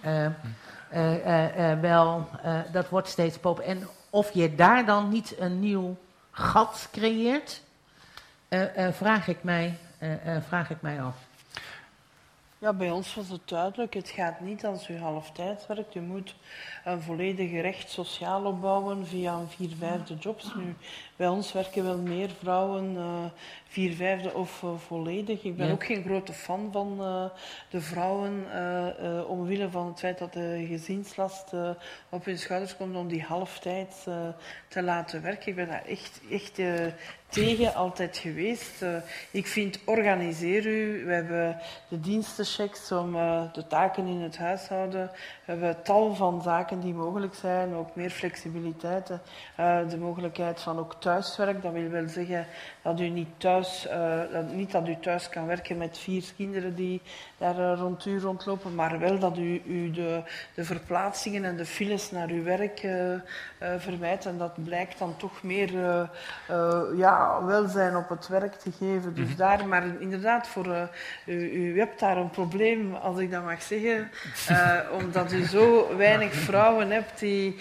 [1.80, 2.28] wel,
[2.72, 3.76] dat wordt steeds populair.
[3.76, 5.96] En of je daar dan niet een nieuw
[6.30, 7.62] gat creëert,
[8.90, 9.78] vraag, ik mij,
[10.46, 11.16] vraag ik mij af.
[12.62, 13.94] Ja, bij ons was het duidelijk.
[13.94, 15.94] Het gaat niet als u halftijd werkt.
[15.94, 16.34] U moet
[16.84, 20.54] een volledige recht sociaal opbouwen via een vier vijfde jobs.
[20.54, 20.74] Nu,
[21.22, 23.24] bij ons werken wel meer vrouwen uh,
[23.68, 25.42] vier vijfde of uh, volledig.
[25.42, 27.24] Ik ben ook geen grote fan van uh,
[27.70, 28.46] de vrouwen,
[29.28, 31.52] omwille van het feit dat de gezinslast
[32.08, 34.06] op hun schouders komt om die halftijd
[34.68, 35.48] te laten werken.
[35.48, 36.60] Ik ben daar echt, echt
[37.28, 38.84] tegen altijd geweest.
[39.30, 41.04] ik vind, organiseer u.
[41.04, 41.58] We hebben
[41.88, 43.12] de dienstenchecks om
[43.52, 45.10] de taken in het huishouden.
[45.44, 47.74] We hebben tal van zaken die mogelijk zijn.
[47.74, 49.06] Ook meer flexibiliteit.
[49.88, 51.62] de mogelijkheid van ook thuis thuiswerk.
[51.62, 52.46] Dat wil wel zeggen
[52.82, 56.74] dat u niet thuis, uh, dat, niet dat u thuis kan werken met vier kinderen
[56.74, 57.00] die
[57.38, 60.22] daar uh, rond u rondlopen, maar wel dat u, u de,
[60.54, 62.86] de verplaatsingen en de files naar uw werk
[63.62, 64.26] uh, vermijdt.
[64.26, 65.72] En dat blijkt dan toch meer
[66.96, 69.14] ja, welzijn op het werk te geven.
[69.14, 69.36] Dus mm -hmm.
[69.36, 70.88] daar, maar inderdaad, voor,
[71.26, 74.10] u, u hebt daar een probleem, als ik dat mag zeggen,
[75.00, 77.60] omdat u zo weinig vrouwen hebt die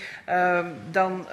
[0.92, 1.26] dan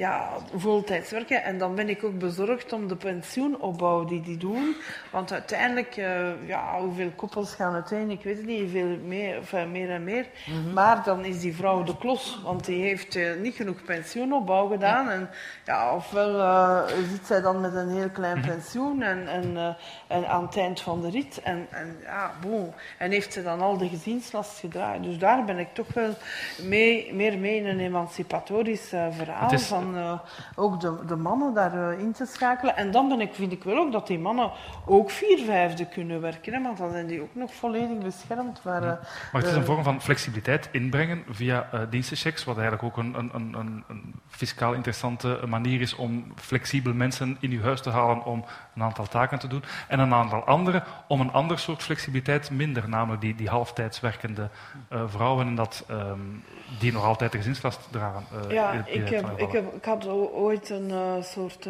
[0.00, 1.42] ja, voltijds werken.
[1.42, 4.76] En dan ben ik ook bezorgd om de pensioenopbouw die die doen.
[5.10, 8.10] Want uiteindelijk, uh, ja, hoeveel koppels gaan uiteen?
[8.10, 10.26] Ik weet het niet, veel meer, enfin, meer en meer.
[10.46, 10.72] Mm -hmm.
[10.72, 15.04] Maar dan is die vrouw de klos, want die heeft uh, niet genoeg pensioenopbouw gedaan.
[15.04, 15.12] Ja.
[15.12, 15.30] En
[15.64, 18.48] ja, ofwel uh, zit zij dan met een heel klein mhm.
[18.48, 21.40] pensioen en, en, en aan het eind van de rit.
[21.42, 22.72] En, en ja, bon.
[22.98, 25.02] En heeft ze dan al de gezinslast gedraaid.
[25.02, 26.14] Dus daar ben ik toch wel
[26.62, 29.52] mee, meer mee in een emancipatorisch verhaal.
[29.52, 29.72] Is...
[29.92, 30.20] Van
[30.54, 32.76] ook de, de mannen daarin te schakelen.
[32.76, 34.50] En dan ben ik, vind ik wel ook dat die mannen
[34.86, 36.52] ook vier vijfde kunnen werken.
[36.52, 38.60] Hè, want dan zijn die ook nog volledig beschermd.
[38.64, 39.00] Maar, ja.
[39.32, 43.30] maar het is een vorm van flexibiliteit inbrengen via dienstenchecks, wat eigenlijk ook een, een,
[43.34, 48.44] een, een, fiscaal interessante manier is om flexibel mensen in uw huis te halen om
[48.80, 49.64] een aantal taken te doen.
[49.88, 54.48] En een aantal andere om een ander soort flexibiliteit minder, namelijk die, die halftijds werkende
[54.92, 56.44] uh, vrouwen en dat, um,
[56.78, 58.24] die nog altijd de gezinslast dragen.
[58.44, 60.92] Uh, ja, ik, heb, ik, heb, ik had ooit een
[61.24, 61.68] soort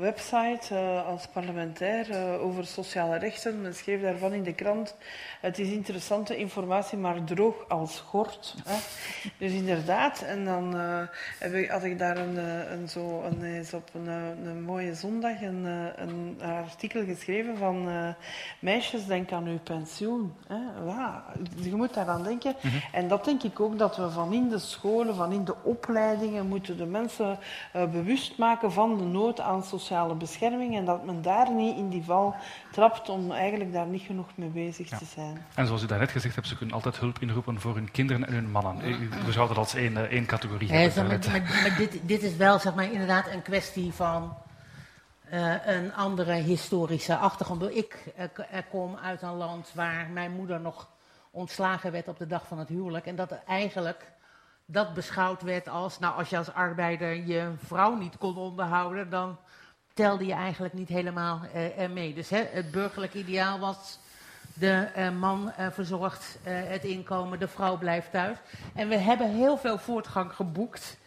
[0.00, 3.60] website uh, als parlementair uh, over sociale rechten.
[3.60, 4.96] Men schreef daarvan in de krant.
[5.40, 8.54] Het is interessante informatie, maar droog als gort.
[8.64, 8.76] Hè.
[9.38, 12.36] Dus inderdaad, en dan uh, had ik daar een,
[12.72, 14.06] een, zo, een, eens op een,
[14.46, 15.64] een mooie zondag een,
[16.00, 17.88] een, artikel geschreven van
[18.58, 20.32] meisjes, denk aan uw pensioen.
[20.46, 20.84] Hè.
[20.86, 21.24] Ja,
[21.60, 22.54] je moet daaraan denken.
[22.60, 22.80] Mm -hmm.
[22.92, 26.46] En dat denk ik ook dat we van in de scholen, van in de opleidingen,
[26.46, 27.38] moeten de mensen
[27.72, 32.04] bewust maken van de nood aan sociale bescherming en dat men daar niet in die
[32.04, 32.34] val
[32.70, 34.98] trapt om eigenlijk daar niet genoeg mee bezig ja.
[34.98, 35.44] te zijn.
[35.54, 38.34] En zoals u daarnet gezegd hebt, ze kunnen altijd hulp inroepen voor hun kinderen en
[38.34, 38.88] hun mannen.
[38.88, 40.72] U beschouwt dat als één, eh, één categorie.
[40.72, 44.36] Ja, maar, maar, maar dit, dit, is wel zeg maar, inderdaad een kwestie van
[45.32, 47.76] uh, een andere historische achtergrond.
[47.76, 48.04] Ik
[48.70, 50.88] kom uit een land waar mijn moeder nog
[51.30, 53.06] ontslagen werd op de dag van het huwelijk.
[53.06, 54.10] En dat eigenlijk
[54.64, 59.36] dat beschouwd werd als, nou als je als arbeider je vrouw niet kon onderhouden, dan
[59.94, 61.40] telde je eigenlijk niet helemaal
[61.78, 62.14] uh, mee.
[62.14, 63.98] Dus hè, het burgerlijk ideaal was,
[64.54, 68.36] de man verzorgt het inkomen, de vrouw blijft thuis.
[68.74, 70.98] En we hebben heel veel voortgang geboekt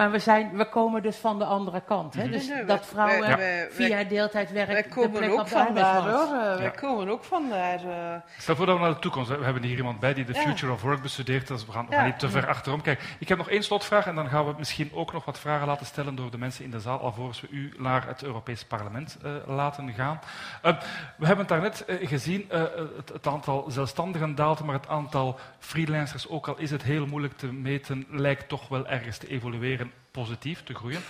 [0.00, 2.14] maar we, zijn, we komen dus van de andere kant.
[2.14, 2.22] Hè?
[2.22, 2.32] Mhm.
[2.32, 6.58] Dus nee, dat vrouwen wij, wij, via deeltijdwerk wij komen de plek ook vandaar, hoor.
[6.58, 7.84] Wij komen ook vandaar.
[7.84, 8.14] Uh...
[8.38, 9.28] Stel voor dat we naar de toekomst...
[9.28, 11.48] We hebben hier iemand bij die de Future of Work bestudeert.
[11.48, 13.06] Dus we gaan, we gaan niet te ver achterom kijken.
[13.18, 15.86] Ik heb nog één slotvraag en dan gaan we misschien ook nog wat vragen laten
[15.86, 19.32] stellen door de mensen in de zaal, alvorens we u naar het Europees Parlement uh,
[19.46, 20.20] laten gaan.
[20.64, 20.80] Uh,
[21.16, 26.28] we hebben het daarnet uh, gezien, het, het, aantal zelfstandigen daalt, maar het aantal freelancers,
[26.28, 30.62] ook al is het heel moeilijk te meten, lijkt toch wel ergens te evolueren positief
[30.62, 31.00] te groeien.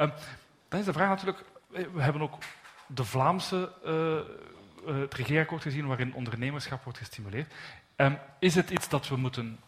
[0.00, 0.10] Uh,
[0.68, 2.38] dan is de vraag natuurlijk, we hebben ook
[2.86, 3.72] de Vlaamse,
[4.86, 7.54] uh, het regeerakkoord gezien waarin ondernemerschap wordt gestimuleerd.
[7.96, 9.58] Um, is het iets dat we moeten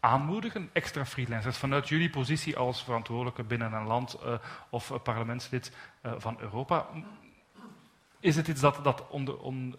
[0.00, 4.18] aanmoedigen, extra freelancers, vanuit jullie positie als verantwoordelijke binnen een land
[4.70, 5.72] of parlementslid
[6.02, 6.86] van Europa?
[8.20, 9.76] Is het iets dat, dat onder, on,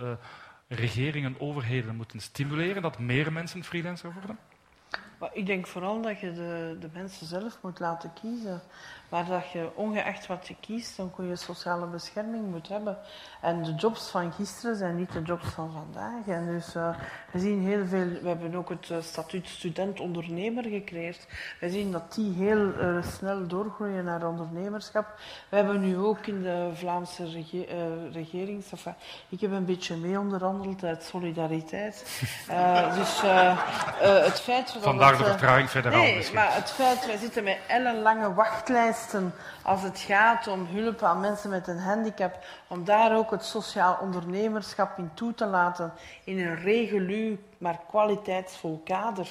[0.68, 4.38] regeringen, overheden moeten stimuleren, dat meer mensen freelancer worden?
[5.19, 8.61] Maar ik denk vooral dat je de, de mensen zelf moet laten kiezen.
[9.10, 12.98] Maar dat je, ongeacht wat je kiest, een goede sociale bescherming moet hebben.
[13.42, 16.28] En de jobs van gisteren zijn niet de jobs van vandaag.
[16.28, 16.90] En dus uh,
[17.32, 18.08] we zien heel veel...
[18.22, 21.28] We hebben ook het uh, statuut student-ondernemer gecreëerd.
[21.60, 25.06] We zien dat die heel uh, snel doorgroeien naar ondernemerschap.
[25.50, 27.66] We hebben nu ook in de Vlaamse rege
[28.12, 28.64] regering...
[28.72, 28.96] Enfin,
[29.30, 32.06] ik heb een beetje mee onderhandeld uit solidariteit.
[32.98, 34.74] dus het feit...
[34.74, 36.36] Dat Vandaar de vertraging federaal nee, misschien.
[36.36, 37.06] maar het feit...
[37.06, 38.97] Wij zitten met ellenlange wachtlijsten
[39.64, 43.98] als het gaat om hulp aan mensen met een handicap, om daar ook het sociaal
[44.02, 45.94] ondernemerschap in toe te laten
[46.24, 49.28] in een regelu, maar kwaliteitsvol kader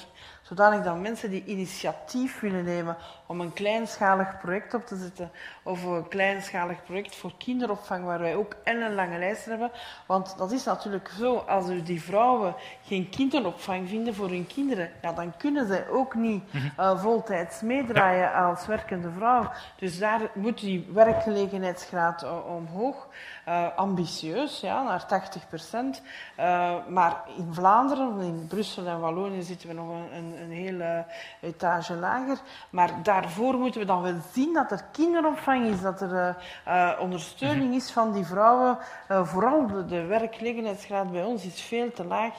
[0.47, 5.31] zodanig dat mensen die initiatief willen nemen om een kleinschalig project op te zetten,
[5.63, 9.71] of een kleinschalig project voor kinderopvang, waar wij ook een lange lijst hebben.
[10.05, 15.13] Want dat is natuurlijk zo, als die vrouwen geen kinderopvang vinden voor hun kinderen, ja,
[15.13, 19.51] dan kunnen zij ook niet uh, voltijds meedraaien als werkende vrouw.
[19.75, 23.07] Dus daar moet die werkgelegenheidsgraad uh, omhoog.
[23.47, 26.01] Uh, ambitieus, ja, naar 80 procent.
[26.89, 31.05] maar in Vlaanderen, in Brussel en Wallonië zitten we nog een, een een hele
[31.41, 32.37] etage lager.
[32.69, 36.37] Maar daarvoor moeten we dan wel zien dat er kinderopvang is, dat er
[36.67, 38.77] uh, ondersteuning is van die vrouwen.
[39.11, 42.33] Uh, vooral de, de werkgelegenheidsgraad bij ons is veel te laag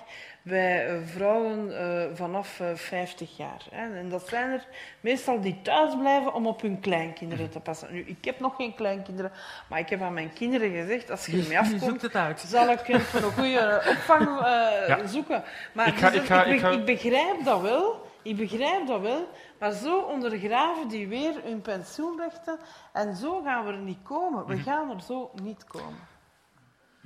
[0.48, 3.64] bij vrouwen uh, vanaf uh, 50 jaar.
[3.70, 3.98] Hè.
[3.98, 4.66] En dat zijn er
[5.00, 7.92] meestal die thuis blijven om op hun kleinkinderen te passen.
[7.92, 9.32] Nu, ik heb nog geen kleinkinderen,
[9.68, 12.10] maar ik heb aan mijn kinderen gezegd, als je ermee afkomt,
[12.46, 15.06] zal ik voor een goede opvang uh, ja.
[15.06, 15.42] zoeken.
[15.72, 16.70] Maar ik, ga, dus, ik, ga, ik, ik, ga...
[16.70, 18.06] ik begrijp dat wel.
[18.22, 22.58] Ik begrijp dat wel, maar zo ondergraven die weer hun pensioenrechten
[22.92, 24.46] en zo gaan we er niet komen.
[24.46, 26.17] We gaan er zo niet komen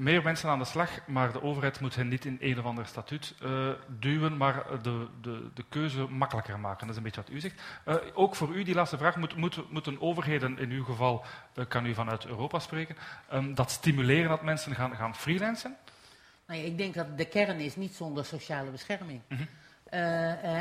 [0.03, 2.87] meer mensen aan de slag, maar de overheid moet hen niet in een of ander
[2.87, 6.81] statuut uh, duwen, maar de, de, de, keuze makkelijker maken.
[6.81, 7.63] Dat is een beetje wat u zegt.
[7.87, 11.25] Uh, ook voor u, die laatste vraag, moet, moet, moeten overheden, in uw geval
[11.55, 12.97] uh, kan u vanuit Europa spreken,
[13.33, 15.77] um, dat stimuleren dat mensen gaan, gaan freelancen?
[16.47, 19.21] Nou ja, ik denk dat de kern is niet zonder sociale bescherming.
[19.29, 19.49] Mm -hmm.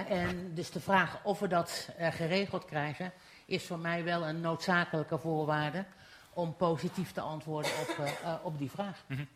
[0.07, 3.11] en dus de vraag of we dat geregeld krijgen,
[3.45, 5.85] is voor mij wel een noodzakelijke voorwaarde
[6.33, 8.97] om positief te antwoorden op, uh, uh, op die vraag.
[9.07, 9.27] Mm.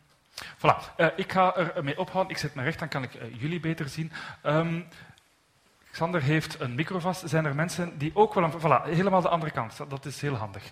[0.56, 2.32] Voilà, uh, ik ga er mee ophouden.
[2.32, 4.12] Ik zet me recht, dan kan ik jullie beter zien.
[4.42, 4.88] Um,
[5.90, 7.28] Xander heeft een micro vast.
[7.28, 8.60] Zijn er mensen die ook wel een...
[8.60, 9.76] Voilà, helemaal de andere kant.
[9.88, 10.62] Dat is heel handig.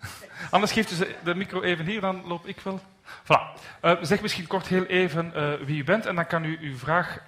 [0.50, 2.80] Anders geeft u de micro even hier, dan loop ik wel.
[3.22, 3.60] Voilà.
[4.00, 5.32] zeg misschien kort heel even
[5.66, 7.18] wie u bent en dan kan u uw vraag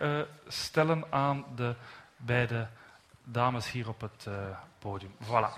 [0.48, 1.74] stellen aan de
[2.16, 2.68] beide
[3.24, 4.26] dames hier op het
[4.78, 5.14] podium.
[5.22, 5.48] Voilà.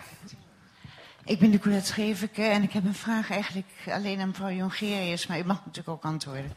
[1.28, 5.38] Ik ben Nicolette Scheveke en ik heb een vraag eigenlijk alleen aan mevrouw Jongerius, maar
[5.38, 6.52] u mag natuurlijk ook antwoorden.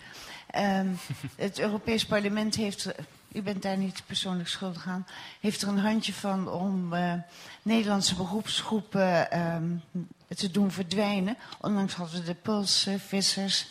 [0.55, 0.97] Um,
[1.35, 2.91] het Europees Parlement heeft,
[3.31, 5.07] u bent daar niet persoonlijk schuldig aan,
[5.39, 7.13] heeft er een handje van om uh,
[7.61, 9.81] Nederlandse beroepsgroepen um,
[10.27, 11.37] te doen verdwijnen.
[11.61, 13.67] Onlangs hadden we de pulsvissers.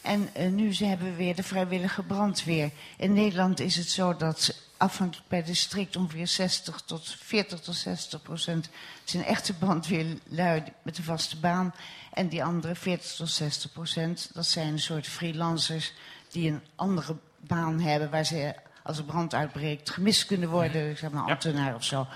[0.00, 2.70] En uh, nu hebben we weer de vrijwillige brandweer.
[2.96, 8.22] In Nederland is het zo dat afhankelijk per district ongeveer 60 tot 40 tot 60
[8.22, 8.68] procent
[9.04, 11.74] zijn echte brandweerlui met een vaste baan.
[12.12, 15.92] En die andere 40 tot 60 procent, dat zijn een soort freelancers
[16.28, 20.98] die een andere baan hebben waar ze als er brand uitbreekt gemist kunnen worden, ik
[20.98, 21.74] zeg maar ambtenaar ja.
[21.74, 22.06] of zo.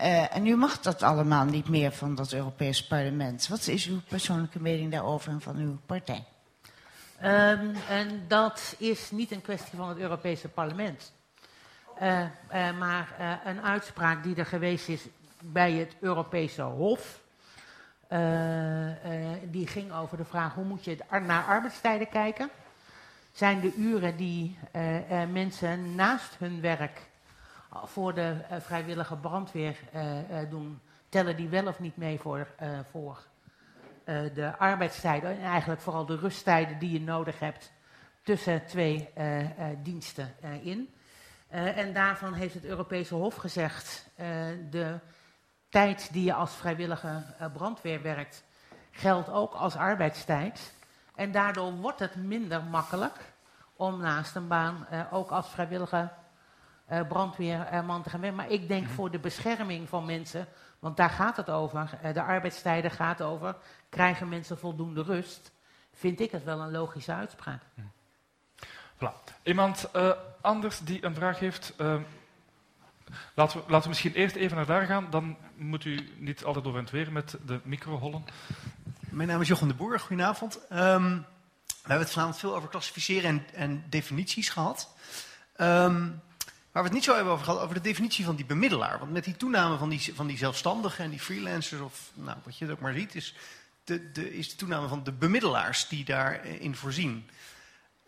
[0.00, 3.48] Uh, en nu mag dat allemaal niet meer van dat Europees parlement.
[3.48, 6.24] Wat is uw persoonlijke mening daarover en van uw partij?
[7.22, 11.12] Um, en dat is niet een kwestie van het Europese parlement.
[12.02, 15.06] Uh, uh, maar uh, een uitspraak die er geweest is
[15.42, 17.22] bij het Europese Hof.
[19.42, 22.50] die ging over de vraag hoe moet je naar arbeidstijden kijken.
[23.32, 24.58] Zijn de uren die
[25.32, 27.00] mensen naast hun werk
[27.84, 29.76] voor de vrijwillige brandweer
[30.50, 32.46] doen, tellen die wel of niet mee voor,
[32.90, 33.18] voor
[34.34, 35.30] de arbeidstijden?
[35.30, 37.72] En eigenlijk vooral de rusttijden die je nodig hebt
[38.22, 39.08] tussen twee
[39.82, 40.94] diensten in.
[41.54, 44.26] Uh, en daarvan heeft het Europese Hof gezegd, uh,
[44.70, 44.98] de
[45.68, 48.44] tijd die je als vrijwillige uh, brandweer werkt,
[48.90, 50.74] geldt ook als arbeidstijd.
[51.14, 53.32] En daardoor wordt het minder makkelijk
[53.76, 56.10] om naast een baan ook als vrijwillige
[57.08, 58.38] brandweerman te gaan werken.
[58.38, 60.46] Maar ik denk voor de bescherming van mensen,
[60.78, 63.56] want daar gaat het over, de arbeidstijden gaat over,
[63.88, 65.52] krijgen mensen voldoende rust,
[65.92, 67.62] vind ik het wel een logische uitspraak.
[69.42, 70.10] Iemand uh,
[70.40, 71.72] anders die een vraag heeft?
[71.80, 71.96] Uh,
[73.34, 75.06] laten, we, laten we misschien eerst even naar daar gaan.
[75.10, 78.24] Dan moet u niet altijd over het weer met de micro hollen.
[78.98, 80.00] Mijn naam is Jochem de Boer.
[80.00, 80.58] Goedenavond.
[80.72, 81.26] Um,
[81.66, 84.94] we hebben het vanavond veel over klassificeren en, en definities gehad.
[85.56, 86.22] Um,
[86.74, 88.98] Waar we het niet zo hebben over gehad, over de definitie van die bemiddelaar.
[88.98, 92.58] Want met die toename van die, van die zelfstandigen en die freelancers, of nou, wat
[92.58, 93.34] je het ook maar ziet, is
[93.84, 97.30] de, de, is de toename van de bemiddelaars die daarin voorzien.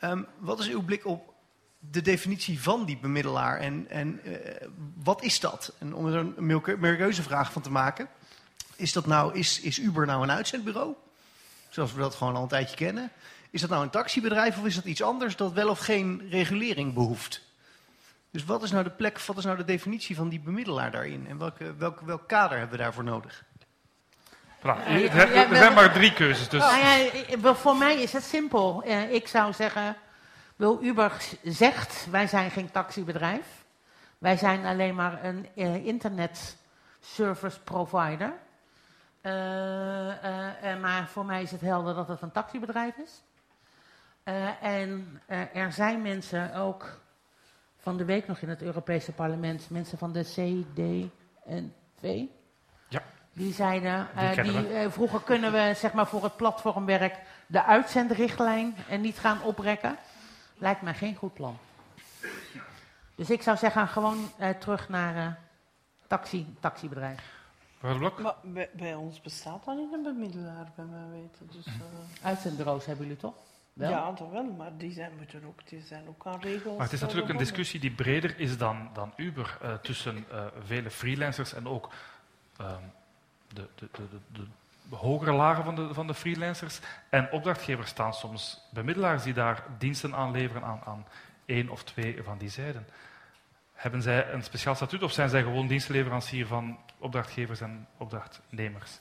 [0.01, 1.35] Um, wat is uw blik op
[1.79, 4.37] de definitie van die bemiddelaar en, en uh,
[4.95, 5.73] wat is dat?
[5.79, 8.09] En om er een merieuze vraag van te maken,
[8.77, 10.95] is, dat nou, is, is Uber nou een uitzendbureau?
[11.69, 13.11] Zoals we dat gewoon al een tijdje kennen.
[13.51, 16.95] Is dat nou een taxibedrijf of is dat iets anders dat wel of geen regulering
[16.95, 17.43] behoeft?
[18.31, 21.27] Dus wat is nou de plek, wat is nou de definitie van die bemiddelaar daarin?
[21.27, 23.45] En welk, welk kader hebben we daarvoor nodig?
[24.69, 26.49] Er zijn maar drie keuzes.
[26.49, 26.61] Dus.
[26.61, 28.85] Nou ja, voor mij is het simpel.
[29.11, 29.97] Ik zou zeggen,
[30.57, 31.13] wil Uber
[31.43, 33.65] zegt, wij zijn geen taxibedrijf.
[34.19, 36.57] Wij zijn alleen maar een uh, internet
[37.01, 38.33] service provider.
[39.23, 43.23] Uh, uh, maar voor mij is het helder dat het een taxibedrijf is.
[44.61, 45.21] en
[45.53, 47.01] er zijn mensen ook
[47.79, 52.23] van de week nog in het Europese parlement, mensen van de CDV.
[53.37, 54.09] Die zeiden,
[54.43, 59.43] die, die vroeger kunnen we zeg maar voor het platformwerk de uitzendrichtlijn en niet gaan
[59.43, 59.97] oprekken.
[60.59, 61.59] Lijkt mij geen goed plan.
[63.15, 65.33] Dus ik zou zeggen, gewoon uh, terug naar uh,
[66.07, 67.35] taxi, taxibedrijf.
[67.81, 71.49] Maar bij, bij, ons bestaat dan niet een bemiddelaar, bij mij weten.
[71.53, 71.73] Dus, uh...
[72.23, 73.35] Uitzendbureaus hebben jullie toch?
[73.73, 73.91] Wel?
[73.91, 76.77] Ja, dat wel, maar die zijn, moeten ook, die zijn ook aan regels.
[76.77, 80.25] Maar het is natuurlijk een discussie die breder is dan, dan Uber, tussen
[80.65, 81.93] vele freelancers en ook
[82.57, 82.83] ehm,
[83.53, 83.89] de, de,
[84.33, 84.47] de,
[84.89, 86.81] de hogere lagen van de, van de freelancers.
[87.09, 91.07] En opdrachtgevers staan soms bemiddelaars die daar diensten aanleveren aan, aan
[91.45, 92.87] één of twee van die zijden.
[93.73, 99.01] Hebben zij een speciaal statuut of zijn zij gewoon dienstleverancier van opdrachtgevers en opdrachtnemers?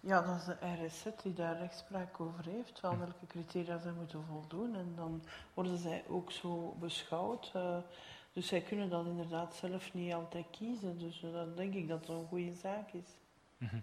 [0.00, 4.24] Ja, dat is de RSZ die daar rechtspraak over heeft, van welke criteria zij moeten
[4.28, 4.74] voldoen.
[4.74, 5.22] En dan
[5.54, 7.52] worden zij ook zo beschouwd.
[7.56, 7.76] Uh,
[8.34, 10.98] dus zij kunnen dat inderdaad zelf niet altijd kiezen.
[10.98, 13.06] Dus uh, dan denk ik dat het een goede zaak is.
[13.58, 13.82] Mm -hmm.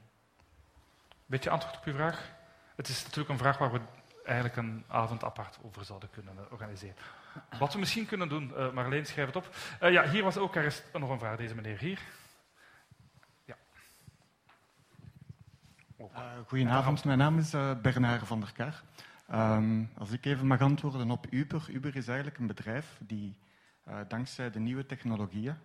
[1.26, 2.32] Beetje antwoord op uw vraag?
[2.76, 3.80] Het is natuurlijk een vraag waar we
[4.26, 6.96] eigenlijk een avond apart over zouden kunnen eh, organiseren.
[7.60, 9.56] Wat we misschien kunnen doen, uh, Marleen, schrijf het op.
[9.82, 12.02] Uh, ja, hier was ook ergens nog een vraag, deze meneer hier.
[13.46, 13.56] Ja.
[15.98, 16.08] Uh,
[16.48, 18.84] goedenavond, mijn naam is uh, Bernard van der Kar.
[19.34, 21.66] Um, als ik even mag antwoorden op Uber.
[21.70, 23.38] Uber is eigenlijk een bedrijf die
[24.08, 25.56] dankzij de nieuwe technologieën,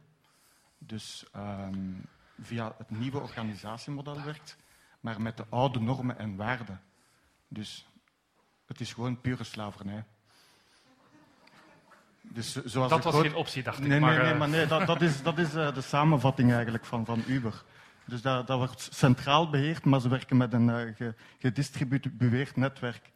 [0.78, 2.05] dus um,
[2.40, 4.56] via het nieuwe organisatiemodel werkt,
[5.01, 6.80] maar met de oude normen en waarden.
[7.48, 7.86] Dus
[8.66, 10.05] het is gewoon pure slavernij.
[12.20, 13.86] Dus zoals dat was geen optie, dacht ik.
[13.86, 16.84] Nee, maar, nee, nee, maar nee, dat, dat is, dat is uh, de samenvatting eigenlijk
[16.84, 17.64] van, van Uber.
[18.05, 23.10] Dus dat, dat wordt centraal beheerd, maar ze werken met een uh, gedistribueerd netwerk.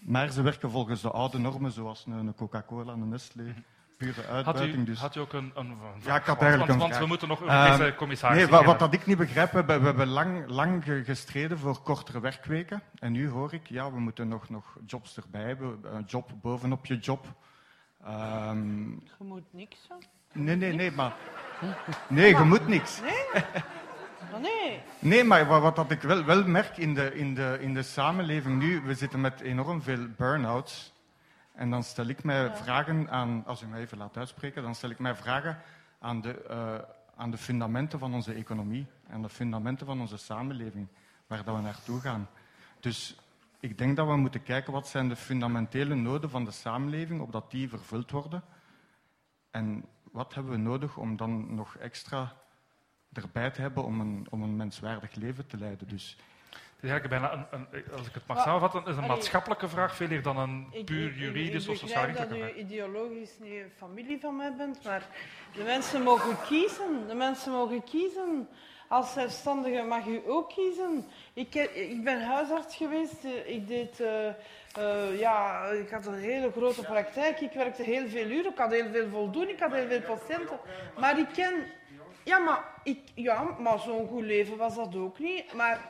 [0.00, 3.54] Maar ze werken volgens de oude normen, zoals een, een Coca-Cola, een Nestlé
[3.96, 4.76] pure uitbuiting.
[4.76, 5.00] Had u, dus.
[5.00, 7.40] had u ook een, een, Ja, ik had eigenlijk want, een want we moeten nog
[7.40, 10.48] Europese uh, commissaris Nee, wat, wat, dat ik niet begrijp, we hebben, we hebben lang,
[10.48, 12.82] lang gestreden voor kortere werkweken.
[12.98, 16.86] En nu hoor ik, ja, we moeten nog, nog jobs erbij hebben, een job bovenop
[16.86, 17.26] je job.
[18.08, 19.88] Um, je moet niks.
[20.32, 21.14] Nee, nee, nee, maar...
[22.08, 23.00] Nee, je moet niks.
[23.00, 23.42] Nee?
[24.40, 24.82] nee.
[24.98, 27.82] Nee, maar wat, wat dat ik wel, wel merk in de, in, de, in de
[27.82, 30.93] samenleving nu, we zitten met enorm veel burn-outs.
[31.54, 34.90] En dan stel ik mij vragen aan, als u mij even laat uitspreken, dan stel
[34.90, 35.58] ik mij vragen
[35.98, 40.88] aan de, uh, aan de fundamenten van onze economie en de fundamenten van onze samenleving,
[41.26, 42.28] waar dat we naartoe gaan.
[42.80, 43.16] Dus
[43.60, 47.50] ik denk dat we moeten kijken wat zijn de fundamentele noden van de samenleving, opdat
[47.50, 48.42] die vervuld worden.
[49.50, 52.32] En wat hebben we nodig om dan nog extra
[53.12, 55.88] erbij te hebben om een, om een menswaardig leven te leiden.
[55.88, 56.16] Dus
[56.84, 60.08] is eigenlijk bijna, een, een, als ik het mag samenvatten, is een maatschappelijke vraag veel
[60.08, 62.22] meer dan een puur juridisch of sociaal vraag.
[62.22, 65.06] Ik dat u ideologisch niet een familie van mij bent, maar
[65.54, 67.06] de mensen mogen kiezen.
[67.08, 68.48] De mensen mogen kiezen.
[68.88, 71.06] Als zelfstandige mag u ook kiezen.
[71.32, 73.24] Ik, ik ben huisarts geweest.
[73.44, 74.00] Ik deed...
[74.00, 74.08] Uh,
[74.78, 77.40] uh, ja, ik had een hele grote praktijk.
[77.40, 78.50] Ik werkte heel veel uren.
[78.50, 79.52] Ik had heel veel voldoening.
[79.56, 80.58] Ik had heel veel patiënten.
[80.98, 81.54] Maar ik ken...
[82.24, 85.52] Ja, maar, ik, ja, maar zo'n goed leven was dat ook niet.
[85.52, 85.80] Maar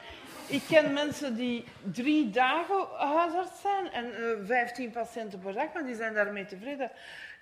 [0.47, 5.73] ik ken mensen die drie dagen huisarts zijn en uh, eh, 15 patiënten per dag,
[5.75, 6.91] maar die zijn daarmee tevreden.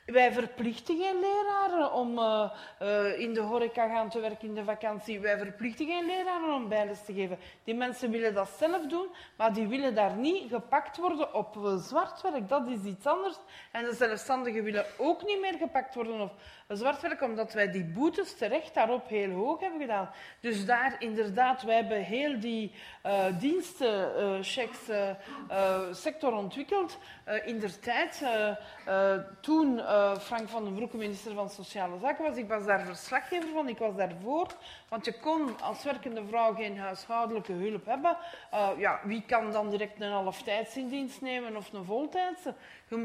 [0.07, 2.51] Wij verplichten geen leraren om uh,
[2.83, 5.20] uh, in de horeca gaan te werken in de vakantie.
[5.20, 7.39] Wij verplichten geen leraren om bijles te geven.
[7.65, 9.07] Die mensen willen dat zelf doen,
[9.37, 12.49] maar die willen daar niet gepakt worden op zwart werk.
[12.49, 13.37] Dat is iets anders.
[13.73, 16.33] En de zelfstandigen willen ook niet meer gepakt worden op
[16.68, 20.10] zwart werk, omdat wij die boetes terecht daarop heel hoog hebben gedaan.
[20.40, 22.72] Dus daar inderdaad, wij hebben heel die
[23.06, 24.43] uh,
[25.93, 26.98] sector ontwikkeld.
[27.44, 28.22] in der tijd,
[29.40, 29.80] toen
[30.20, 32.36] Frank van den Broeke, minister van Sociale Zaken, was.
[32.36, 34.47] Ik was daar verslaggever van, ik was daarvoor.
[34.89, 38.16] Want je kon als werkende vrouw geen huishoudelijke hulp hebben.
[38.78, 42.55] Ja, wie kan dan direct een halftijds in dienst nemen of een voltijdse?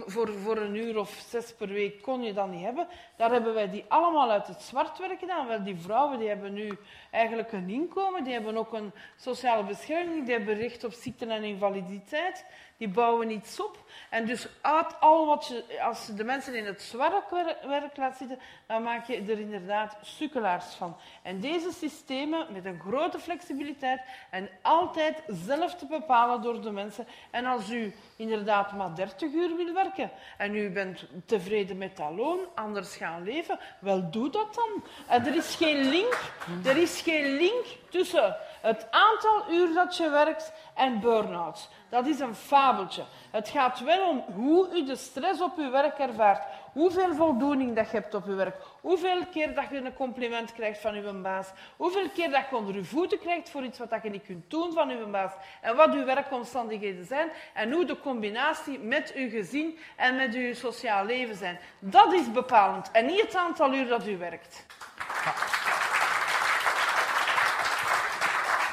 [0.05, 2.87] Voor, voor een uur of zes per week kon je dat niet hebben.
[3.15, 5.47] Daar hebben wij die allemaal uit het zwart werk gedaan.
[5.47, 6.77] Wel, die vrouwen die hebben nu
[7.11, 11.43] eigenlijk een inkomen, die hebben ook een sociale bescherming, die hebben recht op ziekte en
[11.43, 12.45] invaliditeit
[12.77, 13.85] die bouwen iets op.
[14.09, 17.31] En dus uit al wat je, als de mensen in het zwart
[17.67, 20.97] werk laat zitten, dan maak je er inderdaad sukkelaars van.
[21.21, 27.07] En deze systemen met een grote flexibiliteit en altijd zelf te bepalen door de mensen.
[27.31, 32.11] En als u inderdaad maar 30 uur wil werken en u bent tevreden met dat
[32.15, 34.83] loon, anders gaan leven, wel doe dat dan.
[35.07, 36.31] En er is geen link,
[36.65, 41.69] er is geen link tussen het aantal uur dat je werkt en burn-outs.
[41.89, 43.03] Dat is een fabeltje.
[43.31, 46.43] Het gaat wel om hoe u de stress op uw werk ervaart.
[46.73, 48.55] Hoeveel voldoening dat je hebt op uw werk.
[48.81, 51.47] Hoeveel keer dat je een compliment krijgt van uw baas.
[51.77, 54.73] Hoeveel keer dat je onder uw voeten krijgt voor iets wat je niet kunt doen
[54.73, 55.31] van uw baas.
[55.61, 57.29] En wat uw werkomstandigheden zijn.
[57.53, 61.59] En hoe de combinatie met uw gezin en met uw sociaal leven zijn.
[61.79, 62.91] Dat is bepalend.
[62.91, 64.65] En niet het aantal uur dat u werkt.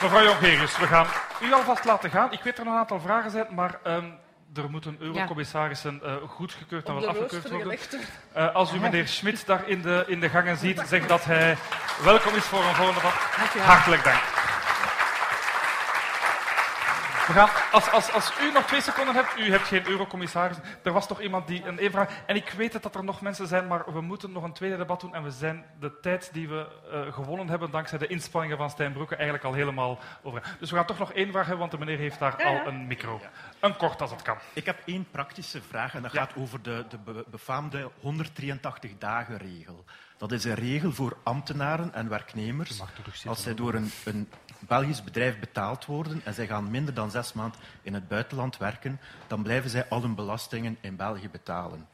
[0.04, 1.06] Mevrouw Jongerius, we gaan
[1.42, 2.32] u alvast laten gaan.
[2.32, 4.18] Ik weet dat er een aantal vragen zijn, maar um,
[4.54, 7.78] er moeten eurocommissarissen uh, goedgekeurd en wel afgekeurd worden.
[8.36, 11.56] Uh, als u meneer Schmidt daar in de, in de gangen ziet, zeg dat hij
[12.02, 13.12] welkom is voor een volgende debat.
[13.64, 14.43] Hartelijk dank.
[17.26, 20.56] We gaan, als, als, als u nog twee seconden hebt, u hebt geen eurocommissaris.
[20.82, 22.22] Er was toch iemand die een vraag.
[22.26, 25.00] En ik weet dat er nog mensen zijn, maar we moeten nog een tweede debat
[25.00, 25.14] doen.
[25.14, 28.92] En we zijn de tijd die we uh, gewonnen hebben, dankzij de inspanningen van Stijn
[28.92, 30.56] Broeke, eigenlijk al helemaal over.
[30.60, 32.86] Dus we gaan toch nog één vraag hebben, want de meneer heeft daar al een
[32.86, 33.20] micro.
[33.60, 34.36] Een kort als het kan.
[34.52, 39.84] Ik heb één praktische vraag en dat gaat over de, de befaamde 183-dagen-regel.
[40.16, 42.82] Dat is een regel voor ambtenaren en werknemers.
[43.26, 44.28] Als zij door een, een
[44.66, 49.00] Belgisch bedrijf betaald worden en zij gaan minder dan zes maanden in het buitenland werken,
[49.26, 51.88] dan blijven zij al hun belastingen in België betalen.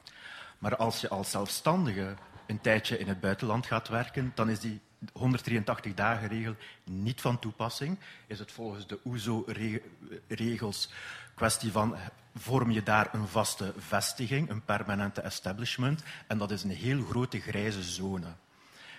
[0.58, 2.14] Maar als je als zelfstandige
[2.46, 4.80] een tijdje in het buitenland gaat werken, dan is die
[5.12, 7.98] 183 dagen regel niet van toepassing.
[8.26, 10.90] Is het volgens de OESO-regels
[11.34, 11.96] kwestie van
[12.34, 17.40] vorm je daar een vaste vestiging, een permanente establishment, en dat is een heel grote
[17.40, 18.26] grijze zone.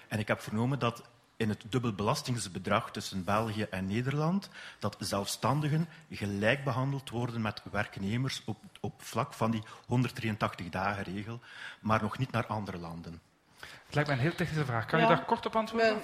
[0.07, 1.03] En ik heb vernomen dat
[1.41, 4.49] in het dubbelbelastingsbedrag tussen België en Nederland
[4.79, 11.39] dat zelfstandigen gelijk behandeld worden met werknemers op, op vlak van die 183-dagen-regel,
[11.79, 13.21] maar nog niet naar andere landen.
[13.59, 14.85] Het lijkt mij een heel technische vraag.
[14.85, 16.01] Kan je daar kort op antwoorden?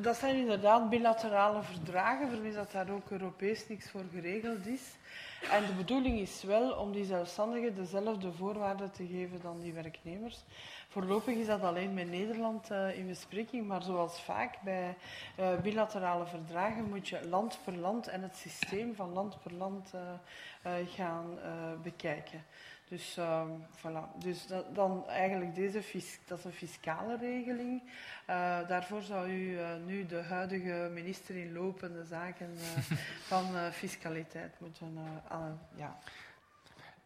[0.00, 4.82] dat zijn inderdaad bilaterale verdragen, voor wie dat daar ook Europees niks voor geregeld is.
[5.50, 10.44] En de bedoeling is wel om die zelfstandigen dezelfde voorwaarden te geven dan die werknemers.
[10.92, 14.96] Voorlopig is dat alleen met Nederland uh, in bespreking, maar zoals vaak bij
[15.38, 19.92] uh, bilaterale verdragen moet je land per land en het systeem van land per land
[19.94, 21.38] uh, gaan
[21.82, 22.44] bekijken.
[22.88, 23.18] Dus,
[23.76, 24.18] voilà.
[24.18, 25.82] dus dat, dan eigenlijk deze,
[26.26, 27.82] dat is een fiscale regeling.
[28.68, 32.58] daarvoor zou u nu de huidige minister in lopende zaken
[33.30, 34.98] van fiscaliteit moeten
[35.74, 35.98] ja,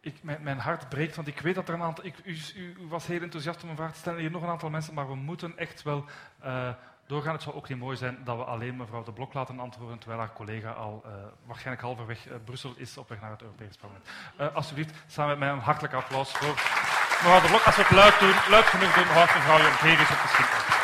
[0.07, 2.05] ik, mijn, mijn, hart breekt, want ik weet dat er een aantal...
[2.05, 4.19] Ik, u, u, was heel enthousiast om een vraag te stellen.
[4.19, 6.05] Hier nog een aantal mensen, maar we moeten echt wel
[6.45, 6.69] uh,
[7.07, 7.33] doorgaan.
[7.33, 10.19] Het zou ook niet mooi zijn dat we alleen mevrouw De Blok laten antwoorden, terwijl
[10.21, 11.11] haar collega al uh,
[11.45, 14.55] waarschijnlijk halverwege uh, Brussel is op weg naar het Europees Parlement.
[14.55, 17.63] alsjeblieft, samen met mij een hartelijk applaus voor mevrouw De Blok.
[17.63, 20.76] Als we het luid doen, luid genoeg doen, houdt mevrouw op de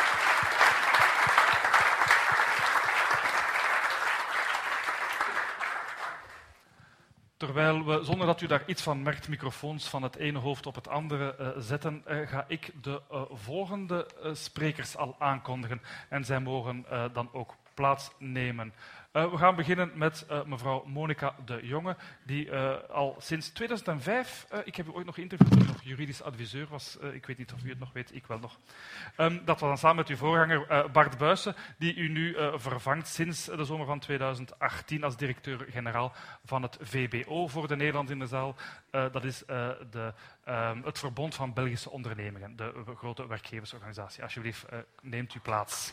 [7.36, 10.74] Terwijl we, zonder dat u daar iets van merkt, microfoons van het ene hoofd op
[10.74, 15.82] het andere uh, zetten, uh, ga ik de uh, volgende sprekers al aankondigen.
[16.08, 18.74] En zij mogen dan ook plaatsnemen.
[19.16, 24.46] Uh, we gaan beginnen met uh, mevrouw Monica de Jonge, die uh, al sinds 2005,
[24.64, 27.68] ik heb u ooit nog geïnterviewd nog juridisch adviseur was, ik weet niet of u
[27.68, 28.58] het nog weet, ik wel nog.
[29.16, 33.44] Um, dat was dan samen met uw voorganger Bart Buijsen, die u nu vervangt sinds
[33.44, 36.12] de zomer van 2018 als directeur-generaal
[36.44, 38.56] van het VBO voor de Nederland in de zaal.
[38.90, 40.12] dat is de,
[40.48, 44.22] um, het Verbond van Belgische Ondernemingen, de grote werkgeversorganisatie.
[44.22, 44.66] Alsjeblieft,
[45.00, 45.92] neemt u plaats.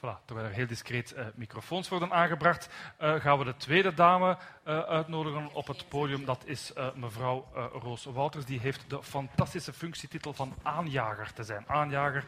[0.00, 2.68] Voilà, terwijl er heel discreet uh, microfoons worden aangebracht,
[3.00, 4.36] uh, gaan we de tweede dame
[4.66, 6.24] uh, uitnodigen op het podium.
[6.24, 8.44] Dat is mevrouw Roos Wouters.
[8.44, 11.64] Die heeft de fantastische functietitel van aanjager te zijn.
[11.66, 12.24] Aanjager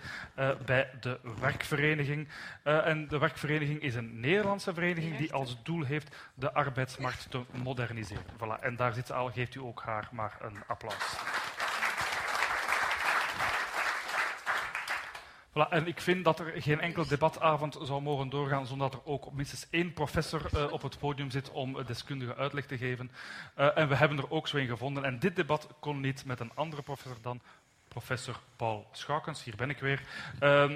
[0.65, 2.28] bij de werkvereniging.
[2.62, 8.24] en de werkvereniging is een Nederlandse vereniging die als doel heeft de arbeidsmarkt te moderniseren.
[8.36, 11.16] Voilà, en daar zit ze al, geeft u ook haar maar een applaus.
[15.52, 19.32] En ik vind dat er geen enkel debatavond zou mogen doorgaan zonder dat er ook
[19.32, 23.10] minstens één professor uh, op het podium zit om deskundige uitleg te geven.
[23.58, 25.04] Uh, en we hebben er ook zo in gevonden.
[25.04, 27.40] En dit debat kon niet met een andere professor dan
[27.88, 29.44] professor Paul Schakens.
[29.44, 30.02] Hier ben ik weer.
[30.40, 30.70] Uh,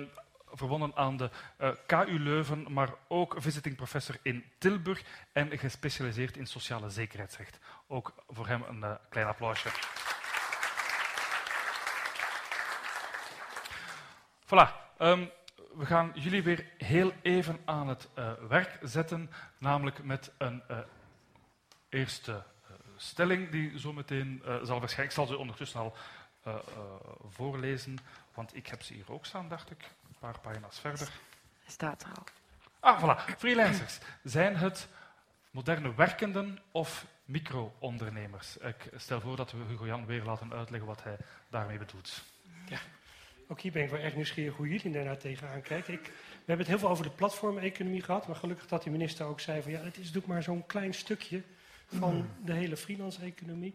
[0.53, 1.31] verbonden aan de
[1.87, 7.59] KU Leuven, maar ook visiting professor in Tilburg en gespecialiseerd in sociale zekerheidsrecht.
[7.87, 9.69] Ook voor hem een klein applausje.
[14.47, 14.71] Voilà.
[14.99, 15.31] Um,
[15.75, 20.79] we gaan jullie weer heel even aan het uh, werk zetten, namelijk met een uh,
[21.89, 25.07] eerste uh, stelling die zo meteen zal verschijnen.
[25.07, 25.97] Ik zal ze ondertussen al
[27.29, 27.99] voorlezen,
[28.35, 29.83] want ik heb ze hier ook staan, dacht ik.
[30.09, 31.09] Een paar pagina's verder.
[31.63, 32.25] Hij staat er al.
[32.81, 33.37] Ah, voilà.
[33.39, 33.99] Freelancers.
[34.23, 34.89] Zijn het
[35.51, 38.57] moderne werkenden of micro-ondernemers?
[38.57, 41.17] Ik stel voor dat we Hugo Jan weer laten uitleggen wat hij
[41.49, 42.23] daarmee bedoelt.
[43.49, 45.95] Ook hier ben ik wel erg nieuwsgierig hoe jullie daarnaar tegenaan kijken.
[45.95, 49.27] Ik, we hebben het heel veel over de platformeconomie gehad, maar gelukkig dat die minister
[49.27, 51.43] ook zei van ja, het is natuurlijk maar zo'n klein stukje
[51.87, 52.45] van mm.
[52.45, 53.75] de hele freelance-economie.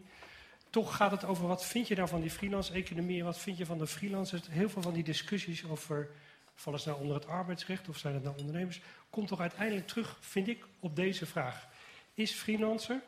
[0.70, 3.66] Toch gaat het over wat vind je nou van die freelance-economie en wat vind je
[3.66, 4.42] van de freelancers.
[4.48, 6.10] Heel veel van die discussies over
[6.54, 8.80] vallen ze nou onder het arbeidsrecht of zijn het nou ondernemers,
[9.10, 11.68] komt toch uiteindelijk terug, vind ik, op deze vraag.
[12.14, 13.00] Is freelancer,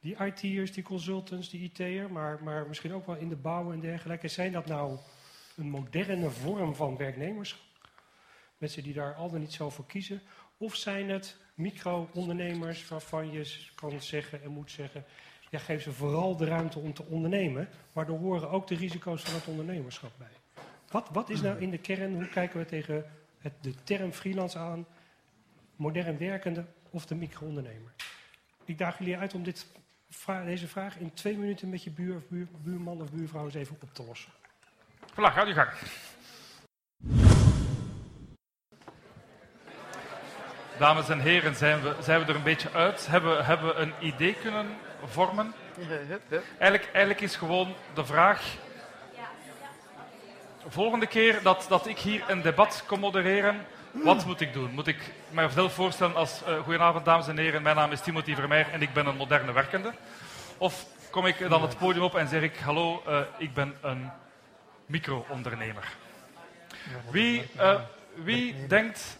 [0.00, 3.80] die IT'ers, die consultants, die IT'er, maar, maar misschien ook wel in de bouw en
[3.80, 4.98] dergelijke, zijn dat nou
[5.60, 7.60] een moderne vorm van werknemerschap.
[8.58, 10.22] Mensen die daar al dan niet zo voor kiezen.
[10.56, 15.04] Of zijn het micro-ondernemers waarvan je kan zeggen en moet zeggen...
[15.50, 17.68] Ja, geef ze vooral de ruimte om te ondernemen.
[17.92, 20.64] Maar er horen ook de risico's van het ondernemerschap bij.
[20.90, 23.04] Wat, wat is nou in de kern, hoe kijken we tegen
[23.38, 24.86] het, de term freelance aan?
[25.76, 27.92] Modern werkende of de micro-ondernemer?
[28.64, 29.66] Ik daag jullie uit om dit,
[30.44, 33.94] deze vraag in twee minuten met je buur, buur, buurman of buurvrouw eens even op
[33.94, 34.32] te lossen.
[35.20, 35.68] Voilà, ga je gang.
[40.78, 43.06] Dames en heren, zijn we, zijn we er een beetje uit?
[43.06, 44.66] Hebben, hebben we een idee kunnen
[45.04, 45.54] vormen?
[46.58, 48.42] Eigenlijk, eigenlijk is gewoon de vraag...
[50.68, 54.70] Volgende keer dat, dat ik hier een debat kom modereren, wat moet ik doen?
[54.70, 56.42] Moet ik mezelf voorstellen als...
[56.48, 59.52] Uh, goedenavond, dames en heren, mijn naam is Timothy Vermeer en ik ben een moderne
[59.52, 59.92] werkende?
[60.58, 62.56] Of kom ik dan het podium op en zeg ik...
[62.56, 64.10] Hallo, uh, ik ben een
[64.90, 65.96] micro-ondernemer.
[67.10, 67.80] Wie, uh,
[68.14, 69.18] wie denkt,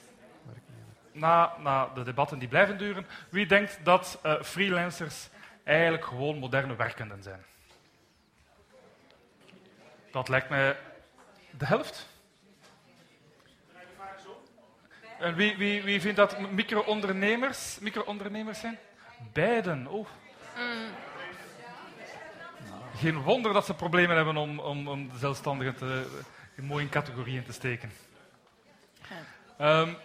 [1.13, 5.29] na, na de debatten die blijven duren, wie denkt dat uh, freelancers
[5.65, 7.45] eigenlijk gewoon moderne werkenden zijn?
[10.13, 10.77] Dat lijkt mij
[11.51, 12.09] de helft.
[15.19, 18.17] En wie, wie, wie vindt dat micro-ondernemers micro
[18.53, 18.79] zijn?
[19.33, 19.87] Beiden.
[19.87, 20.07] Oh.
[20.57, 21.09] Mm
[23.01, 26.21] geen wonder dat ze problemen hebben om, om, om de zelfstandigen te,
[26.57, 27.91] in mooie categorieën te steken.
[29.11, 29.97] 50-50, um,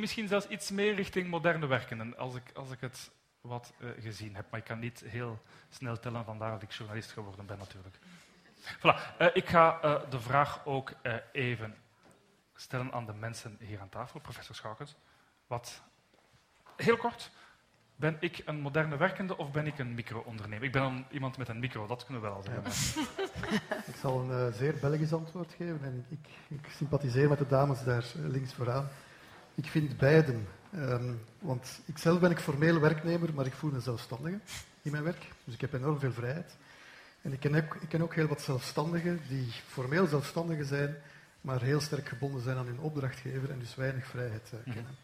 [0.00, 3.10] misschien zelfs iets meer richting moderne werkenden, als ik, als ik het
[3.40, 4.50] wat uh, gezien heb.
[4.50, 7.96] Maar ik kan niet heel snel tellen, vandaar dat ik journalist geworden ben natuurlijk.
[8.62, 9.18] Voilà.
[9.20, 10.92] Uh, ik ga uh, de vraag ook
[11.32, 11.76] even
[12.54, 14.20] stellen aan de mensen hier aan tafel.
[14.20, 14.94] Professor Schakens,
[15.46, 15.82] wat
[16.76, 17.30] heel kort.
[18.02, 20.64] Ben ik een moderne werkende of ben ik een micro-ondernemer?
[20.64, 23.00] Ik ben een, iemand met een micro, dat kunnen we wel zeggen.
[23.92, 26.18] ik zal een uh, zeer Belgisch antwoord geven en ik,
[26.48, 28.88] ik, sympathiseer met de dames daar eh, links vooraan.
[29.54, 30.46] Ik vind beiden.
[30.74, 34.38] Um, want ikzelf ben ik formeel werknemer, maar ik voel me zelfstandige
[34.82, 35.28] in mijn werk.
[35.44, 36.56] Dus ik heb enorm veel vrijheid.
[37.20, 40.96] En ik ken ook, ik ken ook heel wat zelfstandigen die formeel zelfstandigen zijn,
[41.40, 44.96] maar heel sterk gebonden zijn aan hun opdrachtgever en dus weinig vrijheid uh, kennen.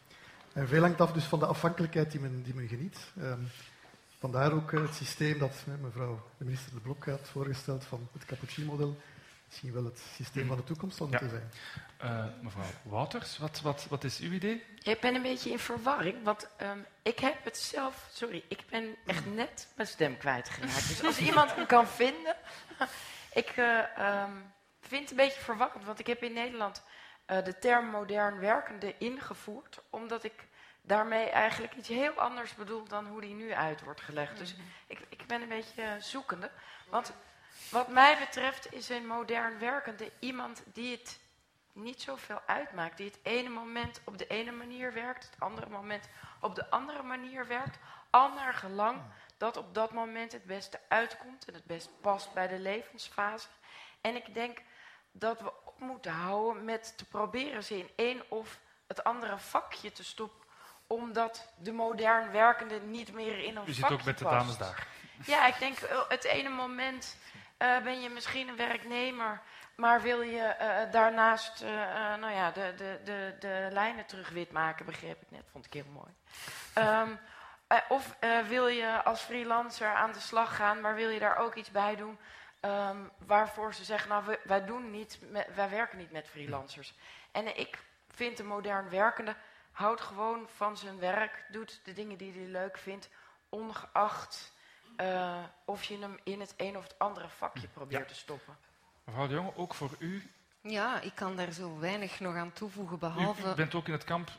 [0.58, 2.98] En veel hangt af dus van de afhankelijkheid die men, die men geniet.
[3.18, 3.50] Um,
[4.18, 8.08] vandaar ook uh, het systeem dat hè, mevrouw de minister De Blok had voorgesteld van
[8.12, 8.96] het Cappuccino-model.
[9.46, 11.50] Misschien wel het systeem van de toekomst zal moeten zijn.
[12.02, 14.64] Uh, mevrouw Wouters, wat, wat, wat is uw idee?
[14.82, 18.08] Ik ben een beetje in verwarring, want um, ik heb het zelf...
[18.12, 20.88] Sorry, ik ben echt net mijn stem kwijtgeraakt.
[20.88, 22.36] Dus als iemand me kan vinden...
[23.42, 26.82] ik uh, um, vind het een beetje verwarrend, want ik heb in Nederland
[27.30, 30.46] uh, de term modern werkende ingevoerd, omdat ik
[30.82, 34.38] daarmee eigenlijk iets heel anders bedoel dan hoe die nu uit wordt gelegd.
[34.38, 34.62] Dus mhm.
[34.86, 36.50] ik, ik ben een beetje zoekende.
[36.88, 37.12] Want
[37.70, 41.20] wat mij betreft is een modern werkende iemand die het
[41.72, 42.96] niet zoveel uitmaakt.
[42.96, 46.08] Die het ene moment op de ene manier werkt, het andere moment
[46.40, 47.78] op de andere manier werkt.
[48.10, 49.00] Al naar gelang
[49.36, 53.48] dat op dat moment het beste uitkomt en het best past bij de levensfase.
[54.00, 54.58] En ik denk
[55.18, 59.92] dat we op moeten houden met te proberen ze in één of het andere vakje
[59.92, 60.46] te stoppen
[60.86, 64.36] omdat de modern werkende niet meer in een U vakje zit ook met de past.
[64.36, 64.86] dames daar.
[65.26, 67.16] Ja, ik denk eh, het ene moment
[67.56, 69.40] eh, ben je misschien een werknemer,
[69.76, 71.60] maar wil je eh, daarnaast
[72.20, 75.72] nou ja, de, de, de, de lijnen terug wit maken, begreep ik net, vond ik
[75.72, 76.14] heel mooi.
[76.74, 77.10] Ehm,
[77.68, 78.16] eh, of
[78.48, 81.96] wil je als freelancer aan de slag gaan, maar wil je daar ook iets bij
[81.96, 82.18] doen
[82.68, 82.96] ehm,
[83.26, 86.94] waarvoor ze zeggen, nou wij, doen niet met, wij werken niet met freelancers.
[87.32, 87.78] En ik
[88.08, 89.36] vind de modern werkende
[89.72, 93.08] houdt gewoon van zijn werk, doet de dingen die hij leuk vindt,
[93.48, 94.52] ongeacht
[94.96, 98.56] eh, of je hem in het een of het andere vakje probeert te stoppen.
[99.04, 100.30] Mevrouw de Jonge, ook voor u.
[100.60, 103.50] Ja, ik kan daar zo weinig nog aan toevoegen, U, behalve...
[103.50, 104.30] u bent ook in het kamp.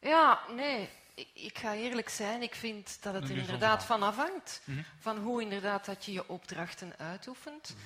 [0.00, 0.88] Ja, nee.
[1.34, 4.60] Ik, ga eerlijk zijn, ik vind dat het er inderdaad van afhangt.
[4.64, 4.82] Mhm.
[4.98, 7.76] Van hoe inderdaad dat je je opdrachten uitoefent.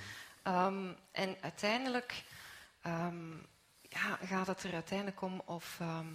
[0.42, 2.22] Ehm, en uiteindelijk
[2.82, 3.30] ehm,
[3.82, 5.76] ja, gaat het er uiteindelijk om of...
[5.80, 6.06] ehm,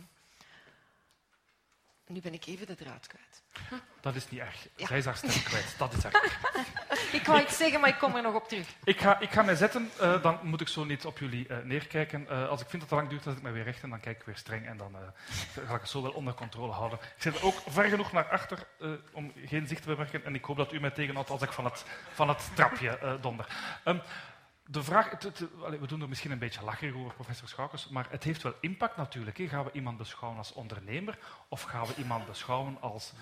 [2.07, 3.43] nu ben ik even de draad kwijt.
[4.01, 4.67] Dat is niet erg.
[4.75, 4.87] Ja.
[4.87, 5.75] Zij is haar stem kwijt.
[5.77, 6.39] Dat is erg.
[7.19, 8.67] ik wou iets zeggen, maar ik kom er nog op terug.
[8.83, 11.57] Ik ga, ik ga mij zetten, eh, dan moet ik zo niet op jullie eh,
[11.63, 12.29] neerkijken.
[12.29, 13.99] Eh, als ik vind dat het lang duurt, zet ik mij weer recht en dan
[13.99, 14.95] kijk ik weer streng en dan
[15.67, 16.99] ga ik het zo wel onder controle houden.
[16.99, 18.67] Ik zit ook ver genoeg naar achter
[19.11, 21.65] om geen zicht te bewerken en ik hoop dat u mij tegenhoudt als ik van
[21.65, 23.47] het, van het trapje donder.
[23.83, 23.97] Ehm,
[24.67, 25.39] de vraag, het-
[25.79, 28.97] we doen er misschien een beetje lacherig over, professor Schoukens, maar het heeft wel impact
[28.97, 29.37] natuurlijk.
[29.37, 31.17] Gaan we iemand beschouwen als ondernemer
[31.49, 33.13] of gaan we iemand beschouwen als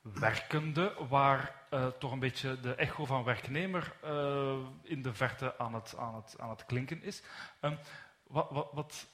[0.00, 5.74] werkende, waar eh, toch een beetje de echo van werknemer eh, in de verte aan
[5.74, 7.22] het, aan het, aan het klinken is.
[7.60, 7.74] Ehm,
[8.26, 9.06] wat, wat, wat,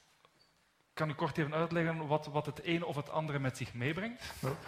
[0.93, 4.23] kan u kort even uitleggen wat, wat het ene of het andere met zich meebrengt?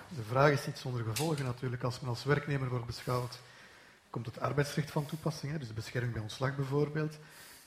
[0.08, 1.82] De vraag is niet zonder gevolgen natuurlijk.
[1.82, 3.38] Als men als werknemer wordt beschouwd,
[4.10, 7.18] komt het arbeidsrecht van toepassing, dus de bescherming bij ontslag bijvoorbeeld.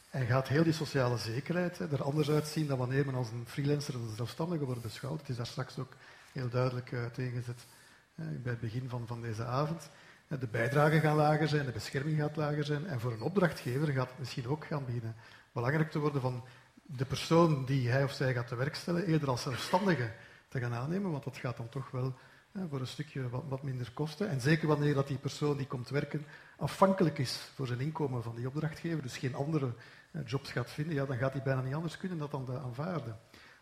[0.10, 3.96] En gaat heel die sociale zekerheid er anders uitzien dan wanneer men als een freelancer
[3.96, 5.20] of een zelfstandige wordt beschouwd.
[5.20, 5.94] Het is daar straks ook
[6.32, 7.66] heel duidelijk uiteengezet
[8.16, 9.90] hè, bij het begin van, van deze avond.
[10.28, 12.88] De bijdragen gaan lager zijn, de bescherming gaat lager zijn.
[12.88, 15.16] En voor een opdrachtgever gaat het misschien ook gaan beginnen
[15.52, 16.44] belangrijk te worden van
[16.86, 20.12] de persoon die hij of zij gaat te werk stellen, eerder als zelfstandige
[20.48, 22.14] te gaan aannemen, want dat gaat dan toch wel
[22.70, 24.30] voor een stukje wat, wat, minder kosten.
[24.30, 26.26] En zeker wanneer dat die persoon die komt werken
[26.58, 29.74] afhankelijk is voor zijn inkomen van die opdrachtgever, dus geen andere
[30.12, 32.60] hè, jobs gaat vinden, ja, dan gaat hij bijna niet anders kunnen dan dan te
[32.60, 33.20] aanvaarden.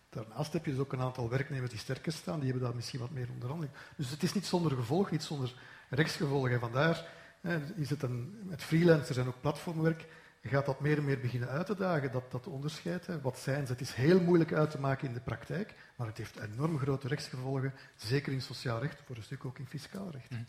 [0.09, 2.99] Daarnaast heb je dus ook een aantal werknemers die sterker staan, die hebben daar misschien
[2.99, 3.75] wat meer onderhandeling.
[3.95, 5.53] Dus het is niet zonder gevolg, niet zonder
[5.89, 6.51] rechtsgevolgen.
[6.51, 7.07] En vandaar
[7.41, 10.07] hè, is het een, met freelancers en ook platformwerk
[10.47, 13.05] gaat dat meer en meer beginnen uit te dagen, dat, dat onderscheid.
[13.05, 13.21] Hè.
[13.21, 13.71] Wat zijn ze?
[13.71, 17.07] Het is heel moeilijk uit te maken in de praktijk, maar het heeft enorm grote
[17.07, 20.29] rechtsgevolgen, zeker in sociaal recht, voor een stuk ook in fiscaal recht.
[20.29, 20.45] Mm.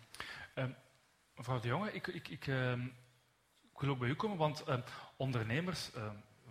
[1.37, 2.85] Mevrouw de Jonge, ik, ik, um,
[3.73, 4.83] ik, wil ook bij u komen, want um,
[5.17, 5.91] ondernemers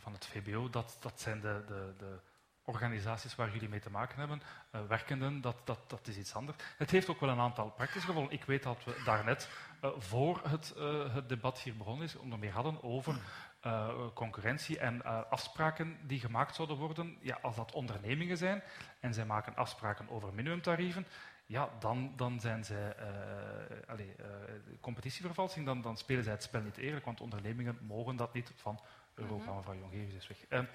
[0.08, 2.20] van het VBO, dat, dat zijn de, de, de,
[2.64, 4.42] organisaties waar jullie mee te maken hebben.
[4.72, 6.58] Uh, werkenden, dat, dat, dat is iets anders.
[6.78, 8.34] Het heeft ook wel een aantal praktische gevolgen.
[8.34, 9.50] Ik weet dat we daarnet,
[9.84, 13.20] uh, voor het, uh, het debat hier begonnen is, onder meer hadden over
[13.66, 17.18] uh, concurrentie en afspraken die gemaakt zouden worden.
[17.22, 18.64] Ja, als dat ondernemingen zijn
[19.00, 21.08] en zij maken afspraken over minimumtarieven,
[21.46, 22.96] ja, dan, dan zijn zij
[23.88, 24.08] allez,
[24.82, 28.80] competitievervalsing, dan, dan spelen zij het spel niet eerlijk, want ondernemingen mogen dat niet van
[29.14, 29.44] Europa.
[29.44, 29.56] Mm -hmm.
[29.56, 30.38] Mevrouw Jongerius is weg.
[30.50, 30.68] Uh,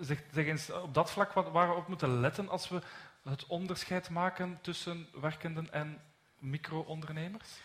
[0.00, 2.82] zeg, zeg, eens op dat vlak wat, waar we op moeten letten als we
[3.22, 6.00] het onderscheid maken tussen werkenden en
[6.38, 7.60] micro-ondernemers?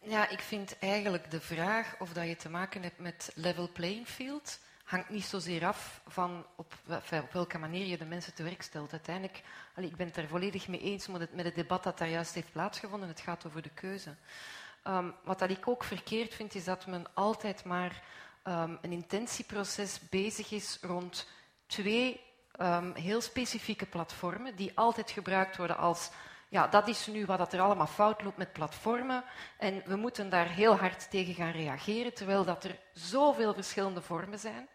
[0.00, 4.06] Ja, ik vind eigenlijk de vraag of dat je te maken hebt met level playing
[4.06, 6.74] field hangt niet zozeer af van op,
[7.10, 8.92] op welke manier je de mensen te werk stelt.
[8.92, 9.42] Uiteindelijk,
[9.76, 12.34] ik ben het er volledig mee eens met het, met het debat dat daar juist
[12.34, 13.08] heeft plaatsgevonden.
[13.08, 14.14] Het gaat over de keuze.
[14.84, 18.02] Um, wat dat ik ook verkeerd vind, is dat men altijd maar
[18.44, 21.28] um, een intentieproces bezig is rond
[21.66, 22.20] twee
[22.60, 26.10] um, heel specifieke platformen die altijd gebruikt worden als
[26.48, 29.24] ja, dat is nu wat er allemaal fout loopt met platformen.
[29.56, 34.38] En we moeten daar heel hard tegen gaan reageren, terwijl dat er zoveel verschillende vormen
[34.38, 34.68] zijn.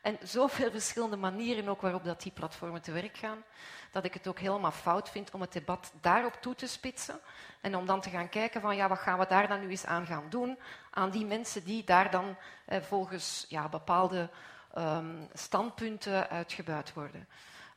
[0.00, 3.44] En zoveel verschillende manieren ook waarop dat die platformen te werk gaan,
[3.90, 7.20] dat ik het ook helemaal fout vind om het debat daarop toe te spitsen.
[7.60, 9.86] En om dan te gaan kijken van ja, wat gaan we daar dan nu eens
[9.86, 10.58] aan gaan doen?
[10.90, 14.30] Aan die mensen die daar dan eh, volgens ja, bepaalde
[14.78, 17.28] um, standpunten uitgebuit worden.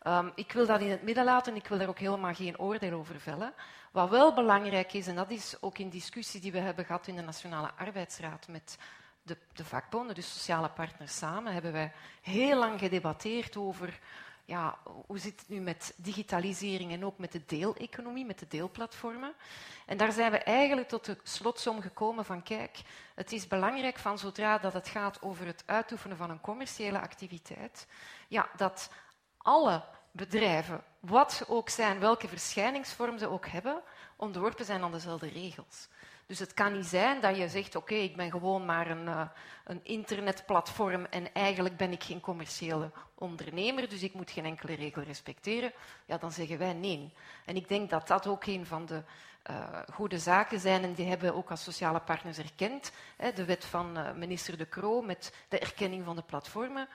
[0.07, 2.99] Um, ik wil dat in het midden laten, ik wil daar ook helemaal geen oordeel
[2.99, 3.53] over vellen.
[3.91, 7.15] Wat wel belangrijk is, en dat is ook in discussie die we hebben gehad in
[7.15, 8.77] de Nationale Arbeidsraad met
[9.21, 13.99] de, de vakbonden, de sociale partners samen, hebben wij heel lang gedebatteerd over
[14.45, 19.33] ja, hoe zit het nu met digitalisering en ook met de deeleconomie, met de deelplatformen.
[19.85, 22.81] En daar zijn we eigenlijk tot de slotsom gekomen van kijk,
[23.15, 27.87] het is belangrijk van zodra dat het gaat over het uitoefenen van een commerciële activiteit,
[28.27, 28.89] ja, dat
[29.43, 33.81] alle bedrijven, wat ze ook zijn, welke verschijningsvorm ze ook hebben,
[34.15, 35.87] onderworpen zijn aan dezelfde regels.
[36.25, 39.21] Dus het kan niet zijn dat je zegt, oké, ik ben gewoon maar een, uh,
[39.63, 45.01] een, internetplatform en eigenlijk ben ik geen commerciële ondernemer, dus ik moet geen enkele regel
[45.01, 45.73] respecteren.
[46.05, 47.13] Ja, dan zeggen wij nee.
[47.45, 49.03] En ik denk dat dat ook een van de
[49.49, 52.91] uh, goede zaken zijn en die hebben ook als sociale partners erkend.
[53.17, 56.87] Hè, de wet van uh, minister De Croo met de erkenning van de platformen.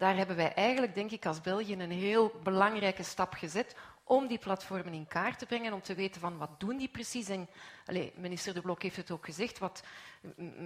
[0.00, 4.38] Daar hebben wij eigenlijk, denk ik, als België een heel belangrijke stap gezet om die
[4.38, 7.28] platformen in kaart te brengen, om te weten van wat doen die precies.
[7.28, 7.48] En
[7.86, 9.82] allez, minister De Blok heeft het ook gezegd, wat,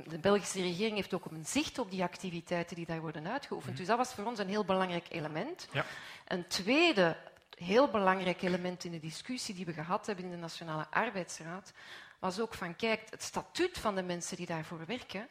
[0.07, 3.73] de Belgische regering heeft ook een zicht op die activiteiten die daar worden uitgeoefend.
[3.73, 3.79] Mm.
[3.79, 5.69] Dus dat was voor ons een heel belangrijk element.
[5.73, 5.85] Ja.
[6.29, 7.17] Een tweede
[7.57, 11.73] heel belangrijk element in de discussie die we gehad hebben in de Nationale Arbeidsraad
[12.19, 15.29] was ook van, kijk, het statuut van de mensen die daarvoor werken,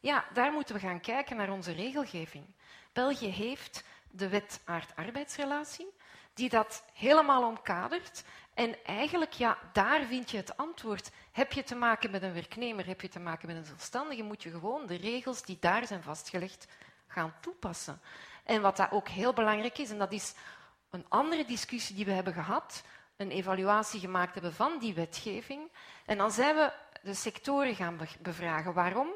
[0.00, 2.44] ja, daar moeten we gaan kijken naar onze regelgeving.
[2.92, 5.92] België heeft de wet aard-arbeidsrelatie,
[6.34, 8.24] die dat helemaal omkadert.
[8.54, 11.10] En eigenlijk, ja, daar vind je het antwoord.
[11.32, 14.42] Heb je te maken met een werknemer, heb je te maken met een zelfstandige, moet
[14.42, 16.66] je gewoon de regels die daar zijn vastgelegd
[17.06, 18.00] gaan toepassen.
[18.44, 20.34] En wat dat ook heel belangrijk is, en dat is
[20.90, 22.82] een andere discussie die we hebben gehad,
[23.16, 25.70] een evaluatie gemaakt hebben van die wetgeving.
[26.06, 28.72] En dan zijn we de sectoren gaan bevragen.
[28.72, 29.08] Waarom?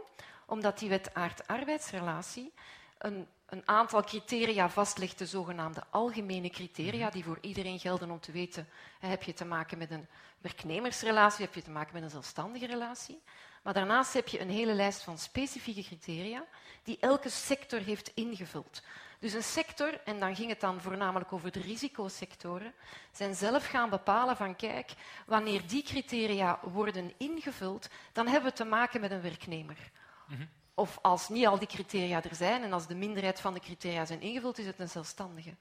[0.47, 2.53] Omdat die wet aard-arbeidsrelatie
[2.98, 7.14] een een aantal criteria vastlegt, de zogenaamde algemene criteria, mhm.
[7.14, 8.68] die voor iedereen gelden om te weten,
[9.01, 10.06] heb je te maken met een
[10.39, 13.23] werknemersrelatie, heb je te maken met een zelfstandige relatie.
[13.62, 16.44] Maar daarnaast heb je een hele lijst van specifieke criteria
[16.82, 18.82] die elke sector heeft ingevuld.
[19.18, 22.74] Dus een sector, en dan ging het dan voornamelijk over de risicosectoren,
[23.12, 24.93] zijn zelf gaan bepalen van kijk,
[25.27, 29.90] wanneer die criteria worden ingevuld, dan hebben we te maken met een werknemer.
[30.27, 30.48] Mm
[30.78, 34.05] of als niet al die criteria er zijn en als de minderheid van de criteria
[34.05, 35.55] zijn ingevuld, is het een zelfstandige.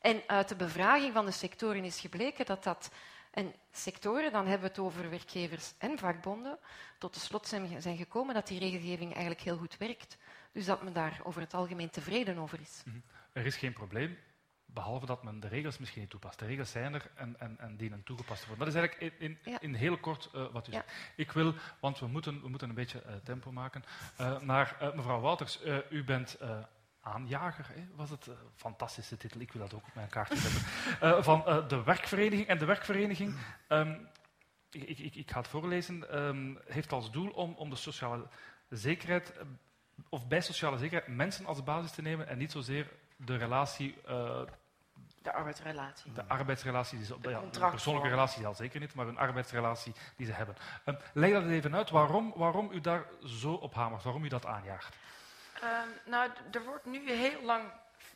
[0.00, 2.90] En uit de bevraging van de sectoren is gebleken dat dat...
[3.30, 6.58] En sectoren, dan hebben we het over werkgevers en vakbonden,
[6.98, 7.46] tot de slot
[7.78, 10.16] zijn gekomen dat die regelgeving eigenlijk heel goed werkt.
[10.52, 12.82] Dus dat men daar over het algemeen tevreden over is.
[12.84, 12.96] Mhm.
[13.32, 14.18] Er is geen probleem.
[14.74, 16.38] Behalve dat men de regels misschien niet toepast.
[16.38, 18.66] De regels zijn er en, en, en dienen toegepast te worden.
[18.66, 20.92] Dat is eigenlijk in, in, in heel kort uh, wat u zegt.
[21.16, 23.84] Ik wil, want we moeten, we moeten een beetje uh, tempo maken,
[24.20, 25.58] uh, naar mevrouw Wouters.
[25.90, 26.38] u bent
[27.00, 27.86] aanjager, hè?
[27.94, 28.28] was het?
[28.54, 31.24] fantastische titel, ik wil dat ook op mijn kaartje hebben.
[31.30, 32.48] van de werkvereniging.
[32.48, 33.36] En de werkvereniging,
[33.68, 34.08] um,
[34.70, 38.28] ik, ik, ik, ga het voorlezen, um, heeft als doel om, om de sociale
[38.68, 39.32] zekerheid,
[40.08, 43.94] of bij sociale zekerheid, mensen als basis te nemen en niet zozeer de relatie
[45.22, 46.12] de arbeidsrelatie.
[46.12, 49.94] De arbeidsrelatie, die ze, de, ja, de persoonlijke relatie al zeker niet, maar een arbeidsrelatie
[50.16, 50.56] die ze hebben.
[50.84, 54.46] Um, leg dat even uit, waarom, waarom u daar zo op hamert, waarom u dat
[54.46, 54.96] aanjaagt?
[55.62, 57.72] Um, nou, er wordt nu heel lang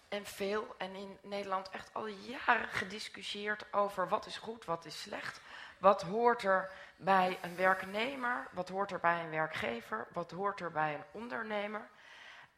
[0.08, 5.00] en veel, en in Nederland echt al jaren gediscussieerd over wat is goed, wat is
[5.00, 5.40] slecht.
[5.78, 10.70] Wat hoort er bij een werknemer, wat hoort er bij een werkgever, wat hoort er
[10.70, 11.88] bij een ondernemer.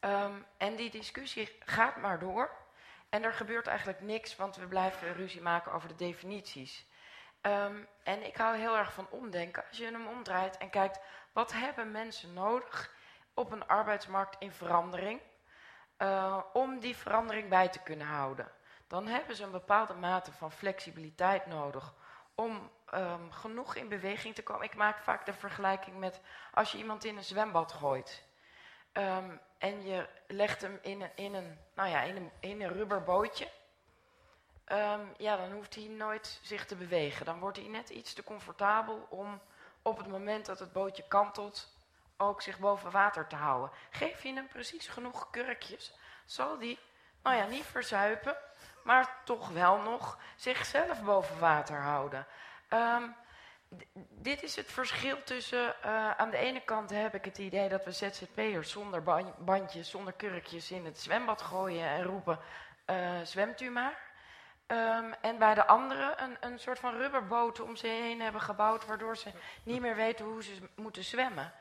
[0.00, 2.50] Um, en die discussie gaat maar door.
[3.08, 6.86] En er gebeurt eigenlijk niks, want we blijven ruzie maken over de definities.
[7.42, 9.64] Um, en ik hou heel erg van omdenken.
[9.68, 11.00] Als je hem omdraait en kijkt,
[11.32, 12.94] wat hebben mensen nodig
[13.34, 15.20] op een arbeidsmarkt in verandering,
[15.98, 18.52] uh, om die verandering bij te kunnen houden?
[18.86, 21.94] Dan hebben ze een bepaalde mate van flexibiliteit nodig
[22.34, 24.64] om um, genoeg in beweging te komen.
[24.64, 26.20] Ik maak vaak de vergelijking met
[26.52, 28.25] als je iemand in een zwembad gooit.
[28.98, 32.72] Um, en je legt hem in een, in een, nou ja, in een, in een
[32.72, 33.48] rubberbootje.
[34.72, 37.26] Um, ja, dan hoeft hij nooit zich te bewegen.
[37.26, 39.40] Dan wordt hij net iets te comfortabel om
[39.82, 41.74] op het moment dat het bootje kantelt
[42.16, 43.70] ook zich boven water te houden.
[43.90, 45.92] Geef je hem precies genoeg kurkjes,
[46.24, 46.78] zal die,
[47.22, 48.36] nou ja, niet verzuipen,
[48.84, 52.26] maar toch wel nog zichzelf boven water houden.
[52.70, 53.16] Um,
[54.10, 57.84] dit is het verschil tussen, uh, aan de ene kant heb ik het idee dat
[57.84, 59.02] we ZZP'ers zonder
[59.38, 62.38] bandjes, zonder kurkjes in het zwembad gooien en roepen,
[62.86, 64.04] uh, zwemt u maar.
[64.68, 68.86] Um, en bij de andere een, een soort van rubberboten om ze heen hebben gebouwd,
[68.86, 69.30] waardoor ze
[69.62, 71.52] niet meer weten hoe ze moeten zwemmen.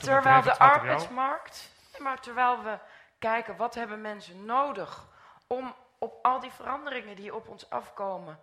[0.00, 2.78] terwijl de arbeidsmarkt, maar terwijl we
[3.18, 5.06] kijken wat hebben mensen nodig
[5.46, 8.40] om op al die veranderingen die op ons afkomen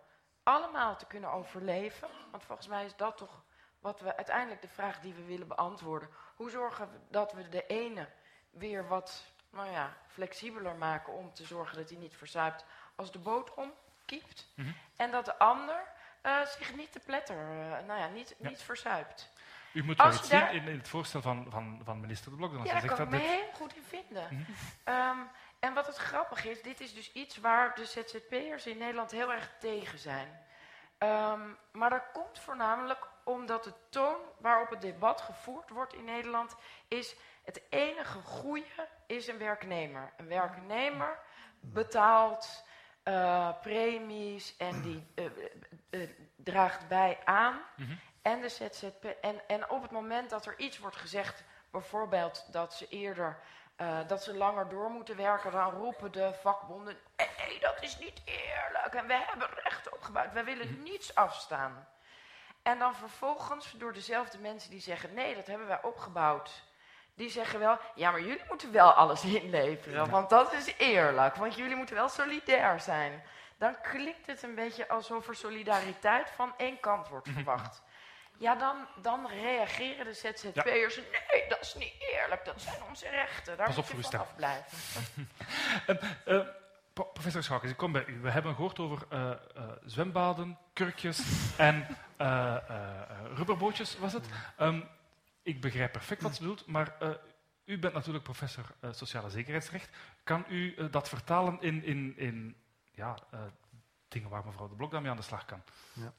[0.47, 2.07] allemaal te kunnen overleven.
[2.31, 3.43] Want volgens mij is dat toch
[3.79, 6.09] wat we uiteindelijk de vraag die we willen beantwoorden.
[6.35, 8.09] Hoe zorgen we dat we de ene
[8.49, 12.65] weer wat nou ja, flexibeler maken om te zorgen dat hij niet verzuipt
[12.95, 14.47] als de boot omkiept.
[14.55, 14.69] Mhm.
[14.95, 15.83] En dat de ander
[16.21, 19.31] eh, zich niet te pletter, eh, nou ja, niet, niet verzuipt.
[19.73, 22.37] U moet wel iets daar- zien in, in het voorstel van, van, van minister De
[22.37, 22.53] Blok.
[22.53, 24.27] Dan Ja, daar kan ik me dit- heel goed in vinden.
[24.31, 24.51] Mhm.
[24.83, 25.17] Ehm,
[25.59, 29.31] en wat het grappige is, dit is dus iets waar de ZZP'ers in Nederland heel
[29.31, 30.45] erg tegen zijn.
[30.97, 36.55] Ehm, maar dat komt voornamelijk omdat de toon waarop het debat gevoerd wordt in Nederland
[36.87, 40.13] is het enige goede is een werknemer.
[40.17, 41.19] Een werknemer
[41.59, 42.63] betaalt
[43.03, 45.25] eh, premies en die eh,
[45.89, 47.61] eh, draagt bij aan.
[47.75, 47.91] Mhm.
[48.21, 52.73] En, de ZZP, en, en op het moment dat er iets wordt gezegd, bijvoorbeeld dat
[52.73, 53.39] ze eerder
[53.77, 58.21] eh, dat ze langer door moeten werken, dan roepen de vakbonden: nee, dat is niet
[58.25, 58.93] eerlijk.
[58.93, 61.87] En we hebben recht opgebouwd, wij willen niets afstaan.
[62.61, 66.63] En dan vervolgens door dezelfde mensen die zeggen: nee, dat hebben wij opgebouwd.
[67.15, 71.55] Die zeggen wel, ja, maar jullie moeten wel alles inleveren, want dat is eerlijk, want
[71.55, 73.23] jullie moeten wel solidair zijn.
[73.57, 77.81] Dan klinkt het een beetje alsof er solidariteit van één kant wordt verwacht.
[78.39, 83.57] Ja, dan, dan reageren de ZZP'ers, nee, dat is niet eerlijk, dat zijn onze rechten,
[83.57, 84.53] daar Pas op moet voor je uw van stem.
[84.59, 85.27] afblijven.
[86.25, 86.47] Eh, eh,
[86.93, 88.19] pro- professor Schakens, ik kom bij u.
[88.21, 89.37] We hebben gehoord over eh, eh,
[89.85, 91.21] zwembaden, kurkjes
[91.57, 91.87] en
[92.17, 92.55] eh,
[93.35, 94.25] rubberbootjes, was het?
[94.57, 94.81] Ehm,
[95.43, 97.09] ik begrijp perfect wat ze bedoelt, maar eh,
[97.65, 99.89] u bent natuurlijk professor sociale zekerheidsrecht.
[100.23, 102.55] Kan u dat vertalen in, in, in
[102.91, 103.39] ja, eh,
[104.07, 105.61] dingen waar mevrouw de Blok mee aan de slag kan?
[105.93, 106.13] Ja.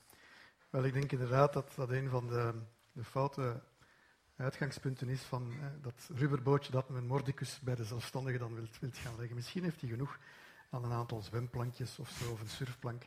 [0.70, 2.54] Wel, ik denk inderdaad dat dat een van de,
[2.92, 3.62] de foute
[4.36, 8.96] uitgangspunten is van eh, dat rubberbootje dat men mordicus bij de zelfstandigen dan wilt, wilt
[8.96, 9.36] gaan leggen.
[9.36, 10.18] Misschien heeft hij genoeg
[10.70, 13.02] aan een aantal zwemplankjes of zo, of een surfplank,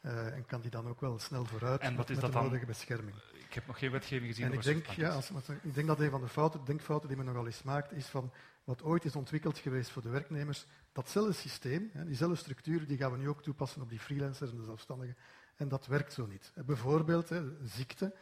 [0.00, 2.32] eh, en kan die dan ook wel snel vooruit En wat met, is met dat
[2.32, 2.46] de dan?
[2.46, 3.16] nodige bescherming.
[3.32, 5.30] Ik heb nog geen wetgeving gezien En ik denk, ja, als,
[5.62, 8.32] ik denk dat een van de fouten, denkfouten die men nogal eens maakt, is van
[8.64, 13.12] wat ooit is ontwikkeld geweest voor de werknemers, datzelfde systeem, hè, diezelfde structuren, die gaan
[13.12, 15.16] we nu ook toepassen op die freelancers en de zelfstandigen.
[15.56, 16.52] En dat werkt zo niet.
[16.66, 17.30] Bijvoorbeeld
[17.62, 18.14] ziekte.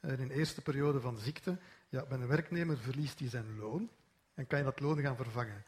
[0.00, 1.58] Eh, In een eerste periode van ziekte,
[1.88, 3.90] ja, bij een werknemer verliest hij zijn loon
[4.34, 5.64] en kan je dat loon gaan vervangen.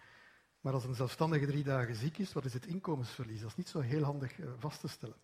[0.61, 3.41] Maar als een zelfstandige drie dagen ziek is, wat is het inkomensverlies?
[3.41, 5.17] Dat is niet zo heel handig eh, vast te stellen.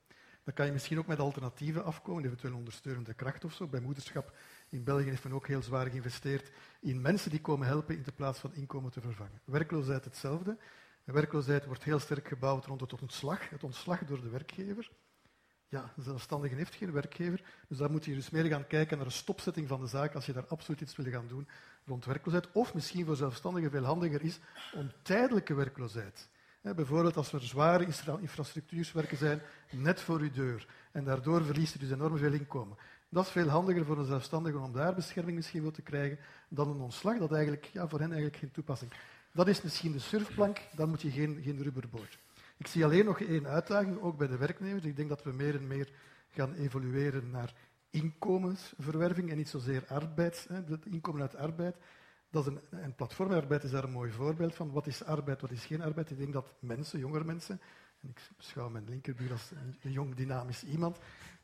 [0.44, 3.66] Dan kan je misschien ook met alternatieven afkomen, eventueel ondersteunende kracht of zo.
[3.66, 4.36] Bij moederschap
[4.68, 6.50] in België heeft men ook heel zwaar geïnvesteerd
[6.80, 9.40] in mensen die komen helpen in de plaats van inkomen te vervangen.
[9.44, 10.58] Werkloosheid hetzelfde.
[11.04, 14.90] De werkloosheid wordt heel sterk gebouwd rond het ontslag, het ontslag door de werkgever.
[15.74, 19.06] Ja, een zelfstandige heeft geen werkgever, dus daar moet je dus meer gaan kijken naar
[19.06, 21.48] een stopzetting van de zaak als je daar absoluut iets wil gaan doen
[21.84, 22.52] rond werkloosheid.
[22.52, 24.38] Of misschien voor zelfstandigen veel handiger is
[24.74, 26.28] om tijdelijke werkloosheid.
[26.60, 29.40] Bijvoorbeeld als er zware infra- infrastructuurswerken zijn
[29.70, 32.76] net voor uw deur en daardoor verliest u dus enorm veel inkomen.
[33.08, 36.18] Dat is veel handiger voor een zelfstandige om daar bescherming misschien voor te krijgen
[36.48, 38.92] dan een ontslag dat eigenlijk, ja, voor hen eigenlijk geen toepassing.
[39.32, 42.18] Dat is misschien de surfplank, dan moet je geen, geen rubberboot.
[42.56, 44.84] Ik zie alleen nog één uitdaging, ook bij de werknemers.
[44.84, 45.92] Ik denk dat we meer en meer
[46.28, 47.54] gaan evolueren naar
[47.90, 51.76] inkomensverwerving en niet zozeer arbeids, het inkomen uit arbeid.
[52.30, 54.70] Dat is een, en platformarbeid is daar een mooi voorbeeld van.
[54.70, 56.10] Wat is arbeid, wat is geen arbeid?
[56.10, 57.60] Ik denk dat mensen, jongere mensen,
[58.00, 59.50] en ik beschouw mijn linkerbuur als
[59.80, 60.98] een, jong, dynamisch iemand,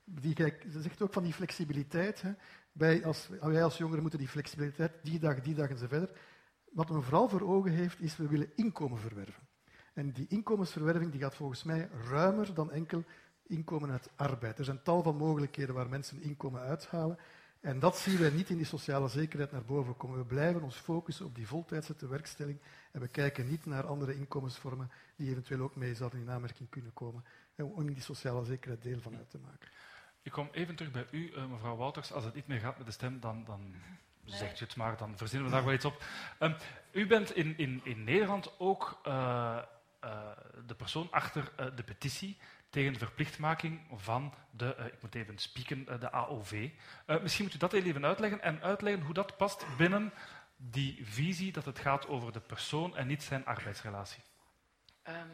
[0.05, 0.35] die
[0.73, 2.23] ze zegt ook van die flexibiliteit.
[2.23, 2.33] Hè.
[2.73, 6.19] Wij, als, als jongeren moeten die flexibiliteit, die dag, die dag en zo verder.
[6.73, 9.49] Wat men vooral voor ogen heeft, is we willen inkomen verwerven.
[9.93, 13.05] En die inkomensverwerving die gaat volgens mij ruimer dan enkel
[13.47, 14.59] inkomen uit arbeid.
[14.59, 17.19] Er zijn tal van mogelijkheden waar mensen inkomen uithalen.
[17.61, 20.19] En dat zien wij niet in die sociale zekerheid naar boven komen.
[20.19, 22.59] We blijven ons focussen op die voltijdse tewerkstelling
[22.93, 26.93] en we kijken niet naar andere inkomensvormen die eventueel ook mee zouden in aanmerking kunnen
[26.93, 27.25] komen.
[27.55, 29.69] En om in die sociale zekerheid deel van uit te maken.
[30.23, 32.13] Ik kom even terug bij u, eh, mevrouw Wouters.
[32.13, 33.75] Als het niet meer gaat met de stem, dan, dan
[34.25, 36.05] zegt u het maar, dan verzinnen we daar wel iets op.
[36.39, 36.53] Ehm,
[36.93, 39.59] u bent in, in, in Nederland ook eh,
[40.67, 42.39] de persoon achter eh, de petitie
[42.71, 46.71] tegen de verplichtmaking van de, eh, ik moet even spieken, eh, de AOV.
[47.07, 50.13] Eh, misschien moet u dat even uitleggen en uitleggen hoe dat past binnen
[50.57, 54.23] die visie dat het gaat over de persoon en niet zijn arbeidsrelatie.
[55.03, 55.29] Ehm,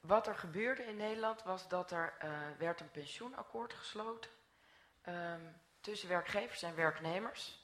[0.00, 4.30] wat er gebeurde in Nederland was dat er eh, werd een pensioenakkoord gesloten
[5.02, 5.40] ehm,
[5.80, 7.62] tussen werkgevers en werknemers.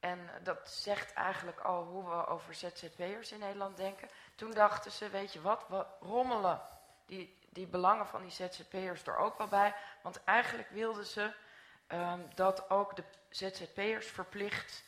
[0.00, 4.08] En dat zegt eigenlijk al hoe we over ZZP'ers in Nederland denken.
[4.40, 6.60] Toen dachten ze, weet je wat, we rommelen
[7.06, 9.74] die, die belangen van die ZZP'ers er ook wel bij.
[10.02, 11.32] Want eigenlijk wilden ze
[11.86, 14.84] ehm, dat ook de ZZP'ers verplicht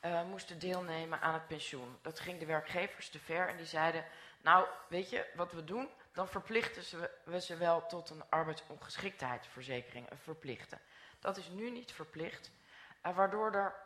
[0.00, 1.98] eh, moesten deelnemen aan het pensioen.
[2.02, 4.04] Dat ging de werkgevers te ver en die zeiden,
[4.42, 5.88] nou weet je wat we doen?
[6.12, 10.78] Dan verplichten ze, we ze wel tot een arbeidsongeschiktheidsverzekering, een verplichte.
[11.20, 12.50] Dat is nu niet verplicht,
[13.00, 13.82] eh, waardoor er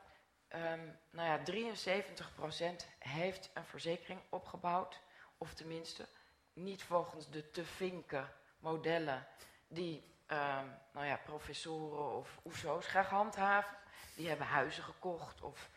[0.55, 5.01] Um, nou ja, 73% heeft een verzekering opgebouwd.
[5.39, 6.09] Of tenminste,
[6.53, 9.27] niet volgens de te vinken modellen
[9.69, 13.77] die um, nou ja, professoren of oeso's graag handhaven.
[14.15, 15.71] Die hebben huizen gekocht of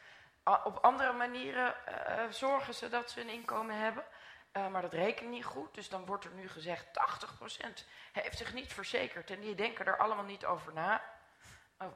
[0.44, 4.04] op andere manieren uh, zorgen ze dat ze een inkomen hebben.
[4.54, 5.74] Uh, maar dat rekent niet goed.
[5.74, 9.30] Dus dan wordt er nu gezegd 80% heeft zich niet verzekerd.
[9.30, 11.04] En die denken er allemaal niet over na.
[11.82, 11.88] Uh,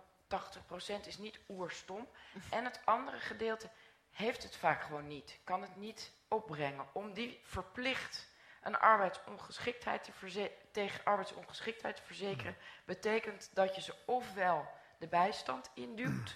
[1.03, 2.07] 80% is niet oerstom.
[2.49, 3.69] En het andere gedeelte
[4.11, 5.39] heeft het vaak gewoon niet.
[5.43, 6.88] Kan het niet opbrengen.
[6.93, 8.27] Om die verplicht
[8.61, 14.68] een arbeidsongeschiktheid te tegen arbeidsongeschiktheid te verzekeren, betekent dat je ze ofwel
[14.99, 16.35] de bijstand induwt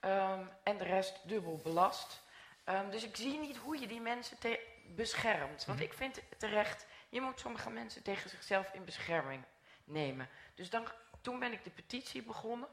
[0.00, 2.22] um, en de rest dubbel belast.
[2.64, 4.36] Um, dus ik zie niet hoe je die mensen
[4.86, 5.64] beschermt.
[5.64, 5.88] Want mhm.
[5.88, 9.44] ik vind terecht, je moet sommige mensen tegen zichzelf in bescherming
[9.84, 10.28] nemen.
[10.54, 10.86] Dus dan,
[11.20, 12.68] toen ben ik de petitie begonnen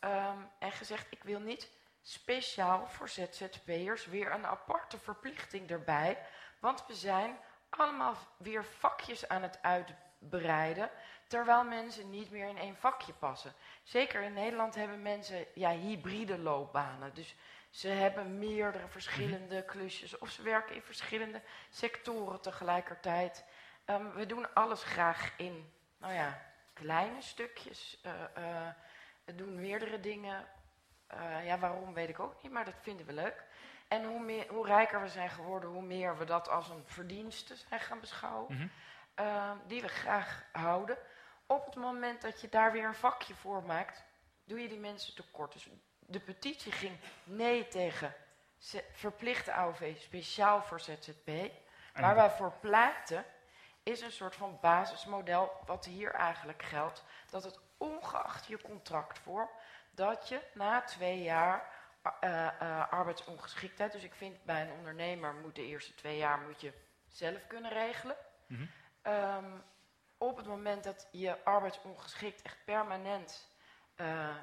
[0.00, 1.70] um, en gezegd, ik wil niet
[2.02, 6.18] speciaal voor ZZP'ers weer een aparte verplichting erbij.
[6.58, 7.38] Want we zijn
[7.70, 10.90] allemaal weer vakjes aan het uitbreiden,
[11.26, 13.52] terwijl mensen niet meer in één vakje passen.
[13.82, 17.14] Zeker in Nederland hebben mensen ja, hybride loopbanen.
[17.14, 17.36] Dus
[17.70, 19.66] ze hebben meerdere verschillende mhm.
[19.66, 23.44] klusjes of ze werken in verschillende sectoren tegelijkertijd.
[23.86, 28.00] Um, we doen alles graag in, nou ja, kleine stukjes.
[28.06, 28.68] Uh, uh,
[29.24, 30.46] we doen meerdere dingen.
[31.14, 33.44] Uh, ja, waarom weet ik ook niet, maar dat vinden we leuk.
[33.88, 37.56] En hoe, meer, hoe rijker we zijn geworden, hoe meer we dat als een verdienste
[37.56, 38.56] zijn gaan beschouwen.
[38.56, 38.70] Mm
[39.66, 40.98] die we graag houden.
[41.46, 44.04] Op het moment dat je daar weer een vakje voor maakt,
[44.44, 45.52] doe je die mensen tekort.
[45.52, 45.68] Dus
[45.98, 48.14] de petitie ging nee tegen
[48.92, 51.30] verplichte AOV speciaal voor ZZP.
[51.94, 53.24] Waar wij voor pleiten
[53.82, 57.04] is een soort van basismodel wat hier eigenlijk geldt.
[57.30, 59.48] Dat het ongeacht je contractvorm,
[59.90, 61.78] dat je na twee jaar
[62.24, 63.92] uh, uh, arbeidsongeschiktheid.
[63.92, 66.72] Dus ik vind bij een ondernemer moet de eerste twee jaar moet je
[67.06, 68.16] zelf kunnen regelen.
[68.46, 69.12] Mm -hmm.
[69.12, 69.62] um,
[70.18, 73.50] op het moment dat je arbeidsongeschikt echt permanent
[73.96, 74.36] uh,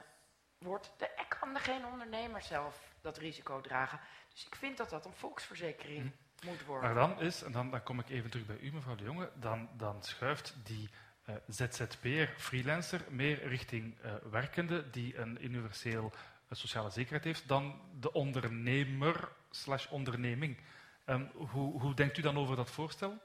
[0.57, 1.09] wordt, de,
[1.39, 3.99] kan geen ondernemer zelf dat risico dragen.
[4.29, 6.13] Dus ik vind dat dat een volksverzekering mm.
[6.49, 6.93] moet worden.
[6.93, 9.31] Maar dan is, en dan, dan kom ik even terug bij u, mevrouw de Jonge,
[9.35, 10.89] dan, dan schuift die
[11.29, 16.11] uh, ZZP'er, freelancer, meer richting uh, werkende die een universeel
[16.51, 20.57] sociale zekerheid heeft dan de ondernemer slash onderneming.
[21.05, 23.17] Um, hoe, hoe denkt u dan over dat voorstel?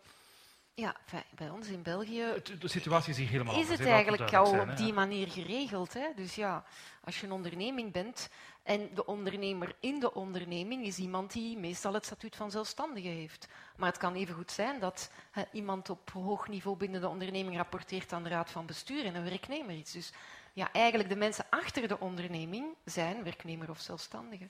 [0.75, 0.97] Ja,
[1.35, 2.25] bij ons in België.
[2.59, 5.93] De situatie is hier helemaal Is het eigenlijk al op die manier geregeld?
[5.93, 6.07] Hè?
[6.17, 6.65] Dus ja,
[7.05, 8.29] als je een onderneming bent
[8.63, 13.49] en de ondernemer in de onderneming is iemand die meestal het statuut van zelfstandige heeft.
[13.77, 17.57] Maar het kan even goed zijn dat hè, iemand op hoog niveau binnen de onderneming
[17.57, 19.93] rapporteert aan de raad van bestuur en een werknemer iets.
[19.93, 20.13] Dus
[20.53, 24.49] ja, eigenlijk de mensen achter de onderneming zijn werknemer of zelfstandige.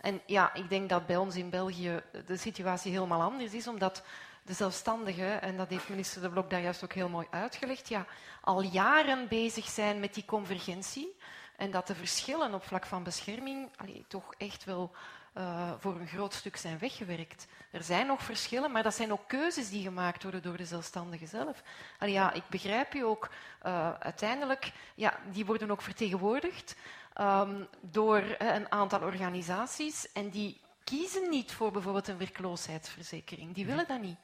[0.00, 4.02] En ja, ik denk dat bij ons in België de situatie helemaal anders is, omdat
[4.44, 8.06] de zelfstandigen, en dat heeft minister De Blok daar juist ook heel mooi uitgelegd, ja,
[8.40, 11.16] al jaren bezig zijn met die convergentie
[11.56, 13.70] en dat de verschillen op vlak van bescherming
[14.08, 14.90] toch echt wel
[15.34, 17.46] uh, voor een groot stuk zijn weggewerkt.
[17.70, 21.28] Er zijn nog verschillen, maar dat zijn ook keuzes die gemaakt worden door de zelfstandigen
[21.28, 21.62] zelf.
[21.98, 23.30] Allee, ja, ik begrijp u ook,
[23.66, 26.76] uh, uiteindelijk, ja, die worden ook vertegenwoordigd
[27.20, 33.54] um, door uh, een aantal organisaties en die kiezen niet voor bijvoorbeeld een werkloosheidsverzekering.
[33.54, 34.18] Die willen dat niet.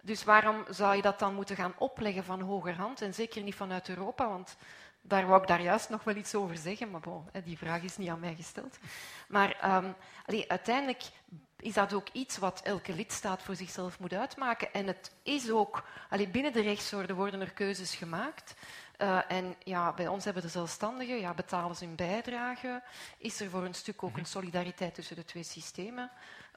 [0.00, 3.88] Dus waarom zou je dat dan moeten gaan opleggen van hogerhand en zeker niet vanuit
[3.88, 4.28] Europa?
[4.28, 4.56] Want
[5.02, 7.96] daar wou ik daar juist nog wel iets over zeggen, maar bon, die vraag is
[7.96, 8.78] niet aan mij gesteld.
[9.28, 9.94] Maar um,
[10.26, 11.02] allee, uiteindelijk
[11.56, 14.72] is dat ook iets wat elke lidstaat voor zichzelf moet uitmaken.
[14.72, 18.54] En het is ook, allee, binnen de rechtsorde worden er keuzes gemaakt.
[19.02, 22.82] Uh, en ja, bij ons hebben de zelfstandigen, ja, betalen ze hun bijdrage.
[23.18, 24.30] Is er voor een stuk ook een mhm.
[24.30, 26.10] solidariteit tussen de twee systemen.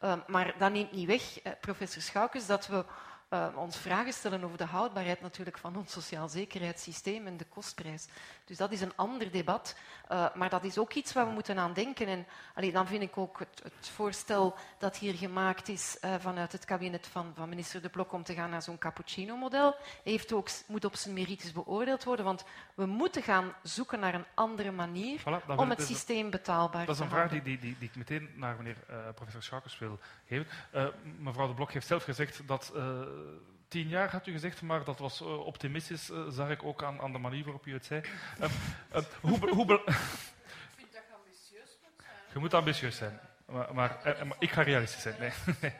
[0.03, 2.85] Uh, maar dat neemt niet weg, eh, professor Schoukes, dat we
[3.29, 8.07] uh, ons vragen stellen over de houdbaarheid natuurlijk van ons sociaal zekerheidssysteem en de kostprijs.
[8.45, 9.75] Dus dat is een ander debat,
[10.11, 12.07] uh, maar dat is ook iets waar we moeten aan denken.
[12.07, 16.51] En allee, dan vind ik ook het, het voorstel dat hier gemaakt is uh, vanuit
[16.51, 20.49] het kabinet van, van, minister De Blok om te gaan naar zo'n cappuccino-model, heeft ook,
[20.67, 25.19] moet op zijn merites beoordeeld worden, want we moeten gaan zoeken naar een andere manier
[25.19, 26.87] voilà, om het systeem betaalbaar te maken.
[26.87, 28.77] Dat is een vraag die, die, die, die, ik meteen naar meneer
[29.15, 30.47] professor Schakers wil geven.
[31.19, 32.71] mevrouw De Blok heeft zelf gezegd dat
[33.67, 37.01] tien jaar had u gezegd, maar dat was uh, optimistisch, uh, zag ik ook aan,
[37.01, 38.01] aan, de manier waarop u het zei.
[38.41, 38.49] Uh,
[39.21, 39.93] hoe, hoe ik
[40.75, 42.15] vind dat je ambitieus moet zijn.
[42.33, 43.19] Je moet ambitieus zijn.
[43.45, 45.19] Maar, maar, maar ik ga realistisch zijn.
[45.19, 45.31] Nee.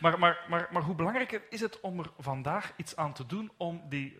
[0.00, 3.52] maar, maar, maar, maar, hoe belangrijk is het om er vandaag iets aan te doen
[3.56, 4.18] om die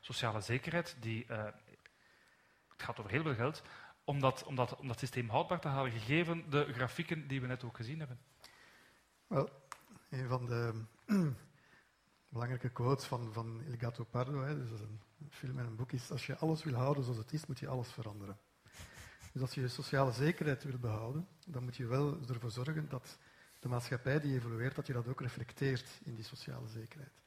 [0.00, 3.62] sociale zekerheid, die, het gaat over heel veel geld,
[4.04, 7.46] om dat, om, dat, om dat systeem houdbaar te houden, gegeven de grafieken die we
[7.46, 8.20] net ook gezien hebben?
[9.26, 9.48] Wel,
[10.10, 10.84] een van de
[12.28, 15.00] belangrijke quotes van, van Il Gatto Pardo, hè, dus dat is een
[15.30, 17.68] film en een boek, is als je alles wil houden zoals het is, moet je
[17.68, 18.38] alles veranderen.
[19.32, 23.18] Dus als je je sociale zekerheid wil behouden, dan moet je wel ervoor zorgen dat
[23.58, 27.22] de maatschappij die evolueert, dat je dat ook reflecteert in die sociale zekerheid.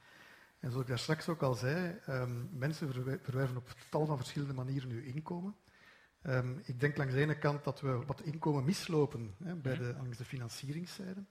[0.60, 4.54] En zoals ik daar straks ook al zei, um, mensen verwerven op tal van verschillende
[4.54, 5.56] manieren hun inkomen.
[6.24, 9.94] Um, ik denk langs de ene kant dat we wat inkomen mislopen hè, bij de,
[9.98, 11.24] langs de financieringszijde.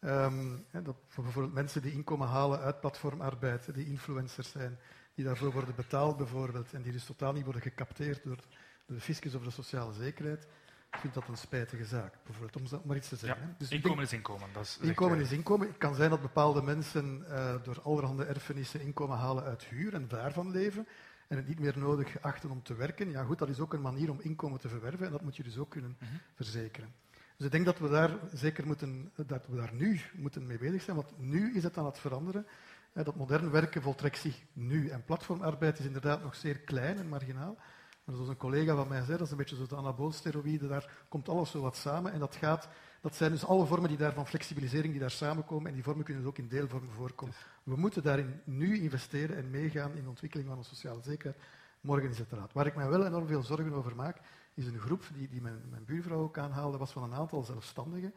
[0.00, 4.78] Um, dat bijvoorbeeld mensen die inkomen halen uit platformarbeid, die influencers zijn,
[5.14, 8.38] die daarvoor worden betaald bijvoorbeeld, en die dus totaal niet worden gecapteerd door,
[8.86, 10.46] de fiscus of de sociale zekerheid.
[10.92, 13.46] Ik vind dat een spijtige zaak, bijvoorbeeld, om maar iets te zeggen.
[13.46, 14.48] Ja, dus inkomen is inkomen.
[14.52, 15.66] Dat is inkomen is inkomen.
[15.66, 20.08] Het kan zijn dat bepaalde mensen uh, door allerhande erfenissen inkomen halen uit huur en
[20.08, 20.86] daarvan leven
[21.28, 23.10] en het niet meer nodig achten om te werken.
[23.10, 25.42] Ja goed, dat is ook een manier om inkomen te verwerven en dat moet je
[25.42, 26.14] dus ook kunnen mhm.
[26.34, 26.94] verzekeren.
[27.40, 30.82] Dus ik denk dat we daar zeker moeten, dat we daar nu moeten mee bezig
[30.82, 32.46] zijn, want nu is het aan het veranderen.
[32.92, 34.88] Dat modern werken voltrekt zich nu.
[34.88, 37.56] En platformarbeid is inderdaad nog zeer klein en marginaal.
[38.04, 40.90] Maar zoals een collega van mij zei, dat is een beetje zoals de anaboolsteroïden, daar
[41.08, 42.12] komt alles zo wat samen.
[42.12, 42.68] En dat, gaat,
[43.00, 45.68] dat zijn dus alle vormen die daar van flexibilisering die daar samenkomen.
[45.68, 47.34] En die vormen kunnen dus ook in deelvormen voorkomen.
[47.62, 51.42] We moeten daarin nu investeren en meegaan in de ontwikkeling van een sociale zekerheid.
[51.80, 52.52] Morgen is het raad.
[52.52, 54.20] Waar ik mij wel enorm veel zorgen over maak,
[54.54, 58.14] is een groep die, die mijn, mijn buurvrouw ook aanhaalde, was van een aantal zelfstandigen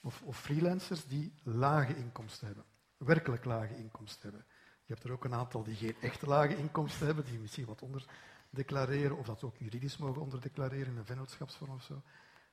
[0.00, 2.64] of, of freelancers die lage inkomsten hebben.
[2.96, 4.46] Werkelijk lage inkomsten hebben.
[4.84, 7.82] Je hebt er ook een aantal die geen echte lage inkomsten hebben, die misschien wat
[7.82, 8.04] onder
[8.50, 12.02] declareren, of dat ze ook juridisch mogen onderdeclareren in een vennootschapsvorm of zo.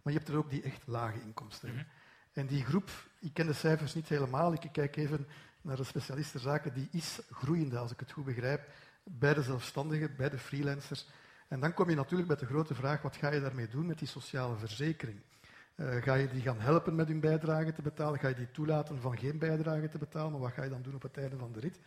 [0.02, 1.86] Maar je hebt er ook die echt lage inkomsten hebben.
[1.86, 2.40] Mhm.
[2.40, 2.90] En die groep,
[3.20, 5.28] ik ken de cijfers niet helemaal, ik kijk even
[5.62, 8.70] naar de specialisten zaken, die is groeiende, als ik het goed begrijp,
[9.04, 11.08] bij de zelfstandigen, bij de freelancers.
[11.50, 14.00] En dan kom je natuurlijk met de grote vraag, wat ga je daarmee doen met
[14.00, 15.22] die sociale verzekering?
[15.76, 18.20] Uh, ga je die gaan helpen met hun bijdrage te betalen?
[18.20, 20.32] Ga je die toelaten van geen bijdrage te betalen?
[20.32, 21.80] Maar wat ga je dan doen op het einde van de rit?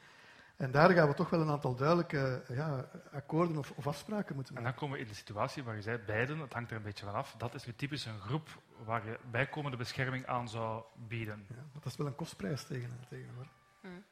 [0.56, 4.54] En daar gaan we toch wel een aantal duidelijke ja, akkoorden of, of, afspraken moeten
[4.54, 4.68] maken.
[4.68, 6.82] En dan komen we in de situatie waar je zei, beiden, het hangt er een
[6.82, 7.34] beetje van af.
[7.38, 8.48] Dat is nu typisch een groep
[8.84, 11.46] waar je bijkomende bescherming aan zou bieden.
[11.48, 13.48] Ja, dat is wel een kostprijs tegen, tegenover.
[13.80, 14.04] Hmm.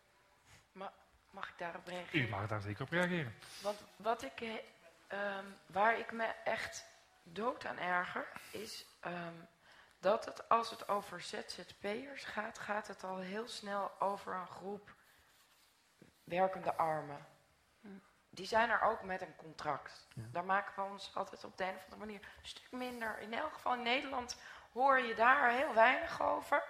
[1.30, 2.26] mag ik daarop reageren?
[2.26, 3.32] U mag daar zeker op reageren.
[3.62, 4.62] Want wat ik,
[5.12, 6.86] um, waar ik me echt
[7.22, 9.48] dood aan erger, is um,
[9.98, 14.94] dat het als het over ZZP'ers gaat, gaat het al heel snel over een groep
[16.24, 17.26] werkende armen.
[18.30, 20.06] Die zijn er ook met een contract.
[20.14, 23.18] Daar maken we ons altijd op de een of andere manier een stuk minder.
[23.18, 24.36] In elk geval in Nederland
[24.72, 26.64] hoor je daar heel weinig over.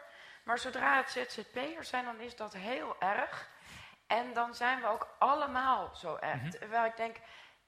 [0.44, 3.48] Maar zodra het ZZP'ers zijn, dan is dat heel erg.
[4.06, 6.42] En dan zijn we ook allemaal zo erg.
[6.42, 7.16] Mm Terwijl ik denk,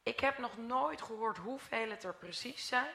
[0.02, 2.94] ik heb nog nooit gehoord hoeveel het er precies zijn.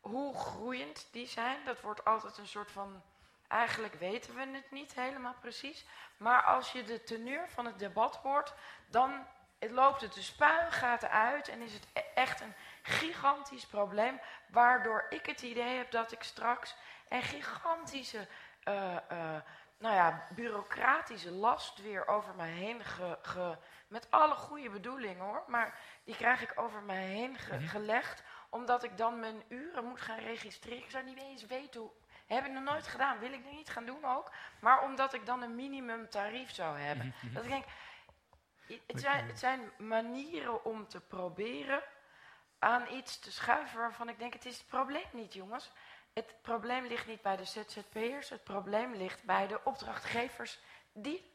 [0.00, 1.64] Hoe groeiend die zijn.
[1.64, 3.02] Dat wordt altijd een soort van
[3.48, 5.86] Eigenlijk weten we het niet helemaal precies.
[6.16, 8.54] Maar als je de teneur van het debat hoort,
[8.86, 9.26] dan
[9.58, 14.20] loopt het de spuigaten uit en is het e- echt een gigantisch probleem.
[14.48, 16.74] Waardoor ik het idee heb dat ik straks
[17.08, 18.28] een gigantische,
[18.64, 19.36] uh, uh,
[19.78, 23.56] nou ja, bureaucratische last weer over mij heen ge,
[23.88, 27.66] met alle goede bedoelingen hoor, maar die krijg ik over mij heen mhm.
[27.66, 30.84] gelegd, omdat ik dan mijn uren moet gaan registreren.
[30.84, 31.90] Ik zou niet eens weten hoe,
[32.26, 34.32] heb ik nog nooit gedaan, wil ik nu niet gaan doen ook.
[34.60, 37.06] Maar omdat ik dan een minimumtarief zou hebben.
[37.06, 37.34] Mhm, mhm.
[37.34, 37.64] dat ik denk,
[38.86, 41.82] het zijn, het zijn manieren om te proberen
[42.58, 45.72] aan iets te schuiven waarvan ik denk, het is het probleem niet, jongens.
[46.18, 50.58] Het probleem ligt niet bij de ZZP'ers, het probleem ligt bij de opdrachtgevers
[50.92, 51.32] die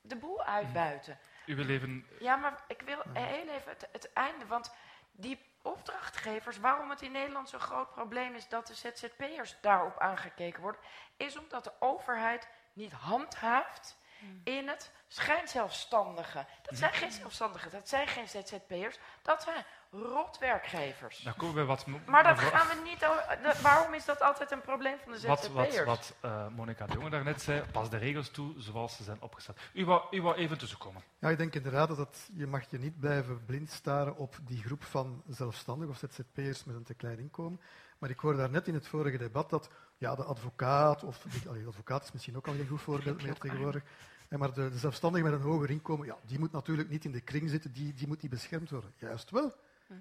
[0.00, 1.18] de boel uitbuiten.
[1.46, 2.06] U wil even...
[2.18, 4.74] Ja, maar ik wil heel even het, het einde, want
[5.12, 10.62] die opdrachtgevers, waarom het in Nederland zo'n groot probleem is dat de ZZP'ers daarop aangekeken
[10.62, 10.80] worden,
[11.16, 13.98] is omdat de overheid niet handhaaft.
[14.44, 16.46] In het schijnzelfstandigen.
[16.62, 21.18] Dat zijn geen zelfstandigen, dat zijn geen ZZP'ers, dat zijn rotwerkgevers.
[21.18, 21.86] Daar komen we wat...
[22.06, 23.62] Maar dat gaan we niet...
[23.62, 25.48] waarom is dat altijd een probleem van de ZZP'ers?
[25.48, 29.02] Wat, wat, wat uh, Monika de Jonge daarnet zei, pas de regels toe zoals ze
[29.02, 29.58] zijn opgesteld.
[29.72, 31.02] U wou, u wou even tussenkomen.
[31.18, 34.62] Ja, ik denk inderdaad dat het, je mag je niet blijven blind staren op die
[34.62, 37.60] groep van zelfstandigen of ZZP'ers met een te klein inkomen.
[37.98, 41.64] Maar ik hoorde daar net in het vorige debat dat ja, de advocaat, of de
[41.66, 43.82] advocaat is misschien ook al geen goed voorbeeld meer tegenwoordig,
[44.28, 47.20] maar de, de zelfstandige met een hoger inkomen, ja, die moet natuurlijk niet in de
[47.20, 48.92] kring zitten, die, die moet niet beschermd worden.
[48.96, 49.54] Juist wel.
[49.86, 49.92] Hm.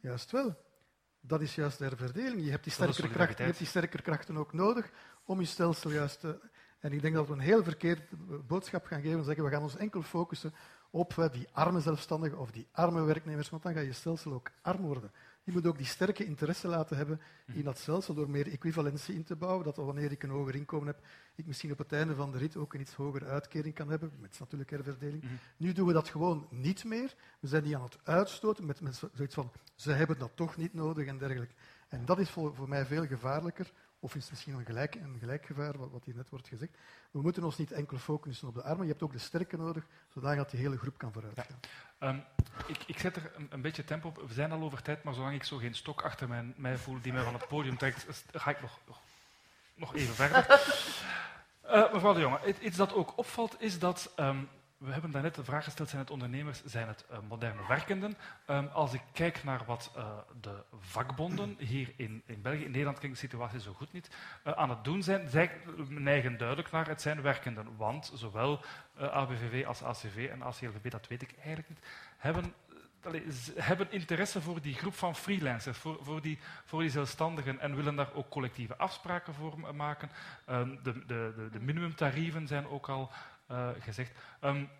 [0.00, 0.56] Juist wel.
[1.20, 2.44] Dat is juist de herverdeling.
[2.44, 4.90] Je hebt die sterkere, krachten, je hebt die sterkere krachten ook nodig
[5.24, 6.40] om je stelsel juist te...
[6.78, 8.02] En ik denk dat we een heel verkeerd
[8.46, 10.54] boodschap gaan geven en zeggen we gaan ons enkel focussen
[10.90, 14.82] op die arme zelfstandigen of die arme werknemers, want dan gaat je stelsel ook arm
[14.82, 15.12] worden.
[15.44, 17.20] Je moet ook die sterke interesse laten hebben
[17.52, 20.86] in dat stelsel door meer equivalentie in te bouwen, dat wanneer ik een hoger inkomen
[20.86, 23.88] heb, ik misschien op het einde van de rit ook een iets hogere uitkering kan
[23.88, 25.22] hebben, met natuurlijke herverdeling.
[25.22, 25.32] Mhm.
[25.56, 27.14] Nu doen we dat gewoon niet meer.
[27.40, 30.74] We zijn die aan het uitstoten met, met zoiets van, ze hebben dat toch niet
[30.74, 31.54] nodig en dergelijke.
[31.88, 33.72] En dat is voor, voor mij veel gevaarlijker,
[34.04, 36.72] of is het misschien een gelijk, een gelijk gevaar, wat, wat hier net wordt gezegd.
[37.10, 39.84] We moeten ons niet enkel focussen op de armen, je hebt ook de sterke nodig,
[40.14, 41.60] zodat die hele groep kan vooruitgaan.
[41.98, 42.18] Ehm,
[42.66, 44.28] ik, ik, zet er een, een, beetje tempo op.
[44.28, 47.00] We zijn al over tijd, maar zolang ik zo geen stok achter mijn, mij voel
[47.00, 49.00] die mij van het podium trekt, ga ik nog, nog,
[49.74, 50.60] nog even verder.
[51.64, 54.48] uh, mevrouw de Jonge, iets dat ook opvalt is dat um,
[54.84, 58.16] we hebben daarnet de vraag gesteld, zijn het ondernemers, zijn het uh, moderne werkenden?
[58.46, 60.06] Um, als ik kijk naar wat uh,
[60.40, 64.10] de vakbonden hier in, in België, in Nederland klinkt de situatie zo goed niet,
[64.46, 65.50] uh, aan het doen zijn, zij
[65.88, 67.76] neigen duidelijk naar het zijn werkenden.
[67.76, 68.60] Want zowel
[68.98, 71.84] ABVV als ACV en ACLVB, dat weet ik eigenlijk niet,
[72.16, 72.54] hebben
[73.54, 77.96] hebben interesse voor die groep van freelancers, voor, voor, die, voor die zelfstandigen en willen
[77.96, 80.10] daar ook collectieve afspraken voor maken.
[80.46, 83.10] De, de, de, de minimumtarieven zijn ook al
[83.48, 84.18] uh, gezegd.
[84.40, 84.70] Um,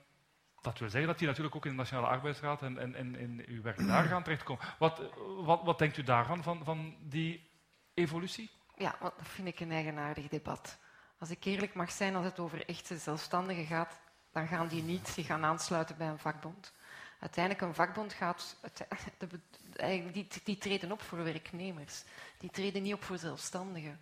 [0.65, 3.45] dat wil zeggen dat die natuurlijk ook in de Nationale Arbeidsraad en, en, en in
[3.47, 4.65] uw werk daar gaan terechtkomen.
[4.79, 5.03] Wat,
[5.45, 7.51] wat, wat denkt u daarvan, van, van die
[7.95, 8.51] evolutie?
[8.77, 10.79] Ja, dat vind ik een eigenaardig debat.
[11.19, 14.01] Als ik eerlijk mag zijn, als het over echte zelfstandigen gaat,
[14.33, 16.73] dan gaan die niet zich gaan aansluiten bij een vakbond.
[17.21, 18.57] Uiteindelijk een vakbond gaat,
[20.13, 22.03] die, die treden op voor werknemers.
[22.39, 23.99] Die treden niet op voor zelfstandigen.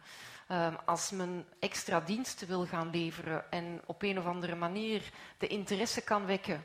[0.49, 5.03] Um, als men extra diensten wil gaan leveren en op een of andere manier
[5.39, 6.65] de interesse kan wekken,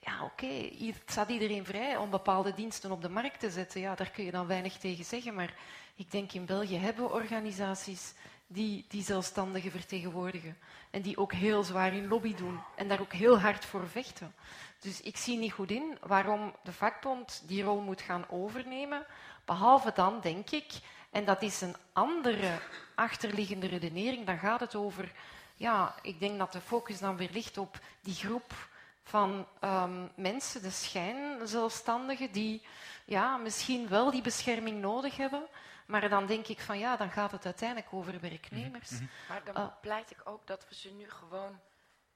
[0.00, 3.80] ja oké, okay, staat iedereen vrij om bepaalde diensten op de markt te zetten.
[3.80, 5.54] Ja, daar kun je dan weinig tegen zeggen, maar
[5.94, 8.14] ik denk in België hebben we organisaties
[8.52, 10.56] die die zelfstandigen vertegenwoordigen
[10.90, 14.34] en die ook heel zwaar in lobby doen en daar ook heel hard voor vechten.
[14.80, 19.06] Dus ik zie niet goed in waarom de vakbond die rol moet gaan overnemen,
[19.44, 20.72] behalve dan, denk ik,
[21.10, 22.58] en dat is een andere
[22.94, 24.26] achterliggende redenering.
[24.26, 25.12] Dan gaat het over,
[25.56, 28.68] ja, ik denk dat de focus dan weer ligt op die groep
[29.02, 32.62] van um, mensen, de schijnzelfstandigen, die
[33.04, 35.46] ja, misschien wel die bescherming nodig hebben.
[35.90, 38.90] Maar dan denk ik van ja, dan gaat het uiteindelijk over werknemers.
[38.90, 39.08] Mm -hmm.
[39.28, 41.60] Maar dan uh, pleit ik ook dat we ze nu gewoon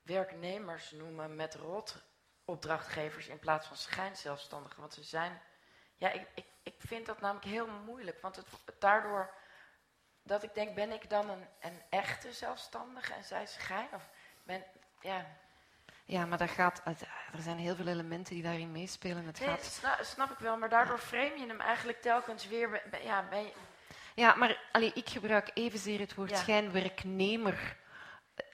[0.02, 2.02] werknemers noemen met rot
[2.44, 4.80] opdrachtgevers in plaats van schijnzelfstandigen.
[4.80, 5.40] Want ze zijn
[5.96, 8.20] ja, ik, ik, ik vind dat namelijk heel moeilijk.
[8.20, 8.46] Want het,
[8.78, 9.34] daardoor
[10.22, 13.88] dat ik denk, ben ik dan een, een echte zelfstandige en zij schijn?
[13.94, 14.10] Of
[14.42, 14.64] ben,
[15.00, 15.26] ja.
[16.04, 16.82] Ja, maar dat gaat,
[17.32, 19.26] er zijn heel veel elementen die daarin meespelen.
[19.26, 19.64] Het nee, gaat...
[19.64, 22.82] snap, snap, ik wel, maar daardoor frame je hem eigenlijk telkens weer.
[23.02, 23.52] Ja, ben je...
[24.14, 26.36] ja maar allee, ik gebruik evenzeer het woord ja.
[26.36, 27.76] schijnwerknemer.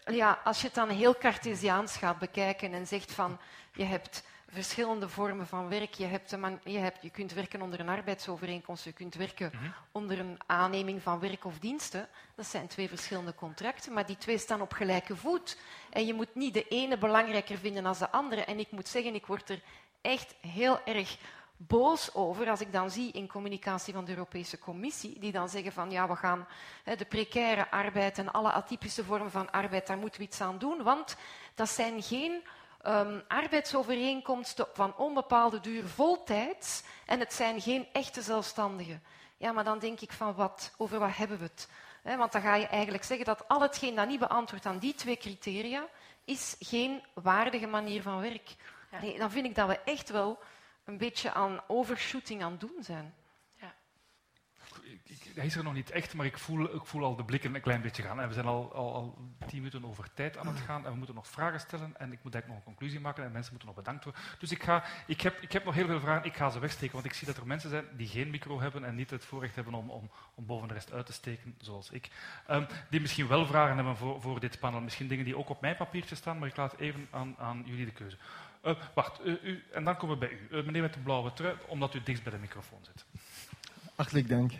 [0.04, 3.40] Ja, als je het dan heel cartesiaans gaat bekijken en zegt van
[3.72, 5.94] je hebt verschillende vormen van werk.
[5.94, 9.60] Je, hebt man, je, hebt, je kunt werken onder een arbeidsovereenkomst, je kunt werken mm
[9.60, 9.74] -hmm.
[9.92, 12.08] onder een aanneming van werk of diensten.
[12.34, 15.56] Dat zijn twee verschillende contracten, maar die twee staan op gelijke voet.
[15.90, 18.44] En je moet niet de ene belangrijker vinden dan de andere.
[18.44, 19.62] En ik moet zeggen, ik word er
[20.00, 21.16] echt heel erg
[21.56, 25.72] boos over als ik dan zie in communicatie van de Europese Commissie, die dan zeggen
[25.72, 26.46] van ja, we gaan
[26.84, 30.58] hè, de precaire arbeid en alle atypische vormen van arbeid, daar moeten we iets aan
[30.58, 31.16] doen, want
[31.54, 32.42] dat zijn geen
[32.86, 39.02] um, arbeidsovereenkomsten van onbepaalde duur voltijds en het zijn geen echte zelfstandigen.
[39.36, 41.68] Ja, maar dan denk ik van wat, over wat hebben we het?
[42.02, 45.16] Want dan ga je eigenlijk zeggen dat al hetgeen dat niet beantwoordt aan die twee
[45.16, 45.86] criteria,
[46.24, 48.54] is geen waardige manier van werk.
[49.00, 50.38] Nee, dan vind ik dat we echt wel
[50.84, 53.14] een beetje aan overshooting aan het doen zijn
[55.34, 57.60] hij is er nog niet echt, maar ik voel, ik voel al de blikken een
[57.60, 58.20] klein beetje gaan.
[58.20, 60.96] En we zijn al, al, al tien minuten over tijd aan het gaan en we
[60.96, 63.68] moeten nog vragen stellen en ik moet eigenlijk nog een conclusie maken en mensen moeten
[63.68, 64.22] nog bedankt worden.
[64.38, 66.94] Dus ik, ga, ik, heb, ik heb nog heel veel vragen, ik ga ze wegsteken,
[66.94, 69.54] want ik zie dat er mensen zijn die geen micro hebben en niet het voorrecht
[69.54, 72.10] hebben om, om, om boven de rest uit te steken, zoals ik.
[72.50, 75.60] Um, die misschien wel vragen hebben voor, voor dit panel, misschien dingen die ook op
[75.60, 78.16] mijn papiertje staan, maar ik laat even aan, aan jullie de keuze.
[78.64, 80.56] Uh, wacht, uh, u, en dan komen we bij u.
[80.56, 83.04] Uh, meneer met de blauwe trui, omdat u dichtst bij de microfoon zit.
[83.94, 84.52] Hartelijk dank.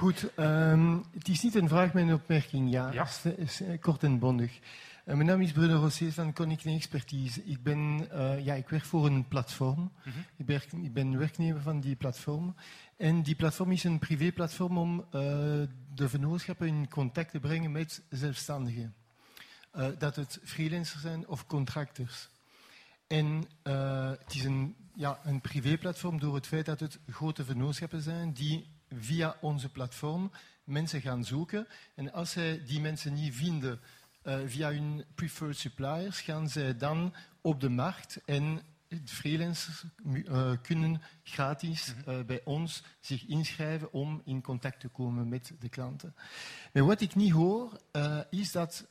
[0.00, 2.70] Goed, um, het is niet een vraag, maar een opmerking.
[2.70, 3.04] Ja, ja.
[3.04, 4.58] Is, is, kort en bondig.
[5.04, 7.44] Uh, mijn naam is Bruno Rossier van Connecting Expertise.
[7.44, 9.80] Ik, ben, uh, ja, ik werk voor een platform.
[9.80, 10.24] Mm -hmm.
[10.36, 12.54] ik, werk, ik, ben werknemer van die platform.
[12.96, 15.02] En die platform is een privéplatform om uh,
[15.94, 18.94] de vennootschappen in contact te brengen met zelfstandigen.
[19.98, 22.28] dat het freelancers zijn of contractors.
[23.06, 23.44] En
[24.18, 28.78] het is een, ja, een privéplatform door het feit dat het grote vennootschappen zijn die
[28.94, 30.30] via onze platform
[30.64, 31.66] mensen gaan zoeken.
[31.94, 33.80] En als zij die mensen niet vinden
[34.24, 38.60] uh, via hun preferred suppliers, gaan zij dan op de markt en
[39.04, 45.52] freelancers uh, kunnen gratis uh, bij ons zich inschrijven om in contact te komen met
[45.58, 46.14] de klanten.
[46.72, 47.80] Maar wat ik niet hoor,
[48.30, 48.86] is dat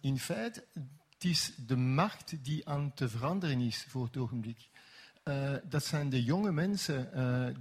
[0.00, 0.64] in feite
[1.12, 4.68] het is de markt die aan te veranderen is voor het ogenblik.
[5.68, 7.08] dat zijn de jonge mensen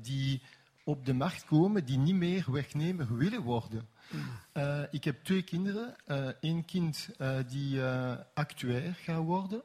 [0.01, 0.41] die
[0.89, 3.89] op de markt komen die niet meer werknemer willen worden.
[4.53, 5.95] Uh, ik heb twee kinderen.
[6.41, 7.81] Eén uh, kind uh, die
[8.33, 9.61] actuair gaat worden.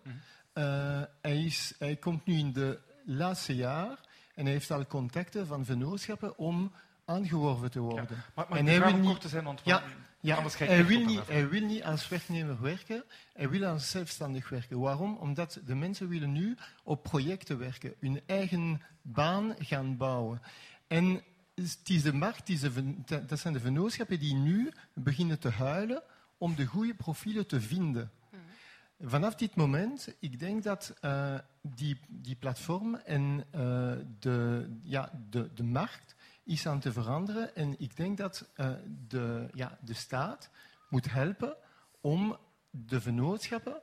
[1.20, 3.98] hij, is, hij komt nu in de laatste jaar
[4.34, 6.72] en hij heeft al contacten van vennootschappen om
[7.04, 8.06] aangeworven te worden.
[8.10, 9.20] Ja, maar, maar en hij wil niet...
[9.20, 9.82] te zijn, want ja,
[10.20, 14.80] ja, hij, wil niet, hij wil niet als werknemer werken, hij wil als zelfstandig werken.
[14.80, 15.16] Waarom?
[15.16, 20.40] Omdat de mensen willen nu op projecten werken, hun eigen baan gaan bouwen.
[20.86, 21.22] En
[21.54, 22.94] het is de markt, die ze,
[23.26, 26.02] dat zijn de vennootschappen die nu beginnen te huilen
[26.38, 28.10] om de goede profielen te vinden.
[28.30, 29.08] Mm.
[29.08, 35.54] Vanaf dit moment, ik denk dat uh, die, die platform en uh, de, ja, de,
[35.54, 37.56] de markt is aan te veranderen.
[37.56, 38.70] En ik denk dat uh,
[39.08, 40.50] de, ja, de staat
[40.88, 41.56] moet helpen
[42.00, 42.36] om
[42.70, 43.82] de vennootschappen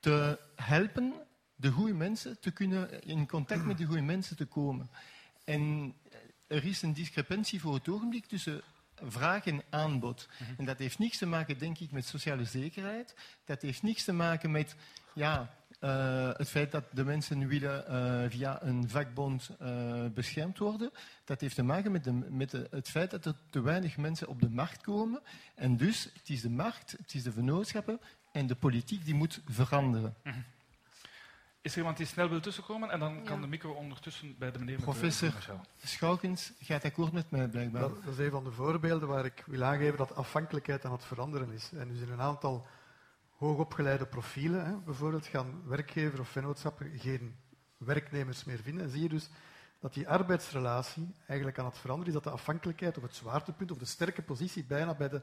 [0.00, 1.12] te helpen
[1.54, 4.90] de goede mensen te kunnen in contact met de goede mensen te komen.
[5.44, 5.94] En
[6.52, 8.62] er is een discrepantie voor het ogenblik tussen
[9.02, 10.28] vraag en aanbod.
[10.38, 10.54] -hmm.
[10.58, 13.14] En dat heeft niets te maken, denk ik, met sociale zekerheid.
[13.44, 14.76] Dat heeft niets te maken met
[15.14, 20.90] ja, uh, het feit dat de mensen willen uh, via een vakbond uh, beschermd worden.
[21.24, 24.28] Dat heeft te maken met, de, met de, het feit dat er te weinig mensen
[24.28, 25.20] op de markt komen.
[25.54, 28.00] En dus, het is de markt, het is de vennootschappen
[28.32, 30.14] en de politiek die moet veranderen.
[30.22, 30.44] -hmm.
[31.62, 32.90] Is er iemand die snel wil tussenkomen?
[32.90, 33.42] En dan kan ja.
[33.42, 34.80] de micro ondertussen bij de meneer...
[34.80, 35.32] Professor
[35.76, 37.80] Schoukens gaat akkoord met mij, blijkbaar.
[37.80, 41.04] Dat, dat, is een van de voorbeelden waar ik wil aangeven dat afhankelijkheid aan het
[41.04, 41.70] veranderen is.
[41.72, 42.66] En dus in een aantal
[43.36, 47.36] hoogopgeleide profielen, hè, bijvoorbeeld, gaan werkgever of vennootschappen geen
[47.76, 48.84] werknemers meer vinden.
[48.84, 49.28] En zie je dus
[49.80, 53.78] dat die arbeidsrelatie eigenlijk aan het veranderen is, dat de afhankelijkheid of het zwaartepunt of
[53.78, 55.22] de sterke positie bijna bij de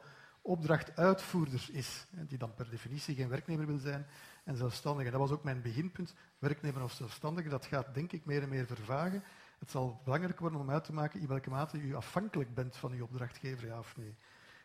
[0.50, 4.08] opdrachtuitvoerder is, die dan per definitie geen werknemer wil zijn
[4.44, 5.10] en zelfstandige.
[5.10, 6.14] Dat was ook mijn beginpunt.
[6.40, 9.24] Werknemer of zelfstandige, dat gaat denk ik meer en meer vervagen.
[9.60, 12.92] Het zal belangrijk worden om uit te maken in welke mate u afhankelijk bent van
[12.92, 14.16] uw opdrachtgever, ja of nee.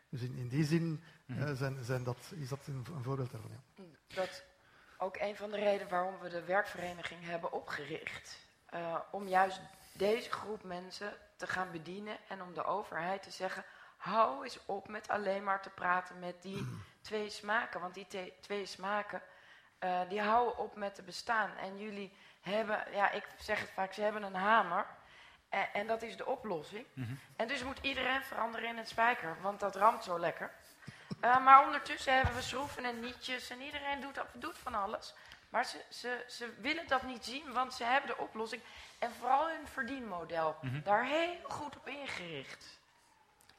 [0.09, 1.49] Dus in, in die zin mm -hmm.
[1.49, 3.51] uh, zijn, zijn dat, is dat een, een voorbeeld daarvan.
[3.51, 3.85] Ja.
[4.15, 4.45] Dat
[4.99, 8.39] ook een van de redenen waarom we de werkvereniging hebben opgericht.
[8.75, 9.61] Uh, om juist
[9.93, 13.65] deze groep mensen te gaan bedienen en om de overheid te zeggen:
[14.05, 16.67] hou eens op met alleen maar te praten met die
[17.01, 17.81] twee smaken.
[17.81, 19.23] Want die twee smaken
[19.81, 21.57] uh, die houden op met te bestaan.
[21.57, 24.87] En jullie hebben, ja, ik zeg het vaak, ze hebben een hamer.
[25.49, 26.87] En, en dat is de oplossing.
[26.93, 27.19] Mm -hmm.
[27.37, 30.51] En dus moet iedereen veranderen in een spijker, want dat ramt zo lekker.
[31.21, 35.15] Uh, maar ondertussen hebben we schroeven en nietjes en iedereen doet, doet van alles.
[35.49, 38.63] Maar ze, ze, ze willen dat niet zien, want ze hebben de oplossing.
[38.99, 40.83] En vooral hun verdienmodel mm -hmm.
[40.83, 42.83] daar heel goed op ingericht.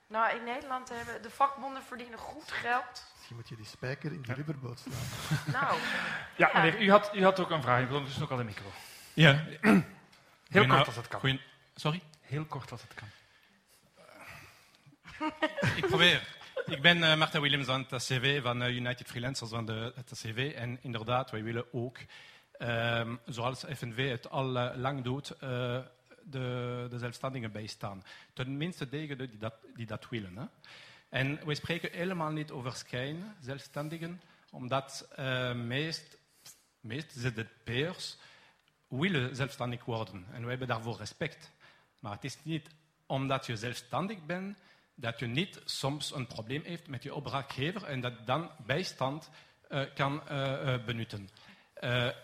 [0.07, 3.05] Nou, in Nederland hebben de vakbonden verdienen goed geld.
[3.15, 5.53] Misschien moet je die spijker in de rubberboot slaan.
[5.61, 5.79] Nou.
[6.37, 7.81] Ja, meneer, u had, u had ook een vraag.
[7.81, 8.71] Ik wil dus ook al de micro.
[9.13, 9.43] Ja.
[10.49, 11.39] Heel kort als het kan.
[11.75, 12.01] Sorry?
[12.21, 13.07] Heel kort als het kan.
[15.75, 16.33] ik probeer.
[16.65, 20.11] Ik ben uh, Martin Williams van het CV, van uh, United Freelancers van de, het
[20.13, 20.53] CV.
[20.55, 21.97] En inderdaad, wij willen ook,
[22.59, 25.33] um, zoals FNV het al uh, lang doet,
[26.25, 28.03] de, de zelfstandigen bijstaan.
[28.33, 30.37] Tenminste degenen die dat, die dat willen.
[30.37, 30.45] Hè.
[31.09, 34.21] En we spreken helemaal niet over schijn, zelfstandigen,
[34.51, 36.17] omdat uh, meest,
[36.79, 38.17] meest ZZP'ers
[38.87, 40.25] willen zelfstandig worden.
[40.31, 41.51] En we hebben daarvoor respect.
[41.99, 42.69] Maar het is niet
[43.05, 44.57] omdat je zelfstandig bent
[44.95, 49.29] dat je niet soms een probleem heeft met je opdrachtgever en dat dan bijstand
[49.69, 51.29] uh, kan uh, benutten.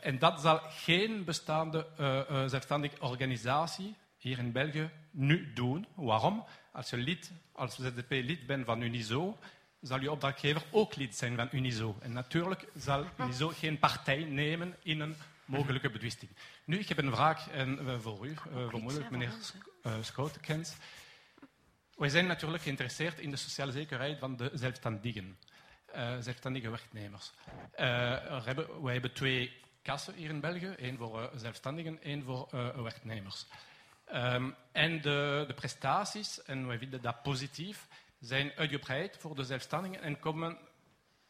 [0.02, 1.88] En dat zal geen bestaande
[2.48, 5.88] zelfstandige organisatie hier in België nu doen.
[5.96, 6.46] Waarom?
[6.72, 9.38] Als je lid, als ZZP lid bent van Unizo,
[9.82, 11.98] zal je opdrachtgever ook lid zijn van Unizo.
[12.02, 15.16] En natuurlijk zal Unizo geen partij nemen in een
[15.46, 16.32] mogelijke betwisting.
[16.66, 18.36] Nu, ik heb een vraag en, voor u,
[18.70, 19.34] vermoedelijk meneer
[20.02, 20.76] Schoutenkens.
[21.96, 25.38] Wij zijn natuurlijk geïnteresseerd in de sociale zekerheid van de zelfstandigen,
[25.96, 27.32] uh, zelfstandige werknemers.
[27.72, 32.48] Hebben, wij hebben twee kassen hier in België, één voor zelfstandigen, één voor
[32.84, 33.46] werknemers.
[34.14, 37.88] Um, en de, de, prestaties, en wij vinden dat positief,
[38.20, 40.58] zijn uitgebreid voor de zelfstandigen en komen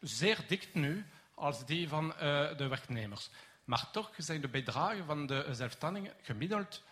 [0.00, 2.08] zeer dicht nu als die van
[2.56, 3.30] de werknemers.
[3.64, 6.82] Maar toch zijn de bedragen van de zelfstandigen gemiddeld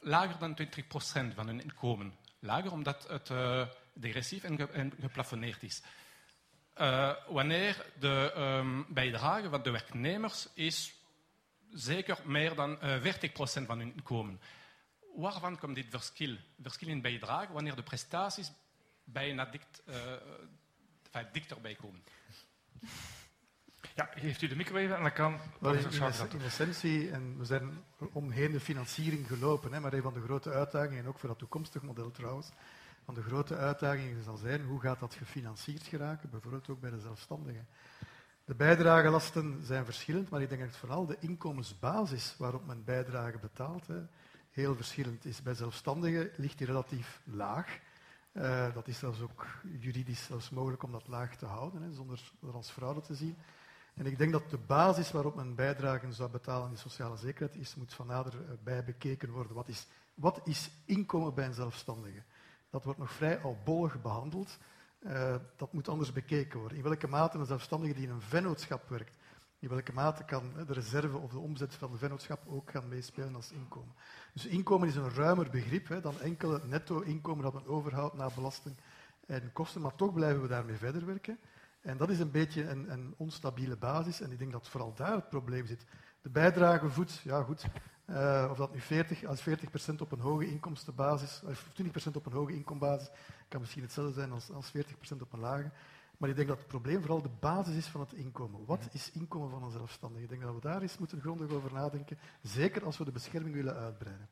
[0.00, 2.14] lager dan 20% van hun inkomen.
[2.40, 3.30] Lager omdat het
[3.92, 5.82] degressief en, en, geplafonneerd is.
[6.80, 10.94] Uh, wanneer de um, bijdrage van de werknemers is
[11.70, 14.40] zeker meer dan uh, 40% van hun inkomen.
[15.14, 16.36] Waarvan komt dit verschil?
[16.62, 18.52] Verschil in bijdrage wanneer de prestaties
[19.04, 19.82] bijna dicht,
[21.14, 22.02] uh, dichterbij komen?
[23.94, 27.84] Ja, geeft u de micro even en dan kan in, in, essentie, en we zijn
[28.12, 31.38] omheen de financiering gelopen, hè, maar een van de grote uitdagingen, en ook voor dat
[31.38, 32.50] toekomstig model trouwens,
[33.08, 37.00] van de grote uitdagingen zal zijn hoe gaat dat gefinancierd geraken, bijvoorbeeld ook bij de
[37.00, 37.66] zelfstandigen.
[38.44, 43.86] De bijdragelasten zijn verschillend, maar ik denk dat vooral de inkomensbasis waarop men bijdrage betaalt
[44.50, 45.42] heel verschillend is.
[45.42, 47.78] Bij zelfstandigen ligt die relatief laag.
[48.32, 49.46] Uh, dat is zelfs ook
[49.80, 53.36] juridisch zelfs mogelijk om dat laag te houden, hè, zonder er als fraude te zien.
[53.94, 57.56] En ik denk dat de basis waarop men bijdragen zou betalen aan die sociale zekerheid
[57.56, 59.54] is, moet van nader eh, bij bekeken worden.
[59.54, 62.22] Wat is, wat is inkomen bij een zelfstandige?
[62.70, 64.58] Dat wordt nog vrij albollig behandeld.
[65.00, 66.78] Uh, dat moet anders bekeken worden.
[66.78, 69.16] In welke mate een zelfstandige die in een vennootschap werkt,
[69.58, 73.34] in welke mate kan de reserve of de omzet van de vennootschap ook gaan meespelen
[73.34, 73.94] als inkomen.
[74.32, 78.76] Dus inkomen is een ruimer begrip hè, dan enkele netto-inkomen dat men overhoudt na belasting
[79.26, 81.38] en kosten, maar toch blijven we daarmee verder werken.
[81.80, 85.14] En dat is een beetje een, een onstabiele basis en ik denk dat vooral daar
[85.14, 85.84] het probleem zit.
[86.22, 87.64] De bijdrage voedt, ja goed,
[88.10, 92.32] uh, of dat nu 40, als 40% op een hoge inkomstenbasis, of 20% op een
[92.32, 93.10] hoge inkomstenbasis,
[93.48, 94.80] kan misschien hetzelfde zijn als, als 40%
[95.20, 95.70] op een lage.
[96.16, 98.64] Maar ik denk dat het probleem vooral de basis is van het inkomen.
[98.64, 98.88] Wat mhm.
[98.92, 100.22] is inkomen van een zelfstandige?
[100.22, 103.54] Ik denk dat we daar eens moeten grondig over nadenken, zeker als we de bescherming
[103.54, 104.28] willen uitbreiden.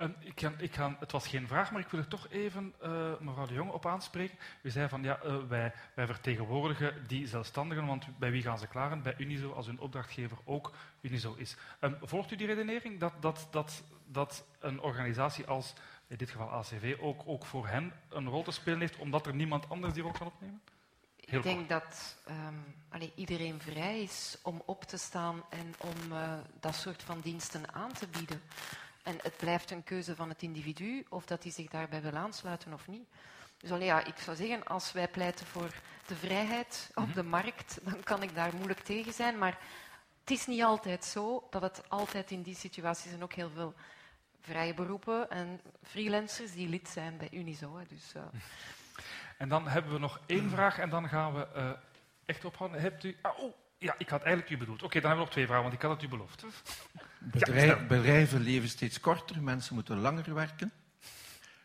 [0.00, 3.12] Ik kan, ik kan, het was geen vraag, maar ik wil er toch even uh,
[3.20, 4.38] mevrouw de Jonge op aanspreken.
[4.62, 8.66] U zei van ja, uh, wij, wij, vertegenwoordigen die zelfstandigen, want bij wie gaan ze
[8.66, 9.02] klaren?
[9.02, 11.56] Bij Unizo, als hun opdrachtgever ook Unizo is.
[11.80, 15.74] Um, volgt u die redenering dat, dat, dat, dat een organisatie als
[16.06, 19.34] in dit geval ACV ook, ook voor hen een rol te spelen heeft, omdat er
[19.34, 20.60] niemand anders die rol kan opnemen?
[21.16, 22.54] Heel ik denk dat um, ehm,
[22.88, 27.74] allee, iedereen vrij is om op te staan en om uh, dat soort van diensten
[27.74, 28.42] aan te bieden.
[29.02, 32.72] En het blijft een keuze van het individu of dat hij zich daarbij wil aansluiten
[32.72, 33.08] of niet.
[33.58, 35.74] Dus allee, ja, ik zou zeggen, als wij pleiten voor
[36.06, 37.14] de vrijheid op mhm.
[37.14, 39.38] de markt, dan kan ik daar moeilijk tegen zijn.
[39.38, 39.58] Maar
[40.20, 43.74] het is niet altijd zo dat het altijd in die situaties en ook heel veel
[44.40, 47.80] vrije beroepen en freelancers die lid zijn bij Unizo.
[47.88, 48.22] Dus, uh...
[49.38, 51.70] En dan hebben we nog één vraag en dan gaan we uh,
[52.24, 52.80] echt ophouden.
[52.80, 53.16] Hebt u...
[53.22, 54.82] Ah, oh, ja, ik had eigenlijk u bedoeld.
[54.82, 56.44] Oké, dan hebben we nog twee vragen, want ik had het u beloofd.
[57.18, 60.72] Bedrijf, bedrijven leven steeds korter, mensen moeten langer werken.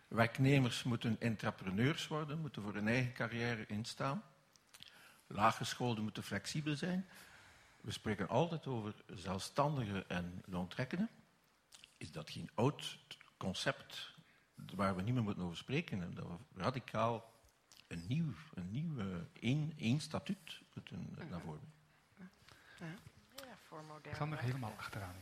[0.07, 4.23] Werknemers moeten entrepreneurs worden, moeten voor hun eigen carrière instaan.
[5.27, 7.07] Laaggeschoolden moeten flexibel zijn.
[7.81, 11.09] We spreken altijd over zelfstandigen en loontrekkenden
[11.97, 12.97] is dat geen oud
[13.37, 14.13] concept
[14.75, 16.01] waar we niet meer moeten over spreken.
[16.01, 17.33] En dat we radicaal
[17.87, 18.93] een nieuw, een nieuw
[19.39, 21.74] één, één statuut moeten naar voren.
[22.79, 24.09] Ja, voor modern.
[24.09, 25.15] Ik ga er helemaal achteraan.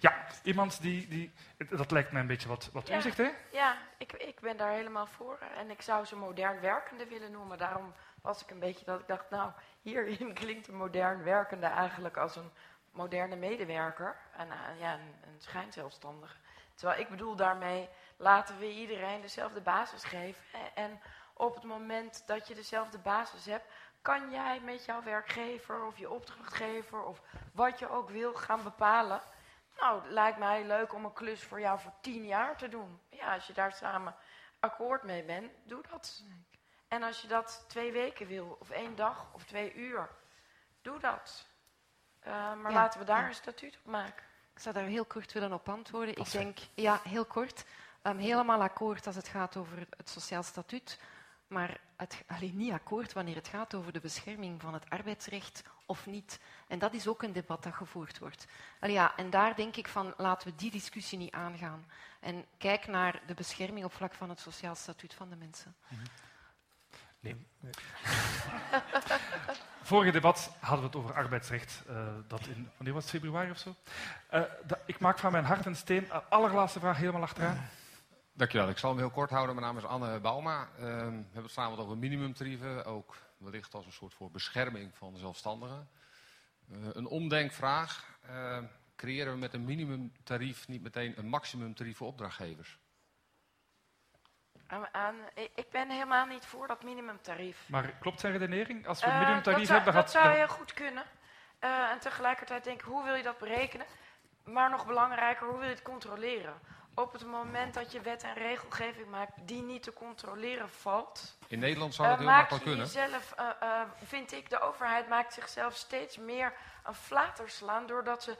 [0.00, 1.32] Ja, iemand die, die.
[1.68, 3.30] Dat lijkt mij een beetje wat, wat ja, u zegt, hè?
[3.52, 5.38] Ja, ik, ik ben daar helemaal voor.
[5.56, 7.58] En ik zou ze modern werkende willen noemen.
[7.58, 7.92] Daarom
[8.22, 12.36] was ik een beetje dat ik dacht, nou, hierin klinkt een modern werkende eigenlijk als
[12.36, 12.50] een
[12.90, 16.36] moderne medewerker en uh, ja, een, een schijnzelfstandige.
[16.74, 20.42] Terwijl ik bedoel daarmee, laten we iedereen dezelfde basis geven.
[20.74, 21.00] En
[21.34, 23.66] op het moment dat je dezelfde basis hebt,
[24.04, 29.20] kan jij met jouw werkgever of je opdrachtgever of wat je ook wil gaan bepalen.
[29.80, 33.00] Nou, het lijkt mij leuk om een klus voor jou voor tien jaar te doen.
[33.08, 34.14] Ja, als je daar samen
[34.60, 36.22] akkoord mee bent, doe dat.
[36.88, 40.08] En als je dat twee weken wil, of één dag of twee uur,
[40.82, 41.46] doe dat.
[42.26, 44.24] Uh, maar laten we daar een statuut op maken.
[44.54, 46.16] Ik zou daar heel kort willen op antwoorden.
[46.16, 47.64] Ik denk, ja, heel kort.
[48.02, 50.98] Um, helemaal akkoord als het gaat over het sociaal statuut.
[51.54, 56.06] Maar het, alleen niet akkoord wanneer het gaat over de bescherming van het arbeidsrecht of
[56.06, 56.40] niet.
[56.68, 58.46] En dat is ook een debat dat gevoerd wordt.
[58.80, 61.84] Ja, en daar denk ik van, laten we die discussie niet aangaan.
[62.20, 65.74] En kijk naar de bescherming op vlak van het sociaal statuut van de mensen.
[67.20, 67.46] Nee.
[69.82, 71.82] Vorige debat hadden we het over arbeidsrecht.
[71.90, 73.74] Uh, dat in, wanneer was het, februari of zo?
[74.32, 74.42] Uh,
[74.86, 76.04] ik maak van mijn hart en steen.
[76.04, 77.68] Uh, allerlaatste vraag helemaal achteraan.
[78.36, 78.68] Dankjewel.
[78.68, 79.54] Ik zal hem heel kort houden.
[79.54, 80.68] Mijn naam is Anne Bauma.
[80.76, 82.84] we hebben het vanavond over minimumtarieven.
[82.84, 85.88] Ook wellicht als een soort voor bescherming van zelfstandigen.
[86.92, 88.18] een omdenkvraag.
[88.96, 92.78] creëren we met een minimumtarief niet meteen een maximumtarief voor opdrachtgevers?
[94.92, 95.14] Aan,
[95.54, 97.68] ik ben helemaal niet voor dat minimumtarief.
[97.68, 98.86] Maar klopt zijn redenering?
[98.86, 99.94] Als we een eh, minimumtarief hebben...
[99.94, 101.04] Dat zou je goed kunnen.
[101.60, 103.86] Uh, en tegelijkertijd denk ik, hoe wil je dat berekenen?
[104.44, 106.60] Maar nog belangrijker, hoe wil je het controleren?
[106.94, 111.36] Op het moment dat je wet en regelgeving maakt die niet te controleren valt.
[111.46, 112.86] In Nederland zou dat uh, heel makkelijk kunnen.
[112.86, 116.52] Jezelf, uh, uh, vind ik, de overheid maakt zichzelf steeds meer
[116.84, 118.36] een flater slaan doordat ze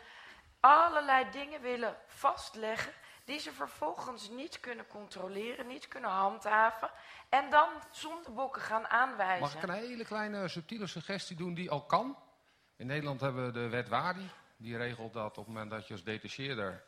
[0.60, 2.92] allerlei dingen willen vastleggen
[3.24, 6.90] die ze vervolgens niet kunnen controleren, niet kunnen handhaven
[7.28, 9.40] en dan zondebokken gaan aanwijzen.
[9.40, 12.18] Mag ik een hele kleine subtiele suggestie doen die al kan?
[12.76, 14.30] In Nederland hebben we de wet WADI.
[14.56, 16.84] Die regelt dat op het moment dat je als detacheerder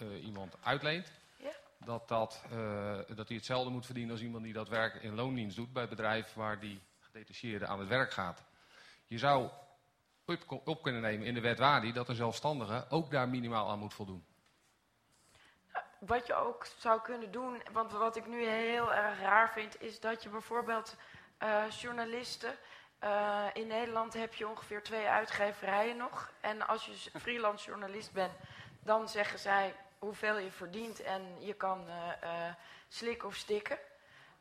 [0.00, 1.50] uh, iemand uitleent, ja.
[1.84, 5.56] dat, dat, uh, dat hij hetzelfde moet verdienen als iemand die dat werk in loondienst
[5.56, 8.44] doet bij het bedrijf waar die gedetacheerde aan het werk gaat.
[9.06, 9.50] Je zou
[10.24, 13.78] op, op kunnen nemen in de wet WADI dat een zelfstandige ook daar minimaal aan
[13.78, 14.24] moet voldoen.
[15.98, 20.00] Wat je ook zou kunnen doen, want wat ik nu heel erg raar vind, is
[20.00, 20.96] dat je bijvoorbeeld
[21.42, 22.54] uh, journalisten.
[23.04, 26.32] Uh, in Nederland heb je ongeveer twee uitgeverijen nog.
[26.40, 28.32] En als je freelance journalist bent,
[28.80, 31.94] dan zeggen zij hoeveel je verdient en je kan uh,
[32.24, 32.54] uh,
[32.88, 33.78] slikken of stikken.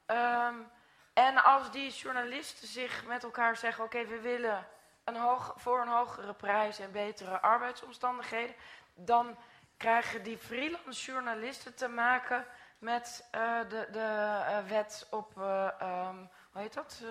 [0.07, 0.71] Um,
[1.13, 4.67] en als die journalisten zich met elkaar zeggen: oké, we willen
[5.03, 8.55] een hoog, voor een hogere prijs en betere arbeidsomstandigheden,
[8.93, 9.37] dan
[9.77, 12.45] krijgen die freelance journalisten te maken
[12.77, 15.37] met uh, de, de wet op.
[15.81, 17.03] Um, hoe heet dat?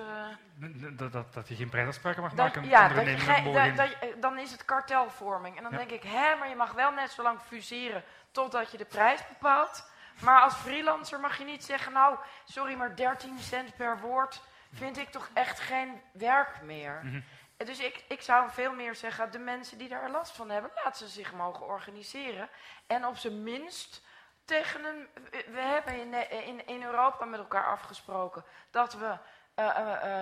[0.99, 1.35] dat, dat?
[1.35, 2.65] Dat je geen prijsafspraken mag dat, maken.
[2.69, 5.57] Ja, dat je dat, dat, dan is het kartelvorming.
[5.57, 5.79] En dan Ja.
[5.79, 9.29] denk ik, hè, maar je mag wel net zo lang fuseren totdat je de prijs
[9.29, 9.91] bepaalt.
[10.21, 14.43] Maar als freelancer mag je niet zeggen, nou, sorry, maar 13 cent per woord
[14.73, 17.01] vind ik toch echt geen werk meer.
[17.03, 17.21] Mhm.
[17.57, 21.07] Dus ik, ik zou veel meer zeggen, de mensen die daar last van hebben, laten
[21.07, 22.49] ze zich mogen organiseren.
[22.87, 24.05] En op zijn minst
[24.47, 25.09] tegen een.
[25.31, 29.19] We hebben in, in, in Europa met elkaar afgesproken dat we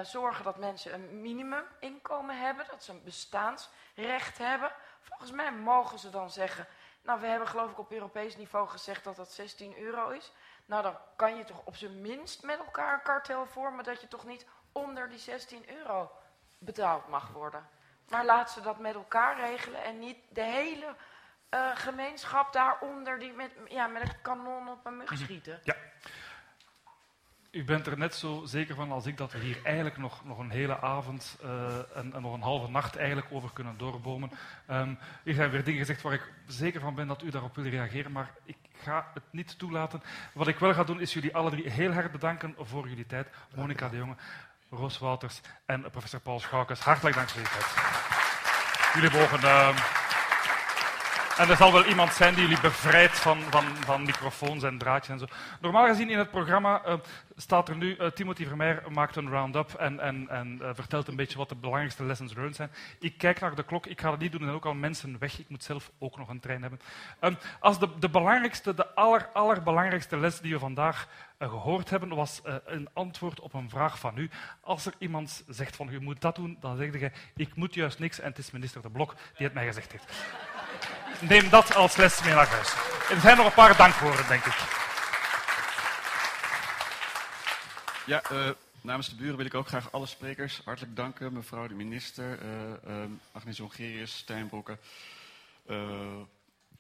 [0.03, 4.73] zorgen dat mensen een minimuminkomen hebben, dat ze een bestaansrecht hebben.
[5.01, 6.67] Volgens mij mogen ze dan zeggen.
[7.03, 10.33] Nou, we hebben geloof ik op Europees niveau gezegd dat dat 16 euro is.
[10.67, 14.09] Nou, dan kan je toch op zijn minst met elkaar een kartel vormen dat je
[14.09, 16.11] toch niet onder die 16 euro
[16.59, 17.69] betaald mag worden.
[18.09, 20.95] Maar laat ze dat met elkaar regelen en niet de hele
[21.51, 25.61] uh, gemeenschap daaronder die met, ja, met een kanon op een mug schieten.
[25.63, 25.77] Ja.
[27.55, 30.39] U bent er net zo zeker van als ik dat we hier eigenlijk nog, nog
[30.39, 31.50] een hele avond uh,
[31.94, 34.31] en, en, nog een halve nacht eigenlijk over kunnen doorbomen.
[34.70, 37.65] Um, hier zijn weer dingen gezegd waar ik zeker van ben dat u daarop wil
[37.65, 40.02] reageren, maar ik ga het niet toelaten.
[40.33, 43.28] Wat ik wel ga doen is jullie alle drie heel hard bedanken voor jullie tijd.
[43.55, 44.16] Monika de Jonge,
[44.70, 46.81] Roos Wouters en professor Paul Schoukes.
[46.81, 48.94] Hartelijk dank voor jullie tijd.
[48.94, 49.41] Jullie mogen...
[49.41, 50.03] Uh,
[51.39, 55.09] en er zal wel iemand zijn die jullie bevrijdt van, van, van microfoons en draadjes
[55.09, 55.35] en zo.
[55.61, 56.95] Normaal gezien in het programma uh,
[57.37, 61.17] staat er nu, uh, Timothy Vermeer maakt een round-up en, en, en uh, vertelt een
[61.17, 62.71] beetje wat de belangrijkste lessons learned zijn.
[63.01, 65.39] Ik kijk naar de klok, ik ga dat niet doen, zijn ook al mensen weg.
[65.39, 66.81] Ik moet zelf ook nog een trein hebben.
[67.21, 71.09] Um, als de, de belangrijkste, de aller, allerbelangrijkste les die we vandaag
[71.49, 74.31] gehoord hebben, was uh, een antwoord op een vraag van u.
[74.61, 77.99] Als er iemand zegt van, u moet dat doen, dan zeg je, ik moet juist
[77.99, 80.13] niks en het is minister De Blok die het mij gezegd heeft.
[81.21, 82.75] Neem dat als les mee naar huis.
[83.11, 84.57] Er zijn nog een paar dankwoorden, denk ik.
[88.07, 88.51] Ja, uh,
[88.81, 91.33] namens de buren wil ik ook graag alle sprekers hartelijk danken.
[91.33, 92.49] Mevrouw de minister, uh,
[92.89, 94.79] uh, Agnes Jongerius, Stijnbroeke,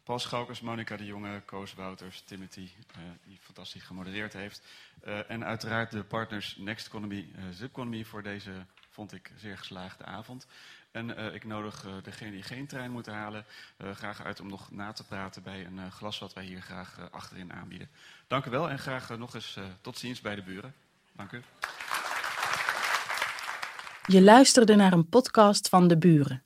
[0.04, 2.68] Paul Schoukers, Monika de Jonge, Koos Wouters, Timothy,
[3.24, 4.62] die fantastisch gemodereerd heeft.
[5.28, 8.50] en uiteraard de partners Next Economy, Zipconomy voor deze,
[8.90, 10.46] vond ik, zeer geslaagde avond.
[10.94, 13.44] En uh, ik nodig uh, degene die geen trein moeten halen
[13.78, 17.08] uh, graag uit om nog na te praten bij een glas wat wij hier graag
[17.10, 17.88] achterin aanbieden.
[18.26, 20.74] Dank u wel en graag nog eens tot ziens bij de buren.
[21.12, 21.42] Dank u.
[24.06, 26.42] Je luisterde naar een podcast van De Buren,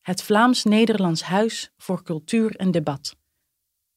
[0.00, 3.16] het Vlaams-Nederlands Huis voor Cultuur en Debat.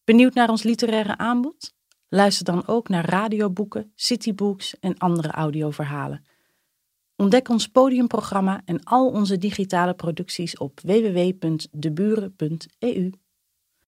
[0.03, 1.73] Benieuwd naar ons literaire aanbod?
[2.09, 6.25] Luister dan ook naar radioboeken, citybooks en andere audioverhalen.
[7.15, 13.09] Ontdek ons podiumprogramma en al onze digitale producties op www.deburen.eu.